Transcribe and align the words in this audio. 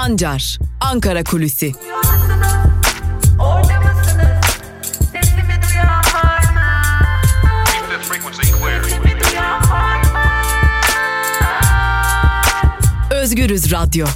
Sancar, 0.00 0.58
Ankara 0.80 1.24
Kulüsi. 1.24 1.72
Özgürüz 13.10 13.72
Radyo. 13.72 14.06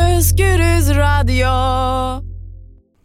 Özgürüz 0.00 0.88
Radyo. 0.88 2.24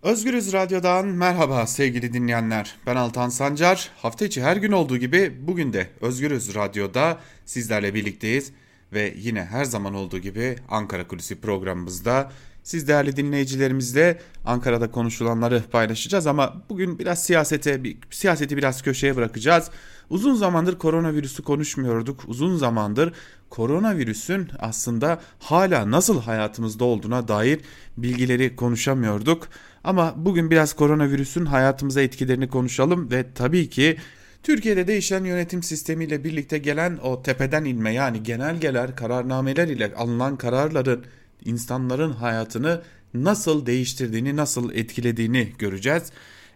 Özgürüz 0.04 0.54
Radyo'dan 0.54 1.06
merhaba 1.06 1.68
sevgili 1.68 2.14
dinleyenler. 2.14 2.76
Ben 2.86 2.96
Altan 2.96 3.30
Sancar. 3.30 3.90
Hafta 3.98 4.26
içi 4.26 4.42
her 4.44 4.58
gün 4.58 4.72
olduğu 4.72 4.98
gibi 4.98 5.38
bugün 5.42 5.74
de 5.74 5.90
Özgürüz 6.02 6.56
Radyo'da 6.56 7.18
sizlerle 7.46 7.94
birlikteyiz. 7.94 8.52
Ve 8.94 9.14
yine 9.18 9.46
her 9.46 9.66
zaman 9.66 9.94
olduğu 9.94 10.18
gibi 10.18 10.56
Ankara 10.70 11.08
Kulisi 11.08 11.42
programımızda 11.42 12.32
siz 12.64 12.88
değerli 12.88 13.16
dinleyicilerimizle 13.16 14.20
Ankara'da 14.46 14.92
konuşulanları 14.92 15.64
paylaşacağız 15.72 16.28
ama 16.28 16.62
bugün 16.70 17.00
biraz 17.00 17.24
siyasete 17.24 17.82
siyaseti 18.12 18.58
biraz 18.58 18.82
köşeye 18.82 19.16
bırakacağız. 19.16 19.70
Uzun 20.10 20.36
zamandır 20.36 20.78
koronavirüsü 20.78 21.44
konuşmuyorduk. 21.44 22.24
Uzun 22.28 22.58
zamandır 22.58 23.14
koronavirüsün 23.50 24.48
aslında 24.60 25.22
hala 25.40 25.92
nasıl 25.92 26.22
hayatımızda 26.22 26.86
olduğuna 26.86 27.28
dair 27.28 27.60
bilgileri 27.98 28.56
konuşamıyorduk. 28.56 29.48
Ama 29.84 30.14
bugün 30.18 30.52
biraz 30.52 30.74
koronavirüsün 30.74 31.46
hayatımıza 31.46 32.02
etkilerini 32.02 32.50
konuşalım 32.50 33.12
ve 33.12 33.26
tabii 33.36 33.70
ki 33.70 33.98
Türkiye'de 34.44 34.88
değişen 34.88 35.24
yönetim 35.24 35.64
sistemiyle 35.64 36.24
birlikte 36.24 36.58
gelen 36.58 36.98
o 37.04 37.24
tepeden 37.24 37.66
inme 37.66 37.94
yani 37.94 38.24
genelgeler, 38.24 38.96
kararnameler 38.96 39.68
ile 39.68 39.94
alınan 39.96 40.38
kararların 40.38 41.06
insanların 41.46 42.12
hayatını 42.12 42.82
nasıl 43.14 43.66
değiştirdiğini, 43.66 44.36
nasıl 44.36 44.74
etkilediğini 44.74 45.54
göreceğiz. 45.58 46.04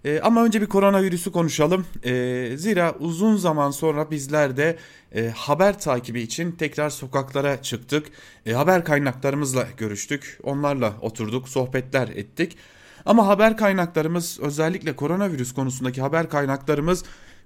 E, 0.06 0.20
ama 0.20 0.44
önce 0.44 0.62
bir 0.62 0.66
koronavirüsü 0.66 1.32
konuşalım. 1.32 1.86
E, 2.04 2.54
zira 2.58 2.96
uzun 3.00 3.36
zaman 3.36 3.72
sonra 3.72 4.12
bizler 4.12 4.58
de 4.58 4.78
e, 5.16 5.30
haber 5.30 5.80
takibi 5.80 6.22
için 6.22 6.52
tekrar 6.52 6.90
sokaklara 6.90 7.62
çıktık. 7.62 8.08
E, 8.46 8.54
haber 8.54 8.86
kaynaklarımızla 8.86 9.68
görüştük. 9.78 10.40
Onlarla 10.44 10.94
oturduk, 11.02 11.50
sohbetler 11.50 12.08
ettik. 12.08 12.58
Ama 13.06 13.28
haber 13.28 13.58
kaynaklarımız 13.58 14.40
özellikle 14.40 14.96
koronavirüs 14.96 15.54
konusundaki 15.54 16.02
haber 16.02 16.30
kaynaklarımız 16.30 17.04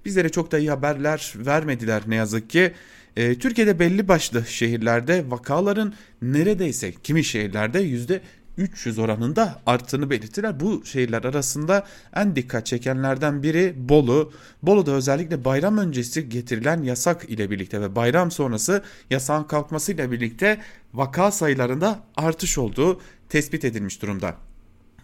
bizlere 0.08 0.30
çok 0.30 0.52
da 0.52 0.60
iyi 0.60 0.70
haberler 0.70 1.34
vermediler 1.36 2.04
ne 2.08 2.16
yazık 2.16 2.50
ki. 2.50 2.74
E, 3.16 3.40
Türkiye'de 3.40 3.80
belli 3.80 4.08
başlı 4.08 4.46
şehirlerde 4.46 5.26
vakaların 5.32 5.94
neredeyse 6.22 6.92
kimi 7.04 7.24
şehirlerde 7.24 7.80
yüzde 7.80 8.22
300 8.58 9.00
oranında 9.00 9.62
arttığını 9.66 10.10
belirttiler. 10.10 10.60
Bu 10.60 10.86
şehirler 10.86 11.24
arasında 11.24 11.88
en 12.16 12.36
dikkat 12.36 12.66
çekenlerden 12.66 13.44
biri 13.44 13.74
Bolu. 13.78 14.34
Bolu'da 14.64 14.92
özellikle 14.92 15.46
bayram 15.46 15.78
öncesi 15.78 16.30
getirilen 16.30 16.84
yasak 16.84 17.30
ile 17.30 17.50
birlikte 17.52 17.82
ve 17.82 17.96
bayram 17.96 18.32
sonrası 18.32 18.84
yasağın 19.10 19.44
kalkması 19.44 19.92
ile 19.92 20.12
birlikte 20.12 20.60
vaka 20.94 21.32
sayılarında 21.32 22.00
artış 22.16 22.58
olduğu 22.58 23.02
tespit 23.30 23.66
edilmiş 23.66 24.02
durumda. 24.02 24.36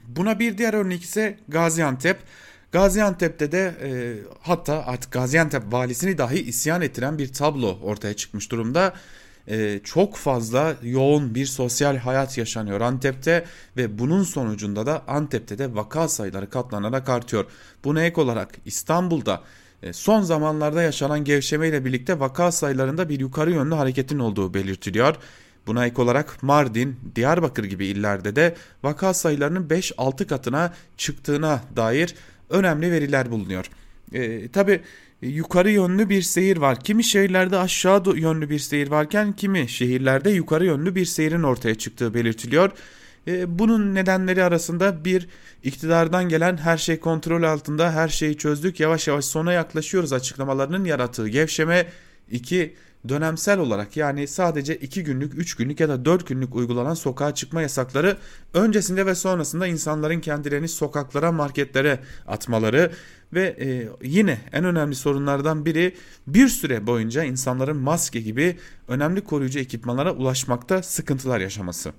Buna 0.07 0.39
bir 0.39 0.57
diğer 0.57 0.73
örnek 0.73 1.03
ise 1.03 1.37
Gaziantep. 1.47 2.17
Gaziantep'te 2.73 3.51
de 3.51 3.75
e, 3.83 3.89
hatta 4.41 4.85
artık 4.85 5.11
Gaziantep 5.11 5.63
valisini 5.71 6.17
dahi 6.17 6.39
isyan 6.39 6.81
ettiren 6.81 7.17
bir 7.17 7.33
tablo 7.33 7.79
ortaya 7.83 8.13
çıkmış 8.13 8.51
durumda. 8.51 8.93
E, 9.47 9.79
çok 9.83 10.15
fazla 10.15 10.75
yoğun 10.83 11.35
bir 11.35 11.45
sosyal 11.45 11.97
hayat 11.97 12.37
yaşanıyor 12.37 12.81
Antep'te 12.81 13.45
ve 13.77 13.99
bunun 13.99 14.23
sonucunda 14.23 14.85
da 14.85 15.03
Antep'te 15.07 15.57
de 15.57 15.75
vaka 15.75 16.07
sayıları 16.07 16.49
katlanarak 16.49 17.09
artıyor. 17.09 17.45
Buna 17.83 18.03
ek 18.03 18.21
olarak 18.21 18.49
İstanbul'da 18.65 19.41
e, 19.83 19.93
son 19.93 20.21
zamanlarda 20.21 20.81
yaşanan 20.81 21.23
gevşeme 21.23 21.67
ile 21.67 21.85
birlikte 21.85 22.19
vaka 22.19 22.51
sayılarında 22.51 23.09
bir 23.09 23.19
yukarı 23.19 23.51
yönlü 23.51 23.75
hareketin 23.75 24.19
olduğu 24.19 24.53
belirtiliyor. 24.53 25.15
Buna 25.67 25.85
ek 25.85 26.01
olarak 26.01 26.43
Mardin, 26.43 26.99
Diyarbakır 27.15 27.63
gibi 27.63 27.85
illerde 27.85 28.35
de 28.35 28.55
vaka 28.83 29.13
sayılarının 29.13 29.67
5-6 29.67 30.27
katına 30.27 30.73
çıktığına 30.97 31.61
dair 31.75 32.15
önemli 32.53 32.91
veriler 32.91 33.31
bulunuyor. 33.31 33.65
E, 34.13 34.47
Tabi 34.47 34.81
yukarı 35.21 35.71
yönlü 35.71 36.09
bir 36.09 36.21
seyir 36.21 36.57
var. 36.57 36.79
Kimi 36.79 37.03
şehirlerde 37.03 37.57
aşağı 37.57 38.03
yönlü 38.15 38.49
bir 38.49 38.59
seyir 38.59 38.87
varken 38.87 39.33
kimi 39.33 39.69
şehirlerde 39.69 40.29
yukarı 40.29 40.65
yönlü 40.65 40.95
bir 40.95 41.05
seyirin 41.05 41.43
ortaya 41.43 41.75
çıktığı 41.75 42.13
belirtiliyor. 42.13 42.71
E, 43.27 43.59
bunun 43.59 43.95
nedenleri 43.95 44.43
arasında 44.43 45.05
bir 45.05 45.27
iktidardan 45.63 46.29
gelen 46.29 46.57
her 46.57 46.77
şey 46.77 46.99
kontrol 46.99 47.43
altında 47.43 47.91
her 47.91 48.07
şeyi 48.07 48.37
çözdük 48.37 48.79
yavaş 48.79 49.07
yavaş 49.07 49.25
sona 49.25 49.53
yaklaşıyoruz 49.53 50.13
açıklamalarının 50.13 50.85
yarattığı 50.85 51.27
gevşeme. 51.27 51.87
iki 52.31 52.75
dönemsel 53.09 53.59
olarak 53.59 53.97
yani 53.97 54.27
sadece 54.27 54.75
2 54.75 55.03
günlük, 55.03 55.37
3 55.37 55.55
günlük 55.55 55.79
ya 55.79 55.89
da 55.89 56.05
4 56.05 56.27
günlük 56.27 56.55
uygulanan 56.55 56.93
sokağa 56.93 57.35
çıkma 57.35 57.61
yasakları 57.61 58.17
öncesinde 58.53 59.05
ve 59.05 59.15
sonrasında 59.15 59.67
insanların 59.67 60.19
kendilerini 60.19 60.67
sokaklara, 60.67 61.31
marketlere 61.31 61.99
atmaları 62.27 62.91
ve 63.33 63.55
e, 63.59 63.87
yine 64.07 64.37
en 64.51 64.65
önemli 64.65 64.95
sorunlardan 64.95 65.65
biri 65.65 65.95
bir 66.27 66.47
süre 66.47 66.87
boyunca 66.87 67.23
insanların 67.23 67.77
maske 67.77 68.21
gibi 68.21 68.57
önemli 68.87 69.21
koruyucu 69.21 69.59
ekipmanlara 69.59 70.13
ulaşmakta 70.13 70.83
sıkıntılar 70.83 71.39
yaşaması. 71.39 71.93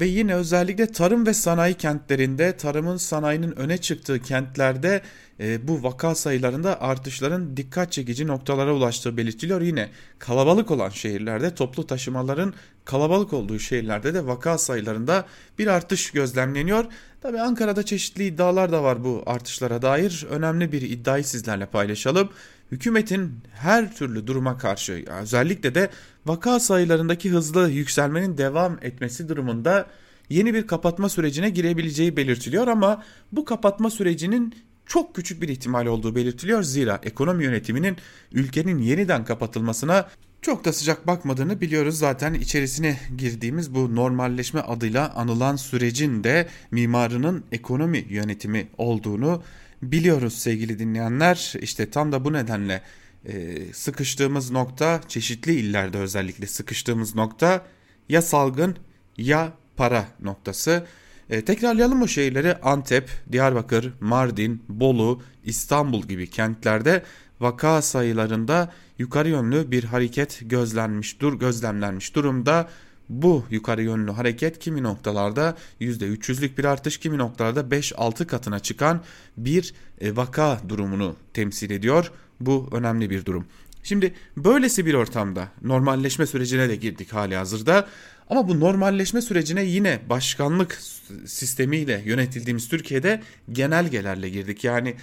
Ve 0.00 0.06
yine 0.06 0.34
özellikle 0.34 0.86
tarım 0.86 1.26
ve 1.26 1.34
sanayi 1.34 1.74
kentlerinde 1.74 2.56
tarımın 2.56 2.96
sanayinin 2.96 3.58
öne 3.58 3.78
çıktığı 3.78 4.22
kentlerde 4.22 5.02
e, 5.40 5.68
bu 5.68 5.82
vaka 5.82 6.14
sayılarında 6.14 6.80
artışların 6.80 7.56
dikkat 7.56 7.92
çekici 7.92 8.26
noktalara 8.26 8.74
ulaştığı 8.74 9.16
belirtiliyor. 9.16 9.60
Yine 9.60 9.88
kalabalık 10.18 10.70
olan 10.70 10.88
şehirlerde 10.88 11.54
toplu 11.54 11.86
taşımaların 11.86 12.54
kalabalık 12.84 13.32
olduğu 13.32 13.58
şehirlerde 13.58 14.14
de 14.14 14.26
vaka 14.26 14.58
sayılarında 14.58 15.26
bir 15.58 15.66
artış 15.66 16.10
gözlemleniyor. 16.10 16.84
Tabi 17.20 17.40
Ankara'da 17.40 17.82
çeşitli 17.82 18.26
iddialar 18.26 18.72
da 18.72 18.82
var 18.82 19.04
bu 19.04 19.22
artışlara 19.26 19.82
dair. 19.82 20.26
Önemli 20.30 20.72
bir 20.72 20.82
iddiayı 20.82 21.24
sizlerle 21.24 21.66
paylaşalım. 21.66 22.28
Hükümetin 22.72 23.40
her 23.52 23.96
türlü 23.96 24.26
duruma 24.26 24.58
karşı 24.58 25.04
özellikle 25.22 25.74
de 25.74 25.90
vaka 26.26 26.60
sayılarındaki 26.60 27.30
hızlı 27.30 27.70
yükselmenin 27.70 28.38
devam 28.38 28.78
etmesi 28.82 29.28
durumunda 29.28 29.86
yeni 30.28 30.54
bir 30.54 30.66
kapatma 30.66 31.08
sürecine 31.08 31.50
girebileceği 31.50 32.16
belirtiliyor 32.16 32.68
ama 32.68 33.02
bu 33.32 33.44
kapatma 33.44 33.90
sürecinin 33.90 34.54
çok 34.86 35.14
küçük 35.14 35.42
bir 35.42 35.48
ihtimal 35.48 35.86
olduğu 35.86 36.14
belirtiliyor. 36.14 36.62
Zira 36.62 37.00
ekonomi 37.02 37.44
yönetiminin 37.44 37.96
ülkenin 38.32 38.78
yeniden 38.78 39.24
kapatılmasına 39.24 40.08
çok 40.42 40.64
da 40.64 40.72
sıcak 40.72 41.06
bakmadığını 41.06 41.60
biliyoruz. 41.60 41.98
Zaten 41.98 42.34
içerisine 42.34 42.98
girdiğimiz 43.18 43.74
bu 43.74 43.96
normalleşme 43.96 44.60
adıyla 44.60 45.14
anılan 45.14 45.56
sürecin 45.56 46.24
de 46.24 46.48
mimarının 46.70 47.44
ekonomi 47.52 48.04
yönetimi 48.08 48.68
olduğunu 48.78 49.42
biliyoruz 49.82 50.38
sevgili 50.38 50.78
dinleyenler. 50.78 51.52
İşte 51.60 51.90
tam 51.90 52.12
da 52.12 52.24
bu 52.24 52.32
nedenle 52.32 52.82
e, 53.26 53.58
sıkıştığımız 53.72 54.50
nokta 54.50 55.00
çeşitli 55.08 55.54
illerde 55.54 55.98
özellikle 55.98 56.46
sıkıştığımız 56.46 57.14
nokta 57.14 57.66
ya 58.08 58.22
salgın 58.22 58.76
ya 59.16 59.52
para 59.76 60.04
noktası. 60.20 60.86
E, 61.30 61.44
tekrarlayalım 61.44 62.00
bu 62.00 62.08
şehirleri 62.08 62.56
Antep, 62.56 63.10
Diyarbakır, 63.32 63.92
Mardin, 64.00 64.62
Bolu, 64.68 65.22
İstanbul 65.44 66.02
gibi 66.02 66.30
kentlerde 66.30 67.02
vaka 67.40 67.82
sayılarında 67.82 68.72
yukarı 68.98 69.28
yönlü 69.28 69.70
bir 69.70 69.84
hareket 69.84 70.40
gözlenmiş 70.42 71.20
dur 71.20 71.38
gözlemlenmiş 71.38 72.14
durumda. 72.14 72.68
Bu 73.08 73.44
yukarı 73.50 73.82
yönlü 73.82 74.10
hareket 74.10 74.58
kimi 74.58 74.82
noktalarda 74.82 75.56
%300'lük 75.80 76.58
bir 76.58 76.64
artış 76.64 76.98
kimi 76.98 77.18
noktalarda 77.18 77.60
5-6 77.60 78.26
katına 78.26 78.58
çıkan 78.58 79.02
bir 79.36 79.74
e, 80.00 80.16
vaka 80.16 80.60
durumunu 80.68 81.16
temsil 81.34 81.70
ediyor. 81.70 82.12
Bu 82.40 82.68
önemli 82.72 83.10
bir 83.10 83.24
durum. 83.24 83.46
Şimdi 83.82 84.14
böylesi 84.36 84.86
bir 84.86 84.94
ortamda 84.94 85.48
normalleşme 85.62 86.26
sürecine 86.26 86.68
de 86.68 86.76
girdik 86.76 87.12
hali 87.12 87.36
hazırda. 87.36 87.88
Ama 88.30 88.48
bu 88.48 88.60
normalleşme 88.60 89.22
sürecine 89.22 89.64
yine 89.64 90.00
başkanlık 90.08 90.82
sistemiyle 91.26 92.02
yönetildiğimiz 92.04 92.68
Türkiye'de 92.68 93.22
genelgelerle 93.52 94.28
girdik. 94.28 94.64
Yani 94.64 94.94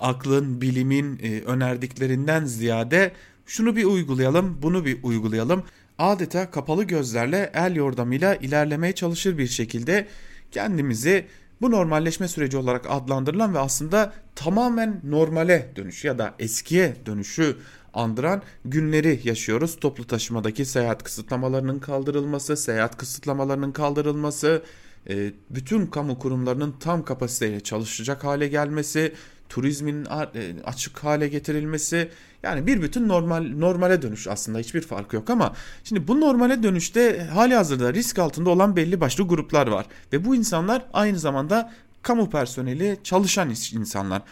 aklın, 0.00 0.60
bilimin 0.60 1.18
e, 1.22 1.40
önerdiklerinden 1.40 2.44
ziyade 2.44 3.12
şunu 3.46 3.76
bir 3.76 3.84
uygulayalım, 3.84 4.58
bunu 4.62 4.84
bir 4.84 4.98
uygulayalım. 5.02 5.64
Adeta 5.98 6.50
kapalı 6.50 6.84
gözlerle 6.84 7.50
el 7.54 7.76
yordamıyla 7.76 8.34
ilerlemeye 8.34 8.94
çalışır 8.94 9.38
bir 9.38 9.46
şekilde 9.46 10.06
kendimizi 10.50 11.26
bu 11.60 11.70
normalleşme 11.70 12.28
süreci 12.28 12.56
olarak 12.56 12.86
adlandırılan 12.88 13.54
ve 13.54 13.58
aslında 13.58 14.12
tamamen 14.34 15.00
normale 15.04 15.72
dönüş 15.76 16.04
ya 16.04 16.18
da 16.18 16.34
eskiye 16.38 16.96
dönüşü 17.06 17.56
andıran 17.94 18.42
günleri 18.64 19.20
yaşıyoruz. 19.24 19.80
Toplu 19.80 20.06
taşımadaki 20.06 20.64
seyahat 20.64 21.02
kısıtlamalarının 21.02 21.78
kaldırılması, 21.78 22.56
seyahat 22.56 22.96
kısıtlamalarının 22.96 23.72
kaldırılması, 23.72 24.62
e, 25.08 25.32
bütün 25.50 25.86
kamu 25.86 26.18
kurumlarının 26.18 26.74
tam 26.80 27.04
kapasiteyle 27.04 27.60
çalışacak 27.60 28.24
hale 28.24 28.48
gelmesi, 28.48 29.14
turizmin 29.50 30.04
e, 30.04 30.62
açık 30.64 30.98
hale 30.98 31.28
getirilmesi 31.28 32.08
yani 32.42 32.66
bir 32.66 32.82
bütün 32.82 33.08
normal 33.08 33.42
normale 33.42 34.02
dönüş 34.02 34.28
aslında 34.28 34.58
hiçbir 34.58 34.80
fark 34.80 35.12
yok 35.12 35.30
ama 35.30 35.52
şimdi 35.84 36.08
bu 36.08 36.20
normale 36.20 36.62
dönüşte 36.62 37.24
hali 37.24 37.54
hazırda 37.54 37.94
risk 37.94 38.18
altında 38.18 38.50
olan 38.50 38.76
belli 38.76 39.00
başlı 39.00 39.28
gruplar 39.28 39.66
var 39.66 39.86
ve 40.12 40.24
bu 40.24 40.34
insanlar 40.34 40.84
aynı 40.92 41.18
zamanda 41.18 41.72
kamu 42.02 42.30
personeli 42.30 42.98
çalışan 43.04 43.50
insanlar. 43.50 44.22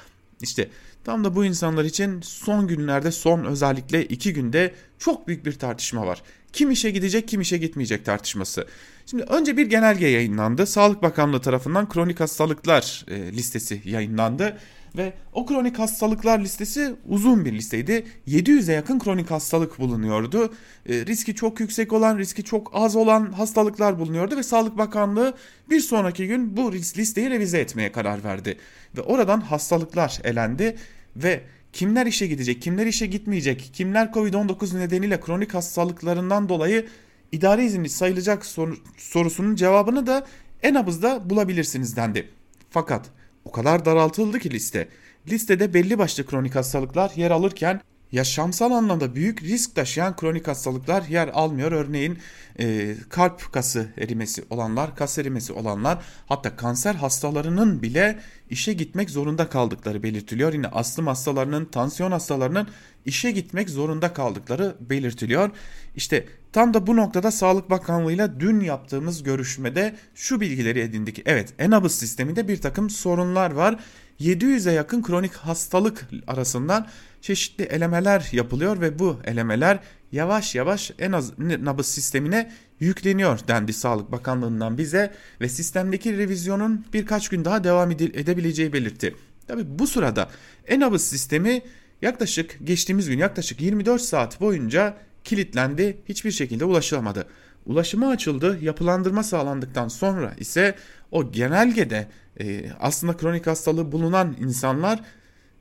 İşte 0.43 0.71
tam 1.05 1.25
da 1.25 1.35
bu 1.35 1.45
insanlar 1.45 1.85
için 1.85 2.21
son 2.21 2.67
günlerde 2.67 3.13
son 3.13 3.45
özellikle 3.45 4.05
iki 4.05 4.33
günde 4.33 4.75
çok 4.99 5.29
büyük 5.29 5.47
bir 5.47 5.53
tartışma 5.53 6.07
var. 6.07 6.23
Kim 6.53 6.71
işe 6.71 6.91
gidecek 6.91 7.29
kim 7.29 7.41
işe 7.41 7.59
gitmeyecek 7.59 8.05
tartışması. 8.05 8.67
Şimdi 9.07 9.23
önce 9.23 9.57
bir 9.57 9.67
genelge 9.67 10.07
yayınlandı. 10.07 10.67
Sağlık 10.67 11.03
Bakanlığı 11.03 11.41
tarafından 11.41 11.89
kronik 11.89 12.21
hastalıklar 12.21 13.05
e, 13.09 13.33
listesi 13.33 13.83
yayınlandı 13.85 14.59
ve 14.99 15.13
o 15.33 15.47
kronik 15.47 15.79
hastalıklar 15.79 16.39
listesi 16.39 16.95
uzun 17.09 17.45
bir 17.45 17.53
listeydi. 17.53 18.07
700'e 18.29 18.75
yakın 18.75 18.99
kronik 18.99 19.31
hastalık 19.31 19.79
bulunuyordu. 19.79 20.55
E, 20.89 21.07
riski 21.07 21.35
çok 21.35 21.61
yüksek 21.61 21.93
olan, 21.93 22.19
riski 22.19 22.45
çok 22.45 22.71
az 22.75 22.97
olan 22.97 23.33
hastalıklar 23.33 23.99
bulunuyordu 23.99 24.37
ve 24.37 24.43
Sağlık 24.43 24.79
Bakanlığı 24.79 25.35
bir 25.71 25.81
sonraki 25.81 26.27
gün 26.27 26.57
bu 26.57 26.73
listeyi 26.73 27.31
revize 27.31 27.59
etmeye 27.59 27.93
karar 27.93 28.25
verdi. 28.25 28.59
Ve 28.97 29.01
oradan 29.01 29.41
hastalıklar 29.41 30.21
elendi 30.25 30.77
ve 31.17 31.41
kimler 31.73 32.07
işe 32.07 32.27
gidecek, 32.27 32.63
kimler 32.63 32.87
işe 32.87 33.07
gitmeyecek, 33.07 33.71
kimler 33.73 34.07
Covid-19 34.07 34.79
nedeniyle 34.79 35.21
kronik 35.21 35.55
hastalıklarından 35.55 36.49
dolayı 36.49 36.87
idari 37.33 37.65
izinli 37.65 37.89
sayılacak 37.89 38.47
sor 38.47 38.77
sorusunun 38.97 39.55
cevabını 39.55 40.07
da 40.07 40.27
en 40.63 40.75
abızda 40.75 41.31
bulabilirsiniz 41.31 41.97
dendi. 41.97 42.29
Fakat 42.71 43.11
o 43.49 43.53
kadar 43.53 43.85
daraltıldı 43.85 44.39
ki 44.39 44.51
liste. 44.51 44.89
Listede 45.29 45.75
belli 45.75 45.99
başlı 45.99 46.27
kronik 46.27 46.55
hastalıklar 46.55 47.13
yer 47.17 47.31
alırken 47.31 47.81
yaşamsal 48.13 48.71
anlamda 48.71 49.15
büyük 49.15 49.43
risk 49.43 49.75
taşıyan 49.75 50.17
kronik 50.17 50.49
hastalıklar 50.49 51.03
yer 51.03 51.29
almıyor. 51.29 51.73
Örneğin 51.73 52.19
e, 52.61 52.95
kalp 53.09 53.53
kası 53.53 53.89
erimesi 53.99 54.45
olanlar, 54.51 54.97
kas 54.97 55.19
erimesi 55.19 55.53
olanlar 55.53 55.99
hatta 56.27 56.57
kanser 56.57 56.95
hastalarının 56.95 57.83
bile 57.83 58.19
işe 58.51 58.73
gitmek 58.73 59.11
zorunda 59.11 59.49
kaldıkları 59.49 60.03
belirtiliyor. 60.03 60.53
Yine 60.53 60.67
astım 60.67 61.07
hastalarının, 61.07 61.65
tansiyon 61.65 62.13
hastalarının 62.13 62.69
işe 63.05 63.31
gitmek 63.31 63.71
zorunda 63.71 64.13
kaldıkları 64.13 64.77
belirtiliyor. 64.81 65.51
İşte 65.97 66.27
tam 66.53 66.75
da 66.75 66.87
bu 66.87 66.97
noktada 66.97 67.31
Sağlık 67.31 67.71
Bakanlığı 67.71 68.13
ile 68.13 68.41
dün 68.41 68.61
yaptığımız 68.61 69.23
görüşmede 69.23 69.97
şu 70.15 70.41
bilgileri 70.41 70.81
edindik. 70.81 71.23
Evet 71.27 71.55
en 71.59 71.71
sisteminde 71.95 72.49
bir 72.49 72.61
takım 72.61 72.91
sorunlar 72.91 73.51
var. 73.51 73.77
700'e 74.21 74.73
yakın 74.73 75.03
kronik 75.03 75.33
hastalık 75.33 76.09
arasından 76.27 76.87
çeşitli 77.21 77.65
elemeler 77.65 78.29
yapılıyor 78.33 78.81
ve 78.81 78.99
bu 78.99 79.21
elemeler 79.25 79.79
yavaş 80.13 80.55
yavaş 80.55 80.93
en 80.99 81.13
az 81.13 81.39
nabız 81.39 81.87
sistemine 81.87 82.53
yükleniyor 82.81 83.41
dendi 83.49 83.73
Sağlık 83.73 84.13
Bakanlığı'ndan 84.13 84.79
bize 84.79 85.15
ve 85.41 85.49
sistemdeki 85.49 86.19
revizyonun 86.19 86.87
birkaç 86.93 87.29
gün 87.29 87.45
daha 87.45 87.65
devam 87.65 87.91
edebileceği 87.91 88.73
belirtti. 88.73 89.15
Tabi 89.47 89.79
bu 89.79 89.87
sırada 89.87 90.31
en 90.67 90.81
sistemi 91.03 91.63
yaklaşık 92.03 92.59
geçtiğimiz 92.65 93.09
gün 93.09 93.19
yaklaşık 93.19 93.61
24 93.61 94.03
saat 94.03 94.41
boyunca 94.41 94.97
kilitlendi 95.25 95.99
hiçbir 96.09 96.31
şekilde 96.31 96.65
ulaşılamadı. 96.65 97.27
Ulaşıma 97.67 98.09
açıldı 98.09 98.59
yapılandırma 98.63 99.23
sağlandıktan 99.23 99.89
sonra 99.89 100.35
ise 100.39 100.75
o 101.11 101.33
genelgede 101.33 102.09
e, 102.41 102.71
aslında 102.81 103.17
kronik 103.17 103.47
hastalığı 103.47 103.93
bulunan 103.93 104.37
insanlar 104.41 105.01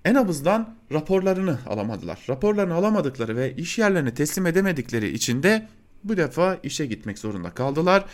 en 0.06 0.16
abızdan 0.16 0.76
raporlarını 0.92 1.60
alamadılar. 1.68 2.26
Raporlarını 2.30 2.74
alamadıkları 2.74 3.36
ve 3.36 3.56
iş 3.56 3.78
yerlerine 3.78 4.14
teslim 4.14 4.46
edemedikleri 4.46 5.10
için 5.10 5.44
de 5.44 5.68
bu 6.04 6.18
defa 6.18 6.58
işe 6.64 6.86
gitmek 6.86 7.20
zorunda 7.20 7.50
kaldılar. 7.50 8.06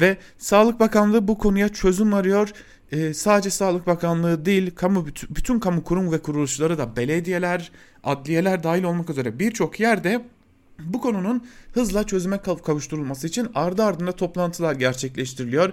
Ve 0.00 0.16
Sağlık 0.38 0.80
Bakanlığı 0.80 1.28
bu 1.28 1.38
konuya 1.38 1.68
çözüm 1.68 2.14
arıyor. 2.14 2.50
Ee, 2.92 3.14
sadece 3.14 3.50
Sağlık 3.50 3.86
Bakanlığı 3.86 4.44
değil, 4.44 4.74
kamu 4.74 5.06
bütün 5.30 5.60
kamu 5.60 5.84
kurum 5.84 6.12
ve 6.12 6.18
kuruluşları 6.22 6.78
da 6.78 6.96
belediyeler, 6.96 7.70
adliyeler 8.04 8.62
dahil 8.62 8.82
olmak 8.82 9.10
üzere 9.10 9.38
birçok 9.38 9.80
yerde 9.80 10.24
bu 10.78 11.00
konunun 11.00 11.46
hızla 11.72 12.04
çözüme 12.04 12.38
kavuşturulması 12.38 13.26
için 13.26 13.48
ardı 13.54 13.82
ardına 13.82 14.12
toplantılar 14.12 14.74
gerçekleştiriliyor 14.74 15.72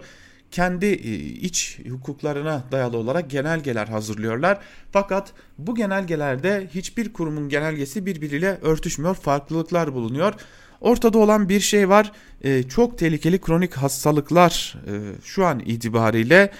kendi 0.51 0.85
e, 0.85 1.15
iç 1.17 1.79
hukuklarına 1.89 2.63
dayalı 2.71 2.97
olarak 2.97 3.29
genelgeler 3.29 3.87
hazırlıyorlar. 3.87 4.59
Fakat 4.91 5.33
bu 5.57 5.75
genelgelerde 5.75 6.67
hiçbir 6.75 7.13
kurumun 7.13 7.49
genelgesi 7.49 8.05
birbiriyle 8.05 8.57
örtüşmüyor, 8.61 9.15
farklılıklar 9.15 9.93
bulunuyor. 9.93 10.33
Ortada 10.81 11.17
olan 11.17 11.49
bir 11.49 11.59
şey 11.59 11.89
var. 11.89 12.11
E, 12.43 12.63
çok 12.63 12.97
tehlikeli 12.97 13.41
kronik 13.41 13.73
hastalıklar 13.73 14.75
e, 14.87 15.21
şu 15.23 15.45
an 15.45 15.59
itibariyle 15.59 16.51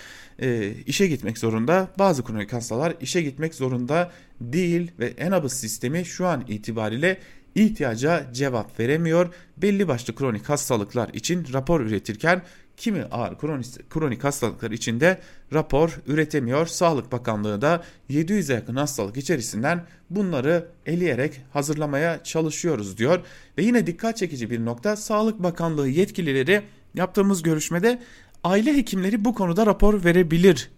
işe 0.85 1.07
gitmek 1.07 1.37
zorunda. 1.37 1.87
Bazı 1.99 2.23
kronik 2.23 2.53
hastalar 2.53 2.93
işe 3.01 3.21
gitmek 3.21 3.55
zorunda 3.55 4.11
değil 4.41 4.91
ve 4.99 5.05
Enabus 5.05 5.53
sistemi 5.53 6.05
şu 6.05 6.27
an 6.27 6.43
itibariyle 6.47 7.17
ihtiyaca 7.55 8.33
cevap 8.33 8.79
veremiyor. 8.79 9.33
Belli 9.57 9.87
başlı 9.87 10.15
kronik 10.15 10.49
hastalıklar 10.49 11.09
için 11.13 11.47
rapor 11.53 11.81
üretirken 11.81 12.41
kimi 12.77 13.03
ağır 13.03 13.37
kronik, 13.37 13.89
kronik 13.89 14.23
hastalıklar 14.23 14.71
içinde 14.71 15.19
rapor 15.53 15.99
üretemiyor. 16.07 16.65
Sağlık 16.65 17.11
Bakanlığı 17.11 17.61
da 17.61 17.83
700'e 18.09 18.55
yakın 18.55 18.75
hastalık 18.75 19.17
içerisinden 19.17 19.85
bunları 20.09 20.67
eleyerek 20.85 21.41
hazırlamaya 21.53 22.23
çalışıyoruz 22.23 22.97
diyor. 22.97 23.19
Ve 23.57 23.63
yine 23.63 23.87
dikkat 23.87 24.17
çekici 24.17 24.49
bir 24.49 24.65
nokta 24.65 24.95
Sağlık 24.95 25.43
Bakanlığı 25.43 25.89
yetkilileri 25.89 26.61
yaptığımız 26.95 27.43
görüşmede 27.43 28.01
aile 28.43 28.77
hekimleri 28.77 29.25
bu 29.25 29.35
konuda 29.35 29.65
rapor 29.65 30.03
verebilir 30.03 30.71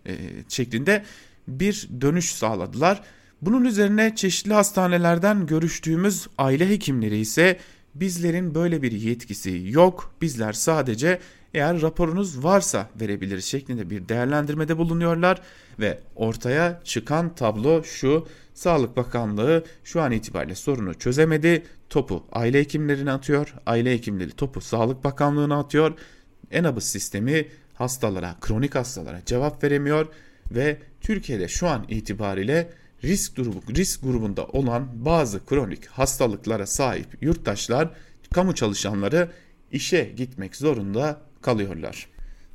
şeklinde 0.48 1.04
bir 1.48 1.90
dönüş 2.02 2.36
sağladılar. 2.36 3.04
Bunun 3.42 3.66
üzerine 3.66 4.16
çeşitli 4.16 4.54
hastanelerden 4.54 5.46
görüştüğümüz 5.46 6.28
aile 6.38 6.70
hekimleri 6.70 7.18
ise 7.18 7.60
bizlerin 7.96 8.56
böyle 8.56 8.82
bir 8.82 8.92
yetkisi 8.92 9.64
yok. 9.70 10.14
Bizler 10.22 10.54
sadece 10.54 11.20
eğer 11.54 11.82
raporunuz 11.82 12.44
varsa 12.44 12.90
verebiliriz 13.02 13.46
şeklinde 13.46 13.90
bir 13.90 14.10
değerlendirmede 14.10 14.78
bulunuyorlar 14.78 15.42
ve 15.80 16.00
ortaya 16.16 16.82
çıkan 16.84 17.36
tablo 17.36 17.84
şu 17.84 18.28
Sağlık 18.54 18.98
Bakanlığı 18.98 19.64
şu 19.84 20.02
an 20.02 20.12
itibariyle 20.12 20.56
sorunu 20.56 20.94
çözemedi. 20.94 21.64
Topu 21.90 22.24
aile 22.32 22.60
hekimlerine 22.60 23.12
atıyor. 23.12 23.54
Aile 23.66 23.94
hekimleri 23.94 24.32
topu 24.32 24.62
Sağlık 24.62 25.04
Bakanlığı'na 25.04 25.60
atıyor. 25.60 25.94
Enabız 26.52 26.84
sistemi 26.84 27.48
hastalara, 27.74 28.36
kronik 28.42 28.76
hastalara 28.76 29.22
cevap 29.26 29.64
veremiyor 29.64 30.08
ve 30.52 30.78
Türkiye'de 31.02 31.48
şu 31.48 31.68
an 31.68 31.86
itibariyle 31.90 32.70
risk 33.04 33.36
grubu 33.36 33.62
risk 33.76 34.04
grubunda 34.04 34.46
olan 34.46 35.06
bazı 35.06 35.46
kronik 35.46 35.86
hastalıklara 35.86 36.66
sahip 36.66 37.08
yurttaşlar, 37.22 37.90
kamu 38.34 38.56
çalışanları 38.56 39.32
işe 39.72 40.14
gitmek 40.18 40.56
zorunda 40.56 41.22
kalıyorlar. 41.42 42.08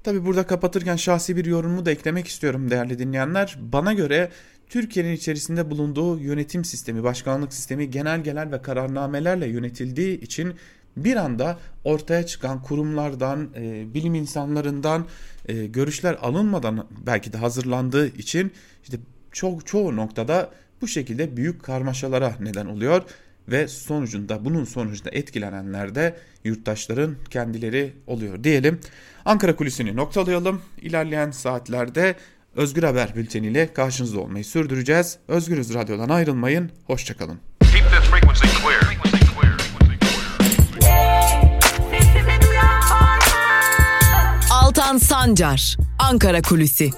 Tabi 0.03 0.25
burada 0.25 0.47
kapatırken 0.47 0.97
şahsi 0.97 1.37
bir 1.37 1.45
yorumumu 1.45 1.87
da 1.87 1.91
eklemek 1.91 2.27
istiyorum 2.27 2.71
değerli 2.71 2.99
dinleyenler. 2.99 3.59
Bana 3.61 3.93
göre 3.93 4.31
Türkiye'nin 4.69 5.13
içerisinde 5.13 5.71
bulunduğu 5.71 6.19
yönetim 6.19 6.65
sistemi, 6.65 7.03
başkanlık 7.03 7.53
sistemi 7.53 7.91
genelgeler 7.91 8.53
ve 8.53 8.63
kararnamelerle 8.63 9.47
yönetildiği 9.47 10.21
için 10.21 10.55
bir 10.97 11.17
anda 11.17 11.59
ortaya 11.85 12.27
çıkan 12.27 12.63
kurumlardan, 12.63 13.49
e, 13.57 13.95
bilim 13.95 14.15
insanlarından 14.15 15.07
e, 15.49 15.67
görüşler 15.67 16.19
alınmadan 16.23 16.87
belki 17.07 17.33
de 17.33 17.39
hazırlandığı 17.39 18.07
için 18.09 18.53
işte 18.83 18.99
çok 19.33 19.67
çoğu 19.67 19.97
noktada 19.97 20.51
bu 20.81 20.89
şekilde 20.89 21.37
büyük 21.37 21.63
karmaşalara 21.63 22.35
neden 22.41 22.67
oluyor 22.67 23.03
ve 23.49 23.69
sonucunda 23.69 24.45
bunun 24.45 24.65
sonucunda 24.65 25.11
etkilenenler 25.11 25.95
de 25.95 26.17
yurttaşların 26.45 27.17
kendileri 27.31 27.93
oluyor 28.07 28.45
diyelim. 28.45 28.81
Ankara 29.25 29.57
kulisini 29.57 29.97
noktalayalım. 29.97 30.63
İlerleyen 30.81 31.31
saatlerde 31.31 32.15
Özgür 32.57 32.83
Haber 32.83 33.17
Bülteni 33.17 33.47
ile 33.47 33.73
karşınızda 33.73 34.21
olmayı 34.21 34.45
sürdüreceğiz. 34.45 35.19
Özgürüz 35.29 35.75
Radyo'dan 35.75 36.09
ayrılmayın. 36.09 36.71
Hoşçakalın. 36.87 37.39
Altan 44.51 44.99
Sancar, 44.99 45.77
Ankara 45.99 46.43
Kulüsi. 46.43 46.91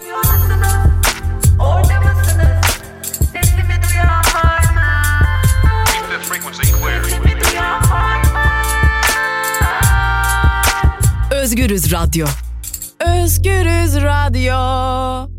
Özgürüz 11.55 11.93
Radyo. 11.93 12.27
Özgürüz 13.01 14.03
Radyo. 14.03 15.31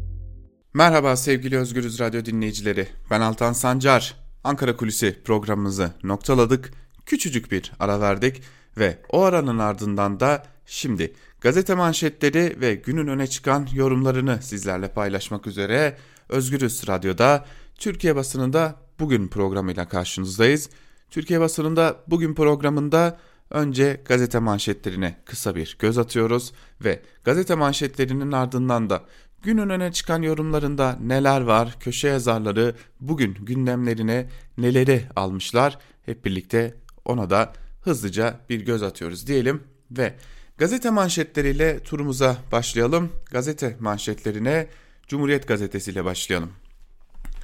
Merhaba 0.74 1.16
sevgili 1.16 1.58
Özgürüz 1.58 2.00
Radyo 2.00 2.26
dinleyicileri. 2.26 2.88
Ben 3.12 3.22
Altan 3.22 3.54
Sancar. 3.54 4.16
Ankara 4.44 4.76
Kulisi 4.76 5.22
programımızı 5.26 5.92
noktaladık. 6.04 6.74
Küçücük 7.06 7.52
bir 7.52 7.72
ara 7.80 8.02
verdik 8.02 8.42
ve 8.78 8.98
o 9.10 9.24
aranın 9.24 9.60
ardından 9.60 10.20
da 10.20 10.44
şimdi 10.66 11.14
gazete 11.42 11.76
manşetleri 11.76 12.62
ve 12.62 12.76
günün 12.76 13.08
öne 13.08 13.28
çıkan 13.28 13.68
yorumlarını 13.74 14.40
sizlerle 14.42 14.88
paylaşmak 14.88 15.48
üzere 15.48 15.98
Özgürüz 16.30 16.88
Radyo'da 16.88 17.46
Türkiye 17.80 18.16
basınında 18.16 18.76
bugün 19.00 19.28
programıyla 19.28 19.88
karşınızdayız. 19.88 20.70
Türkiye 21.10 21.40
basınında 21.40 21.96
bugün 22.08 22.36
programında 22.36 23.20
önce 23.50 24.02
gazete 24.06 24.40
manşetlerine 24.40 25.18
kısa 25.26 25.56
bir 25.56 25.78
göz 25.80 25.98
atıyoruz 25.98 26.54
ve 26.84 27.02
gazete 27.24 27.56
manşetlerinin 27.56 28.32
ardından 28.32 28.90
da 28.90 29.04
günün 29.44 29.70
öne 29.70 29.92
çıkan 29.92 30.22
yorumlarında 30.22 30.98
neler 31.02 31.42
var, 31.42 31.76
köşe 31.80 32.08
yazarları 32.08 32.76
bugün 33.00 33.34
gündemlerine 33.34 34.30
neleri 34.58 35.06
almışlar 35.16 35.78
hep 36.06 36.26
birlikte 36.26 36.76
ona 37.06 37.30
da 37.30 37.54
hızlıca 37.82 38.40
bir 38.50 38.62
göz 38.62 38.84
atıyoruz 38.84 39.28
diyelim 39.28 39.64
ve 39.92 40.14
gazete 40.58 40.90
manşetleriyle 40.90 41.80
turumuza 41.80 42.38
başlayalım. 42.52 43.12
Gazete 43.32 43.78
manşetlerine 43.80 44.68
Cumhuriyet 45.08 45.48
Gazetesi 45.48 45.92
ile 45.92 46.06
başlayalım. 46.06 46.52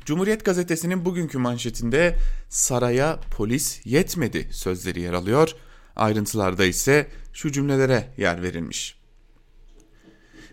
Cumhuriyet 0.05 0.45
Gazetesi'nin 0.45 1.05
bugünkü 1.05 1.37
manşetinde 1.37 2.15
saraya 2.49 3.19
polis 3.37 3.85
yetmedi 3.85 4.47
sözleri 4.51 5.01
yer 5.01 5.13
alıyor. 5.13 5.55
Ayrıntılarda 5.95 6.65
ise 6.65 7.07
şu 7.33 7.51
cümlelere 7.51 8.13
yer 8.17 8.43
verilmiş. 8.43 9.01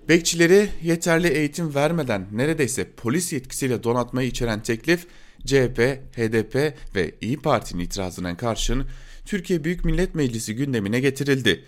Bekçileri 0.09 0.68
yeterli 0.83 1.28
eğitim 1.28 1.75
vermeden 1.75 2.26
neredeyse 2.33 2.90
polis 2.97 3.33
yetkisiyle 3.33 3.83
donatmayı 3.83 4.28
içeren 4.28 4.62
teklif 4.62 5.07
CHP, 5.47 5.78
HDP 6.16 6.75
ve 6.95 7.14
İyi 7.21 7.37
Parti'nin 7.37 7.85
itirazına 7.85 8.37
karşın 8.37 8.87
Türkiye 9.25 9.64
Büyük 9.64 9.85
Millet 9.85 10.14
Meclisi 10.14 10.54
gündemine 10.54 11.00
getirildi. 11.00 11.64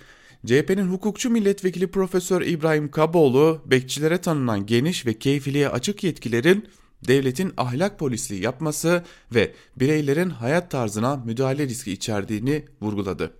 CHP'nin 0.46 0.92
hukukçu 0.92 1.30
milletvekili 1.30 1.86
Profesör 1.86 2.42
İbrahim 2.42 2.90
Kaboğlu, 2.90 3.62
bekçilere 3.66 4.18
tanınan 4.18 4.66
geniş 4.66 5.06
ve 5.06 5.14
keyfiliğe 5.14 5.68
açık 5.68 6.04
yetkilerin 6.04 6.68
devletin 7.08 7.52
ahlak 7.56 7.98
polisliği 7.98 8.42
yapması 8.42 9.04
ve 9.34 9.52
bireylerin 9.76 10.30
hayat 10.30 10.70
tarzına 10.70 11.16
müdahale 11.16 11.66
riski 11.66 11.92
içerdiğini 11.92 12.64
vurguladı. 12.80 13.32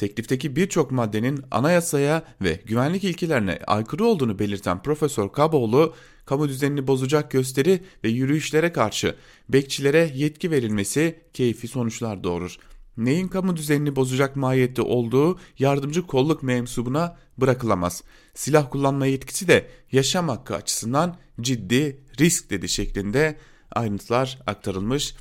Teklifteki 0.00 0.56
birçok 0.56 0.90
maddenin 0.90 1.44
anayasaya 1.50 2.22
ve 2.42 2.60
güvenlik 2.66 3.04
ilkelerine 3.04 3.58
aykırı 3.66 4.04
olduğunu 4.04 4.38
belirten 4.38 4.82
Profesör 4.82 5.28
Kaboğlu, 5.28 5.94
kamu 6.26 6.48
düzenini 6.48 6.86
bozacak 6.86 7.30
gösteri 7.30 7.82
ve 8.04 8.08
yürüyüşlere 8.08 8.72
karşı 8.72 9.16
bekçilere 9.48 10.10
yetki 10.14 10.50
verilmesi 10.50 11.20
keyfi 11.32 11.68
sonuçlar 11.68 12.24
doğurur. 12.24 12.56
Neyin 12.96 13.28
kamu 13.28 13.56
düzenini 13.56 13.96
bozacak 13.96 14.36
mahiyette 14.36 14.82
olduğu 14.82 15.38
yardımcı 15.58 16.06
kolluk 16.06 16.42
mensubuna 16.42 17.16
bırakılamaz. 17.38 18.04
Silah 18.34 18.70
kullanma 18.70 19.06
yetkisi 19.06 19.48
de 19.48 19.70
yaşam 19.92 20.28
hakkı 20.28 20.54
açısından 20.54 21.16
ciddi 21.40 22.00
risk 22.20 22.50
dedi 22.50 22.68
şeklinde 22.68 23.36
ayrıntılar 23.72 24.38
aktarılmış. 24.46 25.14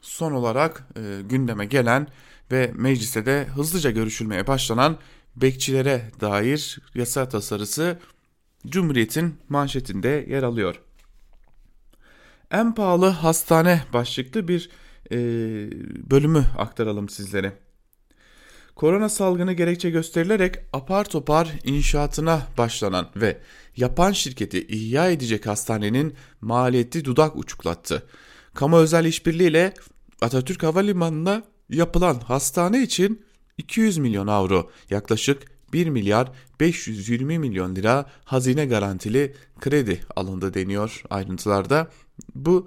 Son 0.00 0.32
olarak 0.32 0.88
e, 0.96 1.20
gündeme 1.28 1.66
gelen 1.66 2.08
ve 2.52 2.72
mecliste 2.74 3.26
de 3.26 3.44
hızlıca 3.44 3.90
görüşülmeye 3.90 4.46
başlanan 4.46 4.98
bekçilere 5.36 6.10
dair 6.20 6.78
yasa 6.94 7.28
tasarısı 7.28 7.98
Cumhuriyet'in 8.66 9.34
manşetinde 9.48 10.26
yer 10.28 10.42
alıyor. 10.42 10.80
En 12.50 12.74
pahalı 12.74 13.06
hastane 13.06 13.82
başlıklı 13.92 14.48
bir 14.48 14.70
e, 15.10 15.16
bölümü 16.10 16.44
aktaralım 16.58 17.08
sizlere. 17.08 17.52
Korona 18.76 19.08
salgını 19.08 19.52
gerekçe 19.52 19.90
gösterilerek 19.90 20.56
apar 20.72 21.04
topar 21.04 21.52
inşaatına 21.64 22.42
başlanan 22.58 23.10
ve 23.16 23.38
yapan 23.76 24.12
şirketi 24.12 24.66
ihya 24.66 25.10
edecek 25.10 25.46
hastanenin 25.46 26.14
maliyeti 26.40 27.04
dudak 27.04 27.36
uçuklattı. 27.36 28.02
Kamu 28.54 28.76
özel 28.76 29.04
işbirliğiyle 29.04 29.74
Atatürk 30.20 30.62
Havalimanı'na 30.62 31.42
yapılan 31.70 32.14
hastane 32.14 32.82
için 32.82 33.24
200 33.58 33.98
milyon 33.98 34.26
avro 34.26 34.70
yaklaşık 34.90 35.42
1 35.72 35.86
milyar 35.86 36.32
520 36.60 37.38
milyon 37.38 37.76
lira 37.76 38.06
hazine 38.24 38.66
garantili 38.66 39.34
kredi 39.60 40.00
alındı 40.16 40.54
deniyor 40.54 41.02
ayrıntılarda. 41.10 41.90
Bu 42.34 42.66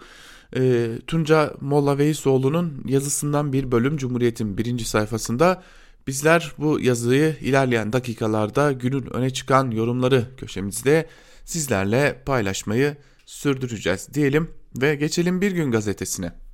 e, 0.56 0.92
Tunca 1.08 1.54
Molla 1.62 1.98
Veysoğlu'nun 1.98 2.84
yazısından 2.88 3.54
bir 3.54 3.72
bölüm 3.72 3.98
Cumhuriyet'in 3.98 4.58
birinci 4.58 4.86
sayfasında 4.86 5.63
bizler 6.08 6.54
bu 6.58 6.80
yazıyı 6.80 7.36
ilerleyen 7.42 7.94
dakikalarda 7.94 8.72
günün 8.72 9.13
öne 9.13 9.30
çıkan 9.30 9.72
yorumları 9.72 10.25
köşemizde 10.38 11.08
sizlerle 11.46 12.24
paylaşmayı 12.25 12.98
sürdüreceğiz 13.25 14.13
diyelim 14.13 14.50
ve 14.82 14.96
geçelim 14.96 15.42
Bir 15.42 15.51
Gün 15.51 15.72
Gazetesi'ne. 15.72 16.47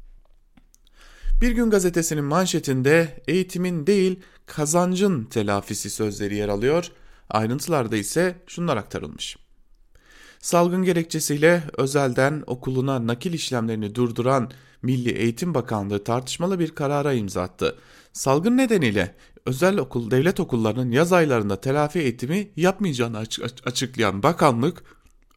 Bir 1.41 1.51
Gün 1.51 1.69
Gazetesi'nin 1.69 2.23
manşetinde 2.23 3.23
eğitimin 3.27 3.87
değil 3.87 4.19
kazancın 4.45 5.23
telafisi 5.23 5.89
sözleri 5.89 6.35
yer 6.35 6.49
alıyor. 6.49 6.91
Ayrıntılarda 7.29 7.97
ise 7.97 8.35
şunlar 8.47 8.77
aktarılmış. 8.77 9.37
Salgın 10.39 10.83
gerekçesiyle 10.83 11.63
özelden 11.77 12.43
okuluna 12.47 13.07
nakil 13.07 13.33
işlemlerini 13.33 13.95
durduran 13.95 14.51
Milli 14.81 15.11
Eğitim 15.11 15.53
Bakanlığı 15.53 16.03
tartışmalı 16.03 16.59
bir 16.59 16.75
karara 16.75 17.13
imza 17.13 17.41
attı. 17.41 17.75
Salgın 18.13 18.57
nedeniyle 18.57 19.15
özel 19.45 19.77
okul 19.77 20.11
devlet 20.11 20.39
okullarının 20.39 20.91
yaz 20.91 21.13
aylarında 21.13 21.61
telafi 21.61 21.99
eğitimi 21.99 22.51
yapmayacağını 22.55 23.23
açıklayan 23.65 24.23
bakanlık 24.23 24.83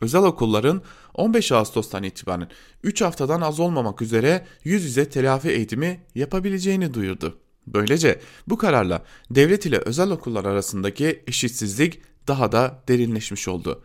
özel 0.00 0.22
okulların 0.22 0.82
15 1.16 1.52
Ağustos'tan 1.52 2.02
itibaren 2.02 2.48
3 2.82 3.02
haftadan 3.02 3.40
az 3.40 3.60
olmamak 3.60 4.02
üzere 4.02 4.46
yüz 4.64 4.84
yüze 4.84 5.08
telafi 5.08 5.48
eğitimi 5.48 6.00
yapabileceğini 6.14 6.94
duyurdu. 6.94 7.38
Böylece 7.66 8.20
bu 8.48 8.58
kararla 8.58 9.04
devlet 9.30 9.66
ile 9.66 9.78
özel 9.78 10.10
okullar 10.10 10.44
arasındaki 10.44 11.22
eşitsizlik 11.26 12.02
daha 12.28 12.52
da 12.52 12.82
derinleşmiş 12.88 13.48
oldu. 13.48 13.82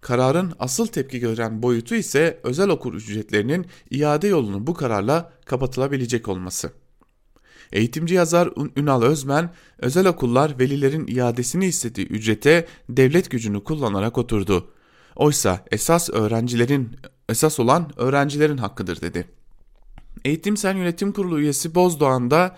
Kararın 0.00 0.52
asıl 0.58 0.86
tepki 0.86 1.18
gören 1.18 1.62
boyutu 1.62 1.94
ise 1.94 2.40
özel 2.42 2.68
okul 2.68 2.94
ücretlerinin 2.94 3.66
iade 3.90 4.28
yolunun 4.28 4.66
bu 4.66 4.74
kararla 4.74 5.32
kapatılabilecek 5.44 6.28
olması. 6.28 6.72
Eğitimci 7.72 8.14
yazar 8.14 8.50
Ünal 8.76 9.02
Özmen, 9.02 9.50
özel 9.78 10.06
okullar 10.06 10.58
velilerin 10.58 11.06
iadesini 11.06 11.66
istediği 11.66 12.06
ücrete 12.06 12.66
devlet 12.88 13.30
gücünü 13.30 13.64
kullanarak 13.64 14.18
oturdu. 14.18 14.70
Oysa 15.16 15.64
esas 15.70 16.10
öğrencilerin 16.10 16.96
esas 17.28 17.60
olan 17.60 17.92
öğrencilerin 17.96 18.56
hakkıdır 18.56 19.00
dedi. 19.00 19.28
Eğitimsel 20.24 20.76
Yönetim 20.76 21.12
Kurulu 21.12 21.40
üyesi 21.40 21.74
Bozdoğan 21.74 22.30
da 22.30 22.56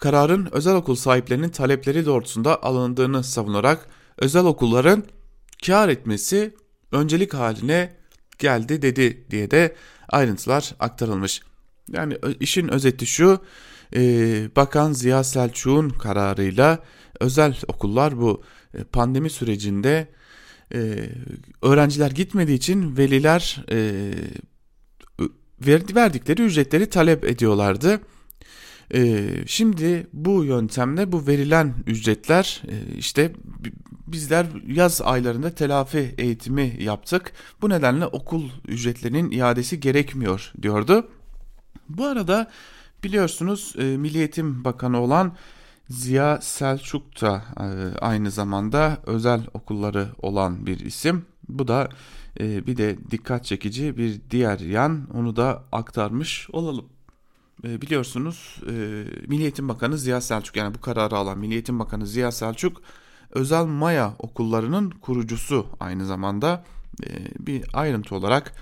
kararın 0.00 0.48
özel 0.52 0.74
okul 0.74 0.94
sahiplerinin 0.94 1.48
talepleri 1.48 2.06
doğrultusunda 2.06 2.62
alındığını 2.62 3.24
savunarak 3.24 3.88
özel 4.18 4.44
okulların 4.44 5.04
kar 5.66 5.88
etmesi 5.88 6.54
öncelik 6.92 7.34
haline 7.34 7.96
geldi 8.38 8.82
dedi 8.82 9.26
diye 9.30 9.50
de 9.50 9.76
ayrıntılar 10.08 10.74
aktarılmış. 10.80 11.42
Yani 11.92 12.18
işin 12.40 12.68
özeti 12.68 13.06
şu 13.06 13.40
e, 13.96 14.00
Bakan 14.56 14.92
Ziya 14.92 15.24
Selçuk'un 15.24 15.88
kararıyla 15.88 16.78
özel 17.20 17.58
okullar 17.68 18.20
bu 18.20 18.42
e, 18.74 18.84
pandemi 18.84 19.30
sürecinde 19.30 20.08
e, 20.74 21.08
öğrenciler 21.62 22.10
gitmediği 22.10 22.56
için 22.56 22.96
veliler 22.96 23.64
e, 23.72 24.12
verdikleri 25.94 26.42
ücretleri 26.42 26.90
talep 26.90 27.24
ediyorlardı. 27.24 28.00
E, 28.94 29.28
şimdi 29.46 30.06
bu 30.12 30.44
yöntemle 30.44 31.12
bu 31.12 31.26
verilen 31.26 31.74
ücretler 31.86 32.62
e, 32.68 32.96
işte 32.96 33.32
bizler 34.06 34.46
yaz 34.66 35.02
aylarında 35.02 35.50
telafi 35.50 36.14
eğitimi 36.18 36.76
yaptık. 36.80 37.32
Bu 37.62 37.68
nedenle 37.68 38.06
okul 38.06 38.50
ücretlerinin 38.68 39.30
iadesi 39.30 39.80
gerekmiyor 39.80 40.52
diyordu. 40.62 41.08
Bu 41.88 42.06
arada 42.06 42.50
biliyorsunuz 43.04 43.74
e, 43.78 43.82
Milli 43.82 44.18
Eğitim 44.18 44.64
Bakanı 44.64 45.00
olan 45.00 45.36
Ziya 45.88 46.40
Selçuk 46.40 47.20
da 47.20 47.44
e, 47.60 47.98
aynı 47.98 48.30
zamanda 48.30 48.98
özel 49.06 49.46
okulları 49.54 50.08
olan 50.22 50.66
bir 50.66 50.80
isim. 50.80 51.26
Bu 51.48 51.68
da 51.68 51.88
e, 52.40 52.66
bir 52.66 52.76
de 52.76 52.98
dikkat 53.10 53.44
çekici 53.44 53.96
bir 53.96 54.20
diğer 54.30 54.58
yan 54.58 55.08
onu 55.14 55.36
da 55.36 55.64
aktarmış 55.72 56.48
olalım. 56.52 56.86
E, 57.64 57.82
biliyorsunuz 57.82 58.60
Milli 59.26 59.42
Eğitim 59.42 59.68
Bakanı 59.68 59.98
Ziya 59.98 60.20
Selçuk 60.20 60.56
yani 60.56 60.74
bu 60.74 60.80
kararı 60.80 61.16
alan 61.16 61.38
Milli 61.38 61.52
Eğitim 61.52 61.78
Bakanı 61.78 62.06
Ziya 62.06 62.32
Selçuk 62.32 62.82
özel 63.30 63.64
Maya 63.64 64.14
okullarının 64.18 64.90
kurucusu 64.90 65.66
aynı 65.80 66.06
zamanda 66.06 66.64
bir 67.38 67.64
ayrıntı 67.72 68.14
olarak 68.14 68.52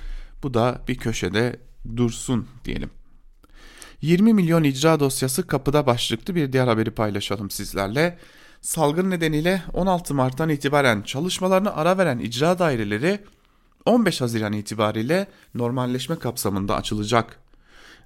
bu 0.42 0.54
da 0.54 0.82
bir 0.88 0.96
köşede 0.96 1.60
dursun 1.96 2.46
diyelim. 2.64 2.90
20 4.02 4.34
milyon 4.34 4.64
icra 4.64 5.00
dosyası 5.00 5.46
kapıda 5.46 5.86
başlıklı 5.86 6.34
bir 6.34 6.52
diğer 6.52 6.66
haberi 6.66 6.90
paylaşalım 6.90 7.50
sizlerle. 7.50 8.18
Salgın 8.60 9.10
nedeniyle 9.10 9.62
16 9.72 10.14
Mart'tan 10.14 10.48
itibaren 10.48 11.02
çalışmalarını 11.02 11.76
ara 11.76 11.98
veren 11.98 12.18
icra 12.18 12.58
daireleri 12.58 13.20
15 13.84 14.20
Haziran 14.20 14.52
itibariyle 14.52 15.26
normalleşme 15.54 16.16
kapsamında 16.18 16.76
açılacak. 16.76 17.38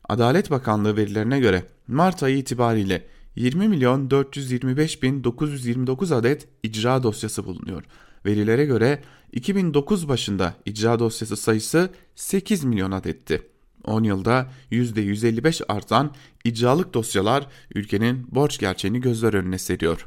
Adalet 0.08 0.50
Bakanlığı 0.50 0.96
verilerine 0.96 1.40
göre 1.40 1.64
Mart 1.88 2.22
ayı 2.22 2.36
itibariyle 2.36 3.06
20 3.36 3.68
milyon 3.68 4.10
425 4.10 5.02
bin 5.02 5.24
929 5.24 6.12
adet 6.12 6.48
icra 6.62 7.02
dosyası 7.02 7.44
bulunuyor. 7.44 7.84
Verilere 8.26 8.64
göre 8.64 9.02
2009 9.32 10.08
başında 10.08 10.54
icra 10.64 10.98
dosyası 10.98 11.36
sayısı 11.36 11.90
8 12.14 12.64
milyon 12.64 12.90
adetti. 12.90 13.42
10 13.84 14.02
yılda 14.04 14.50
%155 14.72 15.64
artan 15.68 16.14
icralık 16.44 16.94
dosyalar 16.94 17.46
ülkenin 17.74 18.26
borç 18.30 18.58
gerçeğini 18.58 19.00
gözler 19.00 19.34
önüne 19.34 19.58
seriyor. 19.58 20.06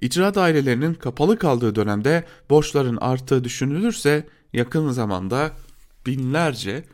İcra 0.00 0.34
dairelerinin 0.34 0.94
kapalı 0.94 1.38
kaldığı 1.38 1.74
dönemde 1.74 2.24
borçların 2.50 2.96
arttığı 2.96 3.44
düşünülürse 3.44 4.28
yakın 4.52 4.90
zamanda 4.90 5.52
binlerce 6.06 6.84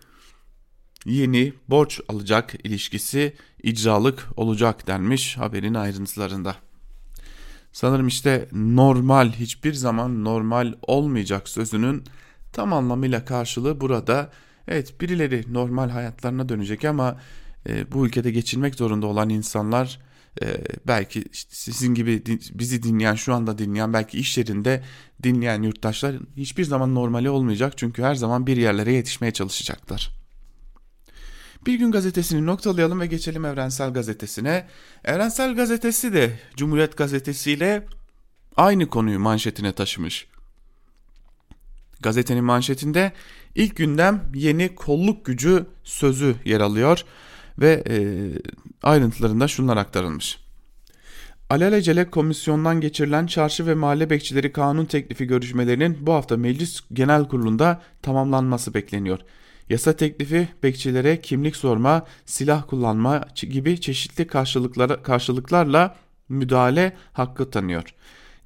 yeni 1.05 1.53
borç 1.69 2.01
alacak 2.09 2.55
ilişkisi 2.65 3.37
icralık 3.63 4.29
olacak 4.37 4.87
denmiş 4.87 5.37
haberin 5.37 5.75
ayrıntılarında. 5.75 6.57
Sanırım 7.73 8.09
işte 8.09 8.49
normal 8.53 9.33
hiçbir 9.33 9.73
zaman 9.73 10.25
normal 10.25 10.75
olmayacak 10.83 11.49
sözünün 11.49 12.05
tam 12.53 12.73
anlamıyla 12.73 13.25
karşılığı 13.25 13.81
burada. 13.81 14.31
Evet 14.71 15.01
birileri 15.01 15.45
normal 15.53 15.91
hayatlarına 15.91 16.49
dönecek 16.49 16.85
ama 16.85 17.21
e, 17.69 17.93
bu 17.93 18.07
ülkede 18.07 18.31
geçinmek 18.31 18.75
zorunda 18.75 19.07
olan 19.07 19.29
insanlar 19.29 20.01
e, 20.43 20.47
belki 20.87 21.25
işte 21.33 21.55
sizin 21.55 21.95
gibi 21.95 22.23
bizi 22.53 22.83
dinleyen 22.83 23.15
şu 23.15 23.35
anda 23.35 23.59
dinleyen 23.59 23.93
belki 23.93 24.19
iş 24.19 24.39
yerinde 24.39 24.83
dinleyen 25.23 25.63
yurttaşlar 25.63 26.17
hiçbir 26.37 26.65
zaman 26.65 26.95
normali 26.95 27.31
olmayacak 27.31 27.73
çünkü 27.77 28.03
her 28.03 28.15
zaman 28.15 28.47
bir 28.47 28.57
yerlere 28.57 28.93
yetişmeye 28.93 29.33
çalışacaklar. 29.33 30.11
Bir 31.67 31.75
gün 31.75 31.91
gazetesini 31.91 32.47
noktalayalım 32.47 33.01
ve 33.01 33.07
geçelim 33.07 33.45
Evrensel 33.45 33.93
Gazetesi'ne. 33.93 34.67
Evrensel 35.05 35.55
Gazetesi 35.55 36.13
de 36.13 36.39
Cumhuriyet 36.57 36.97
Gazetesi 36.97 37.53
ile 37.53 37.87
aynı 38.57 38.89
konuyu 38.89 39.19
manşetine 39.19 39.73
taşımış. 39.73 40.27
Gazetenin 42.01 42.45
manşetinde 42.45 43.13
ilk 43.61 43.77
gündem 43.77 44.23
yeni 44.35 44.75
kolluk 44.75 45.25
gücü 45.25 45.67
sözü 45.85 46.35
yer 46.45 46.61
alıyor 46.61 47.05
ve 47.59 47.83
e, 47.89 47.97
ayrıntılarında 48.83 49.49
şunlar 49.49 49.77
aktarılmış. 49.77 50.41
Alelacele 51.51 52.11
komisyondan 52.11 52.81
geçirilen 52.81 53.27
çarşı 53.27 53.67
ve 53.67 53.75
mahalle 53.75 54.11
bekçileri 54.11 54.53
kanun 54.53 54.85
teklifi 54.85 55.27
görüşmelerinin 55.27 55.99
bu 56.01 56.13
hafta 56.13 56.37
meclis 56.37 56.81
genel 56.93 57.29
kurulunda 57.29 57.83
tamamlanması 58.03 58.75
bekleniyor. 58.75 59.19
Yasa 59.69 59.93
teklifi 59.93 60.49
bekçilere 60.63 61.21
kimlik 61.21 61.57
sorma, 61.57 62.07
silah 62.27 62.67
kullanma 62.69 63.25
gibi 63.35 63.81
çeşitli 63.81 64.27
karşılıklarla 65.03 65.97
müdahale 66.29 66.97
hakkı 67.13 67.51
tanıyor. 67.51 67.95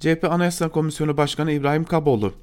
CHP 0.01 0.25
Anayasa 0.31 0.69
Komisyonu 0.69 1.17
Başkanı 1.17 1.53
İbrahim 1.53 1.85
Kaboğlu 1.85 2.35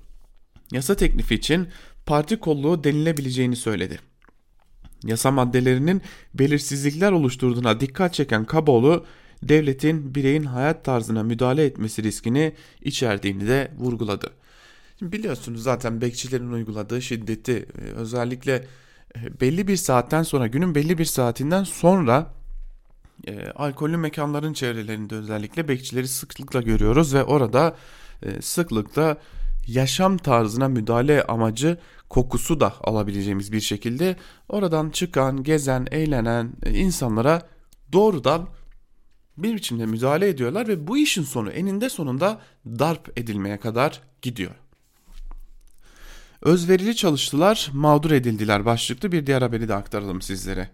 yasa 0.71 0.95
teklifi 0.95 1.35
için 1.35 1.67
parti 2.05 2.39
kolluğu 2.39 2.83
denilebileceğini 2.83 3.55
söyledi. 3.55 3.99
Yasa 5.03 5.31
maddelerinin 5.31 6.01
belirsizlikler 6.33 7.11
oluşturduğuna 7.11 7.79
dikkat 7.79 8.13
çeken 8.13 8.45
Kaboğlu, 8.45 9.05
devletin 9.43 10.15
bireyin 10.15 10.43
hayat 10.43 10.85
tarzına 10.85 11.23
müdahale 11.23 11.65
etmesi 11.65 12.03
riskini 12.03 12.53
içerdiğini 12.81 13.47
de 13.47 13.71
vurguladı. 13.77 14.29
Biliyorsunuz 15.01 15.63
zaten 15.63 16.01
bekçilerin 16.01 16.51
uyguladığı 16.51 17.01
şiddeti 17.01 17.51
e, 17.81 17.81
özellikle 17.81 18.67
e, 19.15 19.39
belli 19.41 19.67
bir 19.67 19.75
saatten 19.75 20.23
sonra 20.23 20.47
günün 20.47 20.75
belli 20.75 20.97
bir 20.97 21.05
saatinden 21.05 21.63
sonra 21.63 22.33
e, 23.27 23.47
alkollü 23.55 23.97
mekanların 23.97 24.53
çevrelerinde 24.53 25.15
özellikle 25.15 25.67
bekçileri 25.67 26.07
sıklıkla 26.07 26.61
görüyoruz 26.61 27.13
ve 27.13 27.23
orada 27.23 27.75
e, 28.23 28.41
sıklıkla 28.41 29.17
yaşam 29.67 30.17
tarzına 30.17 30.67
müdahale 30.67 31.23
amacı 31.23 31.77
kokusu 32.09 32.59
da 32.59 32.73
alabileceğimiz 32.81 33.51
bir 33.51 33.61
şekilde 33.61 34.15
oradan 34.49 34.89
çıkan, 34.89 35.43
gezen, 35.43 35.87
eğlenen 35.91 36.53
e, 36.63 36.73
insanlara 36.73 37.41
doğrudan 37.93 38.47
bir 39.37 39.55
biçimde 39.55 39.85
müdahale 39.85 40.27
ediyorlar 40.27 40.67
ve 40.67 40.87
bu 40.87 40.97
işin 40.97 41.23
sonu 41.23 41.49
eninde 41.49 41.89
sonunda 41.89 42.41
darp 42.65 43.19
edilmeye 43.19 43.57
kadar 43.57 44.01
gidiyor. 44.21 44.51
Özverili 46.41 46.95
çalıştılar, 46.95 47.69
mağdur 47.73 48.11
edildiler 48.11 48.65
başlıklı 48.65 49.11
bir 49.11 49.27
diğer 49.27 49.41
haberi 49.41 49.69
de 49.69 49.75
aktaralım 49.75 50.21
sizlere. 50.21 50.69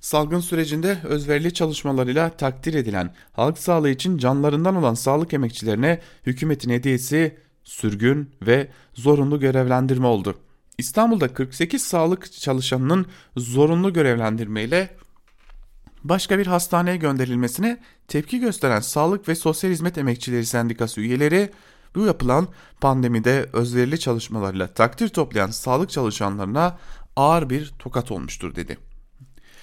Salgın 0.00 0.40
sürecinde 0.40 0.98
özverili 1.04 1.54
çalışmalarıyla 1.54 2.30
takdir 2.30 2.74
edilen 2.74 3.14
halk 3.32 3.58
sağlığı 3.58 3.90
için 3.90 4.18
canlarından 4.18 4.76
olan 4.76 4.94
sağlık 4.94 5.34
emekçilerine 5.34 6.00
hükümetin 6.26 6.70
hediyesi 6.70 7.38
sürgün 7.64 8.30
ve 8.42 8.68
zorunlu 8.94 9.40
görevlendirme 9.40 10.06
oldu. 10.06 10.34
İstanbul'da 10.78 11.34
48 11.34 11.82
sağlık 11.82 12.32
çalışanının 12.32 13.06
zorunlu 13.36 13.92
görevlendirmeyle 13.92 14.96
başka 16.04 16.38
bir 16.38 16.46
hastaneye 16.46 16.96
gönderilmesine 16.96 17.80
tepki 18.08 18.38
gösteren 18.38 18.80
Sağlık 18.80 19.28
ve 19.28 19.34
Sosyal 19.34 19.70
Hizmet 19.70 19.98
Emekçileri 19.98 20.46
Sendikası 20.46 21.00
üyeleri 21.00 21.50
bu 21.94 22.06
yapılan 22.06 22.48
pandemide 22.80 23.48
özverili 23.52 24.00
çalışmalarıyla 24.00 24.66
takdir 24.66 25.08
toplayan 25.08 25.50
sağlık 25.50 25.90
çalışanlarına 25.90 26.78
ağır 27.16 27.50
bir 27.50 27.74
tokat 27.78 28.10
olmuştur 28.10 28.54
dedi. 28.54 28.78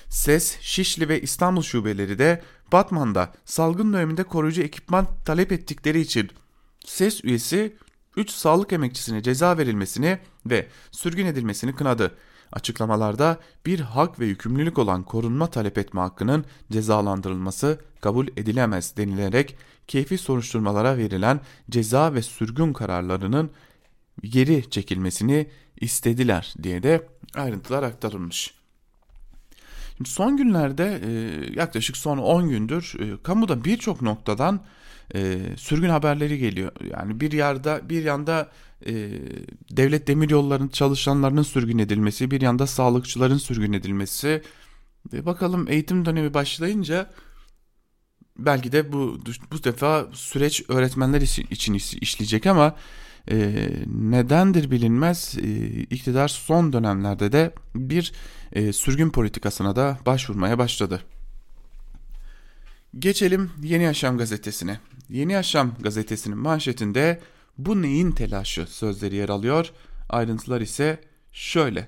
SES, 0.10 0.60
Şişli 0.62 1.10
ve 1.10 1.22
İstanbul 1.22 1.62
şubeleri 1.62 2.20
de 2.20 2.42
Batman'da 2.72 3.34
salgın 3.46 3.94
döneminde 3.94 4.24
koruyucu 4.24 4.62
ekipman 4.62 5.08
talep 5.26 5.52
ettikleri 5.52 6.00
için 6.00 6.30
SES 6.86 7.24
üyesi 7.24 7.76
3 8.18 8.32
sağlık 8.32 8.74
emekçisine 8.74 9.24
ceza 9.24 9.58
verilmesini 9.58 10.20
ve 10.46 10.68
sürgün 10.92 11.26
edilmesini 11.26 11.76
kınadı. 11.76 12.16
Açıklamalarda 12.52 13.38
bir 13.66 13.80
hak 13.80 14.20
ve 14.20 14.26
yükümlülük 14.26 14.80
olan 14.80 15.04
korunma 15.04 15.48
talep 15.48 15.78
etme 15.78 16.02
hakkının 16.02 16.46
cezalandırılması 16.72 17.82
kabul 18.02 18.28
edilemez 18.28 18.98
denilerek 18.98 19.58
keyfi 19.88 20.18
soruşturmalara 20.18 20.98
verilen 20.98 21.40
ceza 21.70 22.14
ve 22.14 22.22
sürgün 22.22 22.74
kararlarının 22.74 23.52
geri 24.24 24.70
çekilmesini 24.70 25.48
istediler 25.82 26.54
diye 26.64 26.84
de 26.84 27.08
ayrıntılar 27.36 27.84
aktarılmış. 27.84 28.54
Şimdi 29.98 30.10
son 30.10 30.38
günlerde 30.38 31.02
e, 31.06 31.10
yaklaşık 31.54 31.98
son 31.98 32.18
10 32.18 32.50
gündür 32.50 32.94
e, 33.00 33.24
kamuda 33.24 33.64
birçok 33.64 34.02
noktadan 34.02 34.62
e, 35.16 35.40
sürgün 35.58 35.90
haberleri 35.90 36.38
geliyor. 36.38 36.72
Yani 36.92 37.20
bir 37.20 37.32
yerde 37.32 37.82
bir 37.90 38.04
yanda 38.04 38.52
e, 38.86 38.94
devlet 39.72 40.08
demiryollarının 40.08 40.68
çalışanlarının 40.68 41.44
sürgün 41.44 41.78
edilmesi, 41.78 42.32
bir 42.32 42.42
yanda 42.42 42.68
sağlıkçıların 42.68 43.38
sürgün 43.38 43.74
edilmesi. 43.74 44.42
E, 45.14 45.26
bakalım 45.26 45.68
eğitim 45.70 46.06
dönemi 46.06 46.34
başlayınca 46.34 47.10
belki 48.38 48.72
de 48.72 48.92
bu 48.94 49.20
bu 49.52 49.64
defa 49.64 50.08
süreç 50.14 50.64
öğretmenler 50.70 51.22
için 51.52 51.74
işleyecek 51.74 52.48
ama 52.48 52.76
e, 53.32 53.68
nedendir 53.88 54.72
bilinmez 54.72 55.38
e, 55.38 55.70
iktidar 55.82 56.28
son 56.28 56.74
dönemlerde 56.74 57.32
de 57.32 57.54
bir 57.76 58.12
e, 58.54 58.74
sürgün 58.74 59.10
politikasına 59.10 59.76
da 59.76 60.00
başvurmaya 60.06 60.58
başladı. 60.58 61.02
Geçelim 63.00 63.52
Yeni 63.64 63.84
Yaşam 63.84 64.18
gazetesine. 64.18 64.80
Yeni 65.12 65.34
Yaşam 65.34 65.72
gazetesinin 65.80 66.38
manşetinde 66.38 67.22
bu 67.58 67.82
neyin 67.82 68.12
telaşı 68.12 68.66
sözleri 68.68 69.16
yer 69.16 69.30
alıyor. 69.30 69.72
Ayrıntılar 70.10 70.62
ise 70.62 71.02
şöyle. 71.32 71.88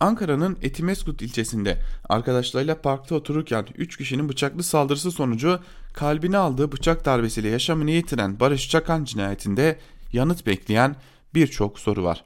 Ankara'nın 0.00 0.58
Etimeskut 0.62 1.22
ilçesinde 1.22 1.82
arkadaşlarıyla 2.08 2.80
parkta 2.80 3.14
otururken 3.14 3.66
3 3.74 3.96
kişinin 3.96 4.28
bıçaklı 4.28 4.62
saldırısı 4.62 5.10
sonucu 5.10 5.60
kalbine 5.92 6.36
aldığı 6.36 6.72
bıçak 6.72 7.04
darbesiyle 7.04 7.48
yaşamını 7.48 7.90
yitiren 7.90 8.40
Barış 8.40 8.68
Çakan 8.70 9.04
cinayetinde 9.04 9.78
yanıt 10.12 10.46
bekleyen 10.46 10.96
birçok 11.34 11.78
soru 11.78 12.04
var. 12.04 12.24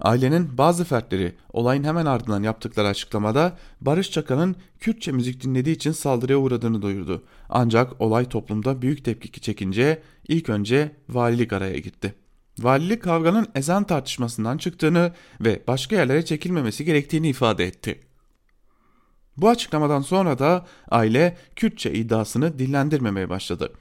Ailenin 0.00 0.58
bazı 0.58 0.84
fertleri 0.84 1.34
olayın 1.52 1.84
hemen 1.84 2.06
ardından 2.06 2.42
yaptıkları 2.42 2.88
açıklamada 2.88 3.56
Barış 3.80 4.10
Çakan'ın 4.10 4.56
Kürtçe 4.78 5.12
müzik 5.12 5.42
dinlediği 5.42 5.74
için 5.74 5.92
saldırıya 5.92 6.38
uğradığını 6.38 6.82
duyurdu. 6.82 7.24
Ancak 7.48 8.00
olay 8.00 8.28
toplumda 8.28 8.82
büyük 8.82 9.04
tepki 9.04 9.40
çekince 9.40 10.02
ilk 10.28 10.48
önce 10.48 10.92
valilik 11.08 11.52
araya 11.52 11.78
gitti. 11.78 12.14
Valilik 12.58 13.02
kavganın 13.02 13.46
ezan 13.54 13.84
tartışmasından 13.84 14.58
çıktığını 14.58 15.12
ve 15.40 15.62
başka 15.68 15.96
yerlere 15.96 16.24
çekilmemesi 16.24 16.84
gerektiğini 16.84 17.28
ifade 17.28 17.64
etti. 17.64 18.00
Bu 19.36 19.48
açıklamadan 19.48 20.00
sonra 20.00 20.38
da 20.38 20.66
aile 20.90 21.36
Kürtçe 21.56 21.92
iddiasını 21.92 22.58
dillendirmemeye 22.58 23.28
başladı. 23.28 23.72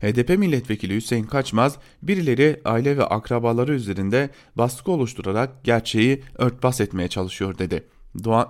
HDP 0.00 0.38
milletvekili 0.38 0.96
Hüseyin 0.96 1.24
Kaçmaz 1.24 1.78
birileri 2.02 2.60
aile 2.64 2.96
ve 2.96 3.04
akrabaları 3.04 3.74
üzerinde 3.74 4.30
baskı 4.56 4.90
oluşturarak 4.90 5.64
gerçeği 5.64 6.22
örtbas 6.38 6.80
etmeye 6.80 7.08
çalışıyor 7.08 7.58
dedi. 7.58 7.84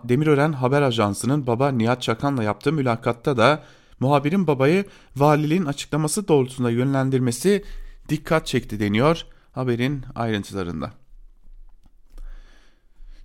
Demirören 0.05 0.53
Haber 0.53 0.83
Ajansı'nın 0.83 1.47
baba 1.47 1.71
Nihat 1.71 2.03
Çakan'la 2.03 2.43
yaptığı 2.43 2.73
mülakatta 2.73 3.37
da 3.37 3.63
muhabirin 4.01 4.47
babayı 4.47 4.85
valiliğin 5.17 5.65
açıklaması 5.65 6.29
doğrultusunda 6.29 6.71
yönlendirmesi 6.71 7.65
dikkat 8.09 8.47
çekti 8.47 8.81
deniyor 8.81 9.27
haberin 9.53 10.05
ayrıntılarında. 10.15 10.93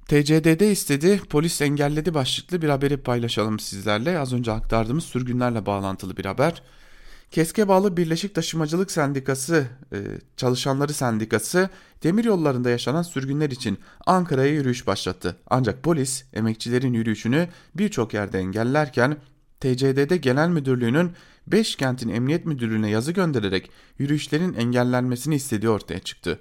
TCDD 0.07 0.71
istedi, 0.71 1.21
polis 1.29 1.61
engelledi 1.61 2.13
başlıklı 2.13 2.61
bir 2.61 2.69
haberi 2.69 2.97
paylaşalım 2.97 3.59
sizlerle. 3.59 4.19
Az 4.19 4.33
önce 4.33 4.51
aktardığımız 4.51 5.03
sürgünlerle 5.03 5.65
bağlantılı 5.65 6.17
bir 6.17 6.25
haber. 6.25 6.61
Keske 7.31 7.67
bağlı 7.67 7.97
Birleşik 7.97 8.35
Taşımacılık 8.35 8.91
Sendikası 8.91 9.67
e, 9.93 9.97
Çalışanları 10.37 10.93
Sendikası 10.93 11.69
demir 12.03 12.25
yollarında 12.25 12.69
yaşanan 12.69 13.01
sürgünler 13.01 13.49
için 13.49 13.79
Ankara'ya 14.05 14.53
yürüyüş 14.53 14.87
başlattı. 14.87 15.35
Ancak 15.47 15.83
polis 15.83 16.25
emekçilerin 16.33 16.93
yürüyüşünü 16.93 17.47
birçok 17.75 18.13
yerde 18.13 18.39
engellerken 18.39 19.17
TCDD 19.59 20.15
Genel 20.15 20.49
Müdürlüğü'nün 20.49 21.11
5 21.47 21.75
kentin 21.75 22.09
emniyet 22.09 22.45
müdürlüğüne 22.45 22.89
yazı 22.89 23.11
göndererek 23.11 23.71
yürüyüşlerin 23.97 24.53
engellenmesini 24.53 25.35
istediği 25.35 25.69
ortaya 25.69 25.99
çıktı. 25.99 26.39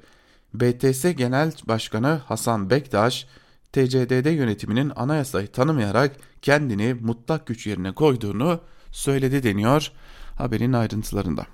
BTS 0.55 1.05
Genel 1.17 1.53
Başkanı 1.65 2.07
Hasan 2.07 2.71
Bektaş, 2.71 3.27
TCDD 3.73 4.31
yönetiminin 4.35 4.93
anayasayı 4.97 5.53
tanımayarak 5.53 6.17
kendini 6.43 6.95
mutlak 6.95 7.47
güç 7.47 7.67
yerine 7.67 7.95
koyduğunu 7.95 8.61
söyledi 8.91 9.43
deniyor 9.43 9.93
haberin 10.39 10.73
ayrıntılarında. 10.73 11.47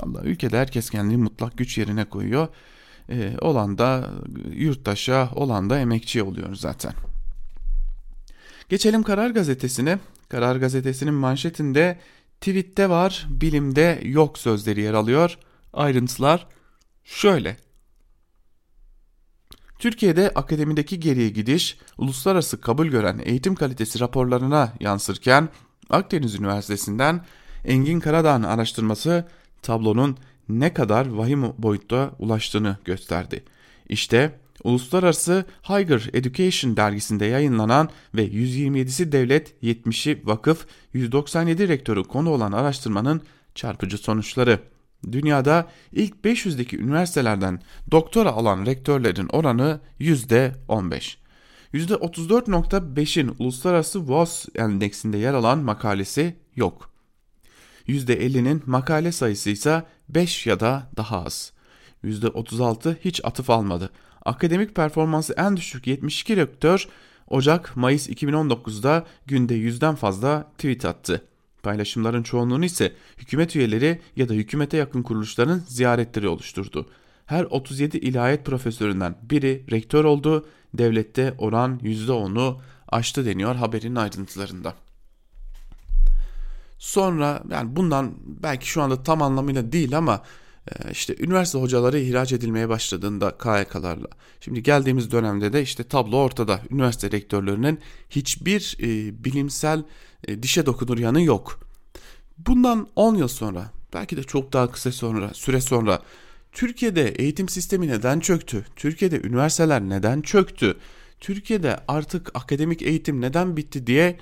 Allah 0.00 0.22
ülkede 0.22 0.58
herkes 0.58 0.90
kendini 0.90 1.16
mutlak 1.16 1.58
güç 1.58 1.78
yerine 1.78 2.04
koyuyor. 2.04 2.48
Ee, 3.08 3.36
olan 3.40 3.78
da 3.78 4.10
yurttaşa, 4.52 5.30
olan 5.34 5.70
da 5.70 5.78
emekçi 5.78 6.22
oluyor 6.22 6.54
zaten. 6.54 6.92
Geçelim 8.68 9.02
Karar 9.02 9.30
Gazetesi'ne. 9.30 9.98
Karar 10.28 10.56
Gazetesi'nin 10.56 11.14
manşetinde 11.14 11.98
tweette 12.40 12.90
var, 12.90 13.26
bilimde 13.30 14.00
yok 14.04 14.38
sözleri 14.38 14.80
yer 14.80 14.94
alıyor. 14.94 15.38
Ayrıntılar 15.72 16.46
şöyle. 17.04 17.56
Türkiye'de 19.78 20.30
akademideki 20.34 21.00
geriye 21.00 21.28
gidiş 21.28 21.78
uluslararası 21.98 22.60
kabul 22.60 22.86
gören 22.86 23.20
eğitim 23.24 23.54
kalitesi 23.54 24.00
raporlarına 24.00 24.72
yansırken 24.80 25.48
Akdeniz 25.90 26.34
Üniversitesi'nden 26.34 27.24
Engin 27.64 28.00
Karadağ'ın 28.00 28.42
araştırması 28.42 29.24
tablonun 29.62 30.16
ne 30.48 30.74
kadar 30.74 31.06
vahim 31.06 31.42
boyutta 31.58 32.10
ulaştığını 32.18 32.76
gösterdi. 32.84 33.44
İşte 33.88 34.40
Uluslararası 34.64 35.44
Higher 35.68 36.10
Education 36.12 36.76
dergisinde 36.76 37.24
yayınlanan 37.24 37.88
ve 38.14 38.26
127'si 38.26 39.12
devlet, 39.12 39.54
70'i 39.62 40.26
vakıf, 40.26 40.66
197 40.92 41.68
rektörü 41.68 42.04
konu 42.04 42.30
olan 42.30 42.52
araştırmanın 42.52 43.22
çarpıcı 43.54 43.98
sonuçları. 43.98 44.58
Dünyada 45.12 45.68
ilk 45.92 46.14
500'deki 46.24 46.78
üniversitelerden 46.78 47.60
doktora 47.90 48.30
alan 48.30 48.66
rektörlerin 48.66 49.28
oranı 49.28 49.80
%15. 50.00 51.16
%34.5'in 51.74 53.34
uluslararası 53.38 53.98
WOS 53.98 54.46
endeksinde 54.54 55.18
yer 55.18 55.34
alan 55.34 55.58
makalesi 55.58 56.36
yok. 56.56 56.89
%50'nin 57.90 58.62
makale 58.66 59.12
sayısı 59.12 59.50
ise 59.50 59.82
5 60.08 60.46
ya 60.46 60.60
da 60.60 60.90
daha 60.96 61.24
az. 61.24 61.52
%36 62.04 62.96
hiç 63.04 63.20
atıf 63.24 63.50
almadı. 63.50 63.90
Akademik 64.24 64.74
performansı 64.74 65.34
en 65.36 65.56
düşük 65.56 65.86
72 65.86 66.36
rektör 66.36 66.88
Ocak-Mayıs 67.28 68.08
2019'da 68.08 69.06
günde 69.26 69.54
100'den 69.54 69.94
fazla 69.94 70.42
tweet 70.58 70.84
attı. 70.84 71.24
Paylaşımların 71.62 72.22
çoğunluğunu 72.22 72.64
ise 72.64 72.92
hükümet 73.18 73.56
üyeleri 73.56 74.00
ya 74.16 74.28
da 74.28 74.34
hükümete 74.34 74.76
yakın 74.76 75.02
kuruluşların 75.02 75.62
ziyaretleri 75.68 76.28
oluşturdu. 76.28 76.86
Her 77.26 77.44
37 77.44 77.98
ilahiyat 77.98 78.44
profesöründen 78.44 79.14
biri 79.22 79.64
rektör 79.70 80.04
oldu. 80.04 80.46
Devlette 80.74 81.34
oran 81.38 81.80
%10'u 81.82 82.60
aştı 82.88 83.26
deniyor 83.26 83.54
haberin 83.54 83.96
ayrıntılarında. 83.96 84.74
Sonra 86.80 87.42
yani 87.50 87.76
bundan 87.76 88.14
belki 88.26 88.68
şu 88.68 88.82
anda 88.82 89.02
tam 89.02 89.22
anlamıyla 89.22 89.72
değil 89.72 89.98
ama 89.98 90.22
e, 90.68 90.90
işte 90.90 91.16
üniversite 91.18 91.58
hocaları 91.58 91.98
ihraç 91.98 92.32
edilmeye 92.32 92.68
başladığında 92.68 93.30
KYK'larla. 93.30 94.08
Şimdi 94.40 94.62
geldiğimiz 94.62 95.10
dönemde 95.10 95.52
de 95.52 95.62
işte 95.62 95.84
tablo 95.84 96.16
ortada. 96.16 96.60
Üniversite 96.70 97.10
rektörlerinin 97.10 97.78
hiçbir 98.10 98.76
e, 98.80 99.24
bilimsel 99.24 99.84
e, 100.28 100.42
dişe 100.42 100.66
dokunur 100.66 100.98
yanı 100.98 101.22
yok. 101.22 101.60
Bundan 102.38 102.88
10 102.96 103.14
yıl 103.14 103.28
sonra 103.28 103.70
belki 103.94 104.16
de 104.16 104.22
çok 104.22 104.52
daha 104.52 104.70
kısa 104.70 104.92
sonra 104.92 105.34
süre 105.34 105.60
sonra 105.60 106.02
Türkiye'de 106.52 107.08
eğitim 107.08 107.48
sistemi 107.48 107.88
neden 107.88 108.20
çöktü? 108.20 108.66
Türkiye'de 108.76 109.20
üniversiteler 109.20 109.80
neden 109.80 110.20
çöktü? 110.20 110.76
Türkiye'de 111.20 111.76
artık 111.88 112.30
akademik 112.34 112.82
eğitim 112.82 113.20
neden 113.20 113.56
bitti 113.56 113.86
diye 113.86 114.18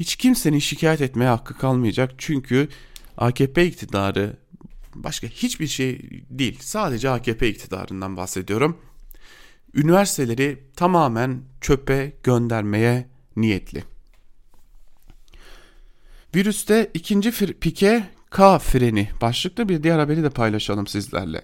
hiç 0.00 0.16
kimsenin 0.16 0.58
şikayet 0.58 1.00
etmeye 1.00 1.28
hakkı 1.28 1.58
kalmayacak. 1.58 2.12
Çünkü 2.18 2.68
AKP 3.16 3.66
iktidarı 3.66 4.36
başka 4.94 5.26
hiçbir 5.26 5.66
şey 5.66 6.00
değil. 6.30 6.58
Sadece 6.60 7.10
AKP 7.10 7.48
iktidarından 7.48 8.16
bahsediyorum. 8.16 8.78
Üniversiteleri 9.74 10.58
tamamen 10.76 11.42
çöpe 11.60 12.12
göndermeye 12.22 13.08
niyetli. 13.36 13.84
Virüste 16.34 16.90
ikinci 16.94 17.30
pike 17.60 18.04
K 18.30 18.58
freni 18.58 19.08
başlıklı 19.20 19.68
bir 19.68 19.82
diğer 19.82 19.98
haberi 19.98 20.22
de 20.22 20.30
paylaşalım 20.30 20.86
sizlerle. 20.86 21.42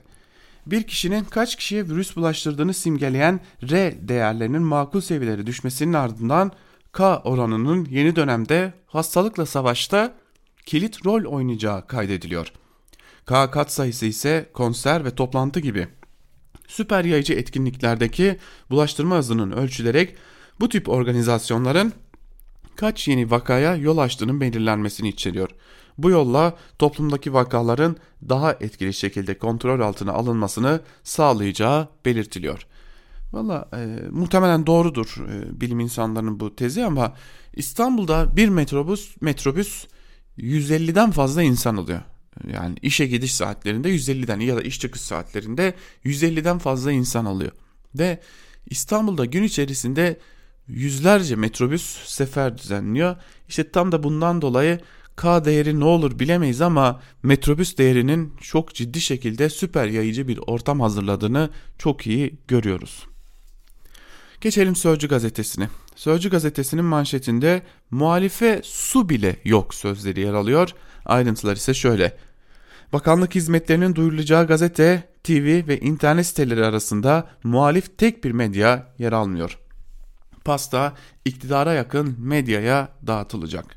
Bir 0.66 0.83
kişinin 0.83 1.25
kaç 1.25 1.57
kişiye 1.57 1.88
virüs 1.88 2.16
bulaştırdığını 2.16 2.75
simgeleyen 2.75 3.40
R 3.62 3.95
değerlerinin 4.09 4.62
makul 4.62 5.01
seviyelere 5.01 5.47
düşmesinin 5.47 5.92
ardından 5.92 6.53
K 6.97 7.19
oranının 7.25 7.85
yeni 7.91 8.17
dönemde 8.17 8.73
hastalıkla 8.87 9.47
savaşta 9.47 10.15
kilit 10.67 11.07
rol 11.07 11.25
oynayacağı 11.25 11.87
kaydediliyor. 11.87 12.53
K 13.27 13.51
kat 13.51 13.73
sayısı 13.73 14.07
ise 14.07 14.51
konser 14.53 15.05
ve 15.05 15.11
toplantı 15.11 15.61
gibi 15.61 15.89
süper 16.69 17.05
yayıcı 17.05 17.33
etkinliklerdeki 17.33 18.39
bulaştırma 18.71 19.17
hızının 19.17 19.51
ölçülerek 19.51 20.17
bu 20.61 20.69
tip 20.69 20.89
organizasyonların 20.89 21.93
kaç 22.77 23.09
yeni 23.09 23.31
vakaya 23.31 23.77
yol 23.77 23.99
açtığının 23.99 24.41
belirlenmesini 24.41 25.09
içeriyor. 25.09 25.51
Bu 25.99 26.11
yolla 26.11 26.57
toplumdaki 26.79 27.33
vakaların 27.33 27.97
daha 28.29 28.53
etkili 28.53 28.95
şekilde 28.95 29.39
kontrol 29.39 29.81
altına 29.81 30.13
alınmasını 30.13 30.81
sağlayacağı 31.03 31.89
belirtiliyor. 32.05 32.67
Valla 33.33 33.69
e, 33.73 34.09
muhtemelen 34.11 34.67
doğrudur 34.67 35.17
e, 35.29 35.61
bilim 35.61 35.81
insanlarının 35.81 36.41
bu 36.41 36.57
tezi 36.57 36.85
ama 36.85 37.15
İstanbul'da 37.53 38.37
bir 38.37 38.49
metrobüs 38.49 39.17
metrobüs 39.21 39.87
150'den 40.39 41.11
fazla 41.11 41.43
insan 41.43 41.77
alıyor. 41.77 42.01
Yani 42.53 42.77
işe 42.83 43.07
gidiş 43.07 43.35
saatlerinde 43.35 43.91
150'den 43.91 44.41
ya 44.41 44.57
da 44.57 44.62
iş 44.62 44.81
çıkış 44.81 45.01
saatlerinde 45.01 45.75
150'den 46.05 46.59
fazla 46.59 46.93
insan 46.93 47.25
alıyor. 47.25 47.53
Ve 47.95 48.21
İstanbul'da 48.67 49.25
gün 49.25 49.43
içerisinde 49.43 50.21
yüzlerce 50.69 51.37
metrobüs 51.37 52.09
sefer 52.09 52.59
düzenliyor. 52.59 53.17
İşte 53.49 53.71
tam 53.71 53.93
da 53.93 54.03
bundan 54.03 54.43
dolayı 54.43 54.81
K 55.17 55.45
değeri 55.45 55.81
ne 55.81 55.85
olur 55.85 56.19
bilemeyiz 56.19 56.61
ama 56.61 57.01
metrobüs 57.23 57.79
değerinin 57.79 58.33
çok 58.41 58.75
ciddi 58.75 59.01
şekilde 59.01 59.49
süper 59.49 59.87
yayıcı 59.87 60.29
bir 60.29 60.39
ortam 60.47 60.81
hazırladığını 60.81 61.51
çok 61.79 62.07
iyi 62.07 62.39
görüyoruz. 62.49 63.07
Geçelim 64.40 64.77
Sözcü 64.77 65.09
gazetesine. 65.09 65.68
Sözcü 65.96 66.31
gazetesinin 66.31 66.85
manşetinde 66.85 67.62
muhalife 67.90 68.61
su 68.64 69.09
bile 69.09 69.37
yok 69.44 69.75
sözleri 69.75 70.20
yer 70.20 70.35
alıyor. 70.35 70.70
Ayrıntılar 71.05 71.57
ise 71.57 71.75
şöyle. 71.75 72.16
Bakanlık 72.92 73.35
hizmetlerinin 73.35 73.94
duyurulacağı 73.94 74.46
gazete, 74.46 75.09
TV 75.25 75.68
ve 75.68 75.81
internet 75.81 76.27
siteleri 76.27 76.64
arasında 76.64 77.31
muhalif 77.44 77.99
tek 77.99 78.25
bir 78.25 78.31
medya 78.31 78.94
yer 78.99 79.12
almıyor. 79.12 79.59
Pasta 80.44 80.94
iktidara 81.25 81.72
yakın 81.72 82.16
medyaya 82.18 82.88
dağıtılacak. 83.07 83.77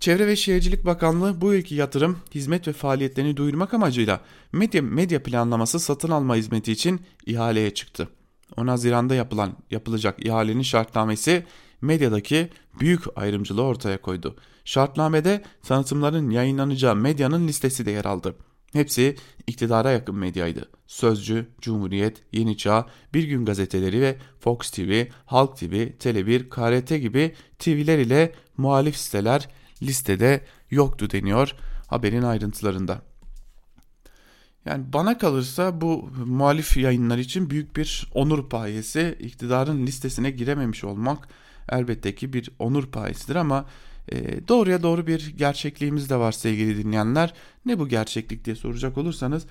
Çevre 0.00 0.26
ve 0.26 0.36
Şehircilik 0.36 0.84
Bakanlığı 0.86 1.40
bu 1.40 1.54
ülke 1.54 1.74
yatırım, 1.74 2.18
hizmet 2.34 2.68
ve 2.68 2.72
faaliyetlerini 2.72 3.36
duyurmak 3.36 3.74
amacıyla 3.74 4.20
medya, 4.52 4.82
medya 4.82 5.22
planlaması 5.22 5.80
satın 5.80 6.10
alma 6.10 6.36
hizmeti 6.36 6.72
için 6.72 7.00
ihaleye 7.26 7.74
çıktı. 7.74 8.08
10 8.56 8.66
Haziran'da 8.66 9.14
yapılan 9.14 9.52
yapılacak 9.70 10.26
ihalenin 10.26 10.62
şartnamesi 10.62 11.44
medyadaki 11.80 12.48
büyük 12.80 13.02
ayrımcılığı 13.16 13.62
ortaya 13.62 14.00
koydu. 14.00 14.36
Şartnamede 14.64 15.42
tanıtımların 15.62 16.30
yayınlanacağı 16.30 16.96
medyanın 16.96 17.48
listesi 17.48 17.86
de 17.86 17.90
yer 17.90 18.04
aldı. 18.04 18.36
Hepsi 18.72 19.16
iktidara 19.46 19.90
yakın 19.90 20.16
medyaydı. 20.16 20.68
Sözcü, 20.86 21.46
Cumhuriyet, 21.60 22.22
Yeni 22.32 22.56
Çağ, 22.56 22.86
Bir 23.14 23.24
Gün 23.24 23.44
gazeteleri 23.44 24.00
ve 24.00 24.16
Fox 24.40 24.70
TV, 24.70 25.04
Halk 25.26 25.56
TV, 25.56 25.74
Tele1, 25.98 26.48
KRT 26.48 27.00
gibi 27.00 27.34
TV'ler 27.58 27.98
ile 27.98 28.32
muhalif 28.56 28.96
siteler 28.96 29.48
listede 29.82 30.44
yoktu 30.70 31.10
deniyor 31.10 31.54
haberin 31.86 32.22
ayrıntılarında. 32.22 33.09
Yani 34.70 34.84
bana 34.92 35.18
kalırsa 35.18 35.80
bu 35.80 36.10
muhalif 36.26 36.76
yayınlar 36.76 37.18
için 37.18 37.50
büyük 37.50 37.76
bir 37.76 38.10
onur 38.14 38.48
payesi. 38.48 39.16
iktidarın 39.20 39.86
listesine 39.86 40.30
girememiş 40.30 40.84
olmak 40.84 41.28
elbette 41.68 42.14
ki 42.14 42.32
bir 42.32 42.50
onur 42.58 42.86
payesidir 42.86 43.36
ama 43.36 43.64
e, 44.12 44.48
doğruya 44.48 44.82
doğru 44.82 45.06
bir 45.06 45.34
gerçekliğimiz 45.36 46.10
de 46.10 46.16
var 46.16 46.32
sevgili 46.32 46.84
dinleyenler. 46.84 47.34
Ne 47.66 47.78
bu 47.78 47.88
gerçeklik 47.88 48.44
diye 48.44 48.56
soracak 48.56 48.98
olursanız 48.98 49.46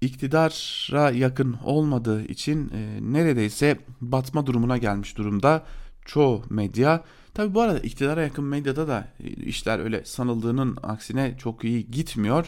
iktidara 0.00 1.10
yakın 1.10 1.56
olmadığı 1.64 2.24
için 2.24 2.70
e, 2.74 2.98
neredeyse 3.12 3.78
batma 4.00 4.46
durumuna 4.46 4.78
gelmiş 4.78 5.16
durumda 5.16 5.64
çoğu 6.04 6.42
medya. 6.50 7.04
Tabi 7.34 7.54
bu 7.54 7.60
arada 7.60 7.78
iktidara 7.78 8.22
yakın 8.22 8.44
medyada 8.44 8.88
da 8.88 9.08
e, 9.24 9.28
işler 9.28 9.78
öyle 9.78 10.04
sanıldığının 10.04 10.78
aksine 10.82 11.34
çok 11.38 11.64
iyi 11.64 11.90
gitmiyor. 11.90 12.46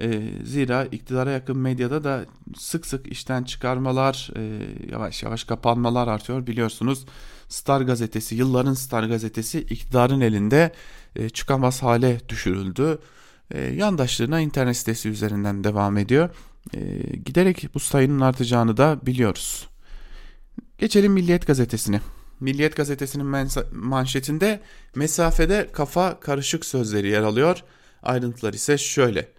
E, 0.00 0.22
zira 0.44 0.84
iktidara 0.84 1.30
yakın 1.30 1.58
medyada 1.58 2.04
da 2.04 2.26
sık 2.56 2.86
sık 2.86 3.06
işten 3.06 3.44
çıkarmalar, 3.44 4.30
e, 4.36 4.42
yavaş 4.92 5.22
yavaş 5.22 5.44
kapanmalar 5.44 6.08
artıyor 6.08 6.46
biliyorsunuz. 6.46 7.04
Star 7.48 7.80
gazetesi, 7.80 8.34
yılların 8.34 8.74
Star 8.74 9.04
gazetesi 9.04 9.60
iktidarın 9.60 10.20
elinde 10.20 10.72
e, 11.16 11.28
çıkamaz 11.28 11.82
hale 11.82 12.20
düşürüldü. 12.28 12.98
E, 13.50 13.60
yandaşlığına 13.60 14.40
internet 14.40 14.76
sitesi 14.76 15.08
üzerinden 15.08 15.64
devam 15.64 15.96
ediyor. 15.96 16.30
E, 16.74 16.80
giderek 17.16 17.74
bu 17.74 17.80
sayının 17.80 18.20
artacağını 18.20 18.76
da 18.76 18.98
biliyoruz. 19.02 19.68
Geçelim 20.78 21.12
Milliyet 21.12 21.46
gazetesine. 21.46 22.00
Milliyet 22.40 22.76
gazetesinin 22.76 23.26
manşetinde 23.72 24.60
mesafede 24.94 25.68
kafa 25.72 26.20
karışık 26.20 26.64
sözleri 26.64 27.08
yer 27.08 27.22
alıyor. 27.22 27.62
Ayrıntılar 28.02 28.52
ise 28.52 28.78
şöyle. 28.78 29.37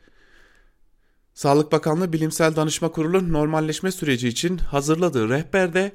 Sağlık 1.39 1.71
Bakanlığı 1.71 2.13
Bilimsel 2.13 2.56
Danışma 2.56 2.91
Kurulu 2.91 3.34
normalleşme 3.34 3.91
süreci 3.91 4.28
için 4.28 4.58
hazırladığı 4.58 5.30
rehberde 5.30 5.91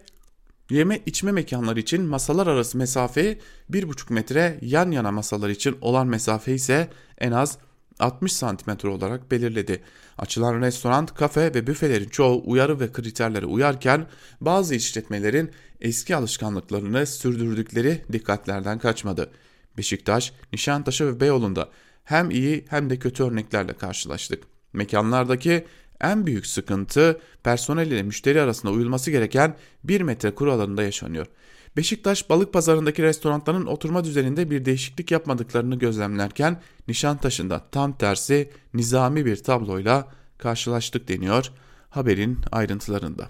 yeme 0.70 1.00
içme 1.06 1.32
mekanları 1.32 1.80
için 1.80 2.02
masalar 2.02 2.46
arası 2.46 2.78
mesafeyi 2.78 3.38
1,5 3.70 4.12
metre 4.12 4.58
yan 4.62 4.90
yana 4.90 5.12
masalar 5.12 5.48
için 5.48 5.78
olan 5.80 6.06
mesafe 6.06 6.54
ise 6.54 6.88
en 7.18 7.32
az 7.32 7.58
60 7.98 8.32
santimetre 8.32 8.88
olarak 8.88 9.30
belirledi. 9.30 9.82
Açılan 10.18 10.60
restoran, 10.60 11.06
kafe 11.06 11.54
ve 11.54 11.66
büfelerin 11.66 12.08
çoğu 12.08 12.42
uyarı 12.44 12.80
ve 12.80 12.92
kriterlere 12.92 13.46
uyarken 13.46 14.06
bazı 14.40 14.74
işletmelerin 14.74 15.50
eski 15.80 16.16
alışkanlıklarını 16.16 17.06
sürdürdükleri 17.06 18.04
dikkatlerden 18.12 18.78
kaçmadı. 18.78 19.30
Beşiktaş, 19.78 20.32
Nişantaşı 20.52 21.06
ve 21.06 21.20
Beyoğlu'nda 21.20 21.68
hem 22.04 22.30
iyi 22.30 22.64
hem 22.68 22.90
de 22.90 22.98
kötü 22.98 23.22
örneklerle 23.24 23.72
karşılaştık. 23.72 24.53
Mekanlardaki 24.74 25.64
en 26.00 26.26
büyük 26.26 26.46
sıkıntı 26.46 27.20
personel 27.42 27.86
ile 27.86 28.02
müşteri 28.02 28.40
arasında 28.40 28.72
uyulması 28.72 29.10
gereken 29.10 29.56
1 29.84 30.00
metre 30.00 30.34
kurallarında 30.34 30.82
yaşanıyor. 30.82 31.26
Beşiktaş 31.76 32.30
balık 32.30 32.52
pazarındaki 32.52 33.02
restoranların 33.02 33.66
oturma 33.66 34.04
düzeninde 34.04 34.50
bir 34.50 34.64
değişiklik 34.64 35.10
yapmadıklarını 35.10 35.78
gözlemlerken 35.78 36.60
Nişantaşı'nda 36.88 37.64
tam 37.70 37.98
tersi 37.98 38.50
nizami 38.74 39.26
bir 39.26 39.36
tabloyla 39.36 40.08
karşılaştık 40.38 41.08
deniyor 41.08 41.52
haberin 41.90 42.38
ayrıntılarında. 42.52 43.28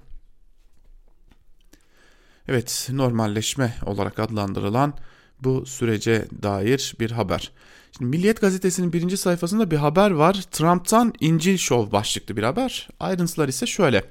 Evet 2.49 2.89
normalleşme 2.93 3.75
olarak 3.87 4.19
adlandırılan 4.19 4.95
bu 5.41 5.67
sürece 5.67 6.29
dair 6.43 6.95
bir 7.01 7.11
haber. 7.11 7.53
Şimdi 7.99 8.17
Milliyet 8.17 8.41
gazetesinin 8.41 8.93
birinci 8.93 9.17
sayfasında 9.17 9.71
bir 9.71 9.77
haber 9.77 10.11
var. 10.11 10.35
Trump'tan 10.51 11.13
İncil 11.21 11.57
Şov 11.57 11.93
başlıklı 11.93 12.37
bir 12.37 12.43
haber. 12.43 12.89
Ayrıntılar 13.01 13.49
ise 13.49 13.67
şöyle. 13.67 14.05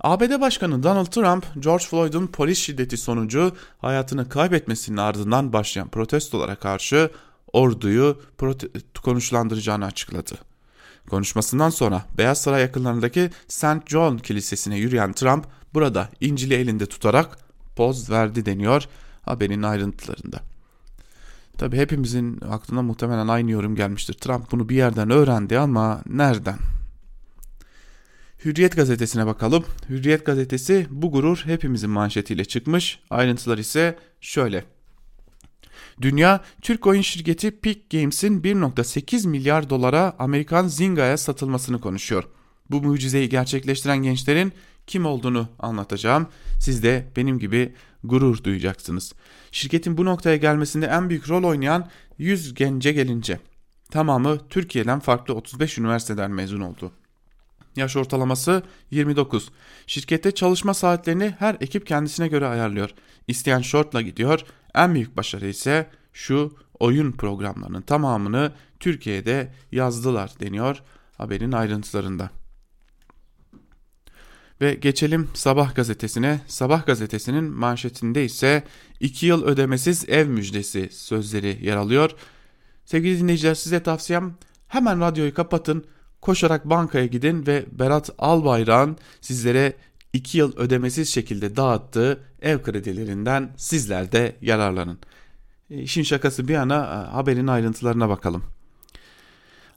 ABD 0.00 0.40
Başkanı 0.40 0.82
Donald 0.82 1.06
Trump, 1.06 1.46
George 1.58 1.84
Floyd'un 1.84 2.26
polis 2.26 2.58
şiddeti 2.58 2.96
sonucu 2.96 3.52
hayatını 3.78 4.28
kaybetmesinin 4.28 4.96
ardından 4.96 5.52
başlayan 5.52 5.88
protestolara 5.88 6.54
karşı 6.54 7.10
orduyu 7.52 8.20
konuşlandıracağını 9.02 9.84
açıkladı. 9.84 10.34
Konuşmasından 11.10 11.70
sonra 11.70 12.04
Beyaz 12.18 12.40
Saray 12.40 12.62
yakınlarındaki 12.62 13.30
St. 13.48 13.86
John 13.86 14.18
Kilisesi'ne 14.18 14.76
yürüyen 14.78 15.12
Trump 15.12 15.46
burada 15.74 16.08
İncil'i 16.20 16.54
elinde 16.54 16.86
tutarak 16.86 17.38
poz 17.76 18.10
verdi 18.10 18.46
deniyor 18.46 18.84
haberin 19.22 19.62
ayrıntılarında. 19.62 20.49
Tabi 21.60 21.76
hepimizin 21.76 22.40
aklına 22.50 22.82
muhtemelen 22.82 23.28
aynı 23.28 23.50
yorum 23.50 23.76
gelmiştir. 23.76 24.14
Trump 24.14 24.52
bunu 24.52 24.68
bir 24.68 24.76
yerden 24.76 25.10
öğrendi 25.10 25.58
ama 25.58 26.02
nereden? 26.06 26.58
Hürriyet 28.44 28.76
gazetesine 28.76 29.26
bakalım. 29.26 29.64
Hürriyet 29.88 30.26
gazetesi 30.26 30.86
bu 30.90 31.10
gurur 31.10 31.42
hepimizin 31.44 31.90
manşetiyle 31.90 32.44
çıkmış. 32.44 33.00
Ayrıntılar 33.10 33.58
ise 33.58 33.98
şöyle. 34.20 34.64
Dünya, 36.00 36.40
Türk 36.62 36.86
oyun 36.86 37.02
şirketi 37.02 37.50
Peak 37.50 37.90
Games'in 37.90 38.42
1.8 38.42 39.28
milyar 39.28 39.70
dolara 39.70 40.16
Amerikan 40.18 40.68
Zynga'ya 40.68 41.16
satılmasını 41.16 41.80
konuşuyor. 41.80 42.24
Bu 42.70 42.82
mucizeyi 42.82 43.28
gerçekleştiren 43.28 43.98
gençlerin 43.98 44.52
kim 44.90 45.06
olduğunu 45.06 45.48
anlatacağım. 45.58 46.26
Siz 46.58 46.82
de 46.82 47.06
benim 47.16 47.38
gibi 47.38 47.74
gurur 48.04 48.44
duyacaksınız. 48.44 49.12
Şirketin 49.52 49.96
bu 49.96 50.04
noktaya 50.04 50.36
gelmesinde 50.36 50.86
en 50.86 51.10
büyük 51.10 51.28
rol 51.28 51.44
oynayan 51.44 51.88
100 52.18 52.54
gence 52.54 52.92
gelince 52.92 53.40
tamamı 53.90 54.48
Türkiye'den 54.48 55.00
farklı 55.00 55.34
35 55.34 55.78
üniversiteden 55.78 56.30
mezun 56.30 56.60
oldu. 56.60 56.92
Yaş 57.76 57.96
ortalaması 57.96 58.62
29. 58.90 59.50
Şirkette 59.86 60.30
çalışma 60.30 60.74
saatlerini 60.74 61.34
her 61.38 61.56
ekip 61.60 61.86
kendisine 61.86 62.28
göre 62.28 62.46
ayarlıyor. 62.46 62.90
İsteyen 63.28 63.60
shortla 63.60 64.02
gidiyor. 64.02 64.40
En 64.74 64.94
büyük 64.94 65.16
başarı 65.16 65.48
ise 65.48 65.90
şu 66.12 66.56
oyun 66.80 67.12
programlarının 67.12 67.82
tamamını 67.82 68.52
Türkiye'de 68.80 69.52
yazdılar 69.72 70.32
deniyor 70.40 70.82
haberin 71.18 71.52
ayrıntılarında. 71.52 72.39
Ve 74.60 74.74
geçelim 74.74 75.28
Sabah 75.34 75.74
gazetesine. 75.74 76.40
Sabah 76.46 76.86
gazetesinin 76.86 77.44
manşetinde 77.44 78.24
ise 78.24 78.64
2 79.00 79.26
yıl 79.26 79.44
ödemesiz 79.44 80.08
ev 80.08 80.28
müjdesi 80.28 80.88
sözleri 80.92 81.58
yer 81.62 81.76
alıyor. 81.76 82.10
Sevgili 82.84 83.18
dinleyiciler 83.18 83.54
size 83.54 83.82
tavsiyem 83.82 84.34
hemen 84.68 85.00
radyoyu 85.00 85.34
kapatın, 85.34 85.84
koşarak 86.20 86.64
bankaya 86.64 87.06
gidin 87.06 87.46
ve 87.46 87.64
Berat 87.72 88.10
Albayrak'ın 88.18 88.96
sizlere 89.20 89.76
2 90.12 90.38
yıl 90.38 90.56
ödemesiz 90.56 91.08
şekilde 91.08 91.56
dağıttığı 91.56 92.20
ev 92.42 92.62
kredilerinden 92.62 93.54
sizler 93.56 94.12
de 94.12 94.36
yararlanın. 94.40 94.98
İşin 95.70 96.02
şakası 96.02 96.48
bir 96.48 96.54
yana 96.54 97.08
haberin 97.12 97.46
ayrıntılarına 97.46 98.08
bakalım. 98.08 98.42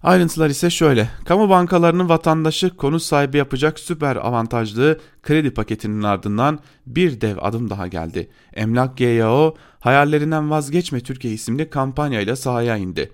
Ayrıntılar 0.04 0.50
ise 0.50 0.70
şöyle. 0.70 1.10
Kamu 1.26 1.50
bankalarının 1.50 2.10
vatandaşı 2.10 2.78
konut 2.78 3.02
sahibi 3.02 3.38
yapacak 3.38 3.80
süper 3.80 4.16
avantajlı 4.16 5.00
kredi 5.24 5.54
paketinin 5.54 6.04
ardından 6.04 6.60
bir 6.88 7.22
dev 7.22 7.38
adım 7.42 7.70
daha 7.70 7.88
geldi. 7.88 8.30
Emlak 8.54 8.98
GYO 8.98 9.56
hayallerinden 9.80 10.50
vazgeçme 10.50 11.00
Türkiye 11.00 11.34
isimli 11.34 11.70
kampanyayla 11.70 12.36
sahaya 12.36 12.78
indi. 12.78 13.12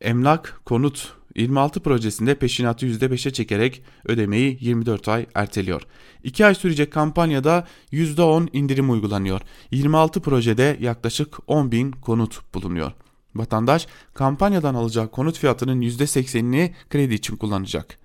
Emlak 0.00 0.60
konut 0.64 1.12
26 1.36 1.80
projesinde 1.80 2.34
peşinatı 2.34 2.86
%5'e 2.86 3.32
çekerek 3.32 3.82
ödemeyi 4.04 4.58
24 4.60 5.08
ay 5.08 5.26
erteliyor. 5.34 5.82
2 6.24 6.46
ay 6.46 6.54
sürecek 6.54 6.92
kampanyada 6.92 7.66
%10 7.92 8.48
indirim 8.52 8.90
uygulanıyor. 8.90 9.40
26 9.70 10.20
projede 10.20 10.76
yaklaşık 10.80 11.36
10 11.46 11.72
bin 11.72 11.92
konut 11.92 12.54
bulunuyor. 12.54 12.92
Vatandaş 13.38 13.86
kampanyadan 14.14 14.74
alacağı 14.74 15.10
konut 15.10 15.38
fiyatının 15.38 15.80
%80'ini 15.80 16.70
kredi 16.90 17.14
için 17.14 17.36
kullanacak. 17.36 17.98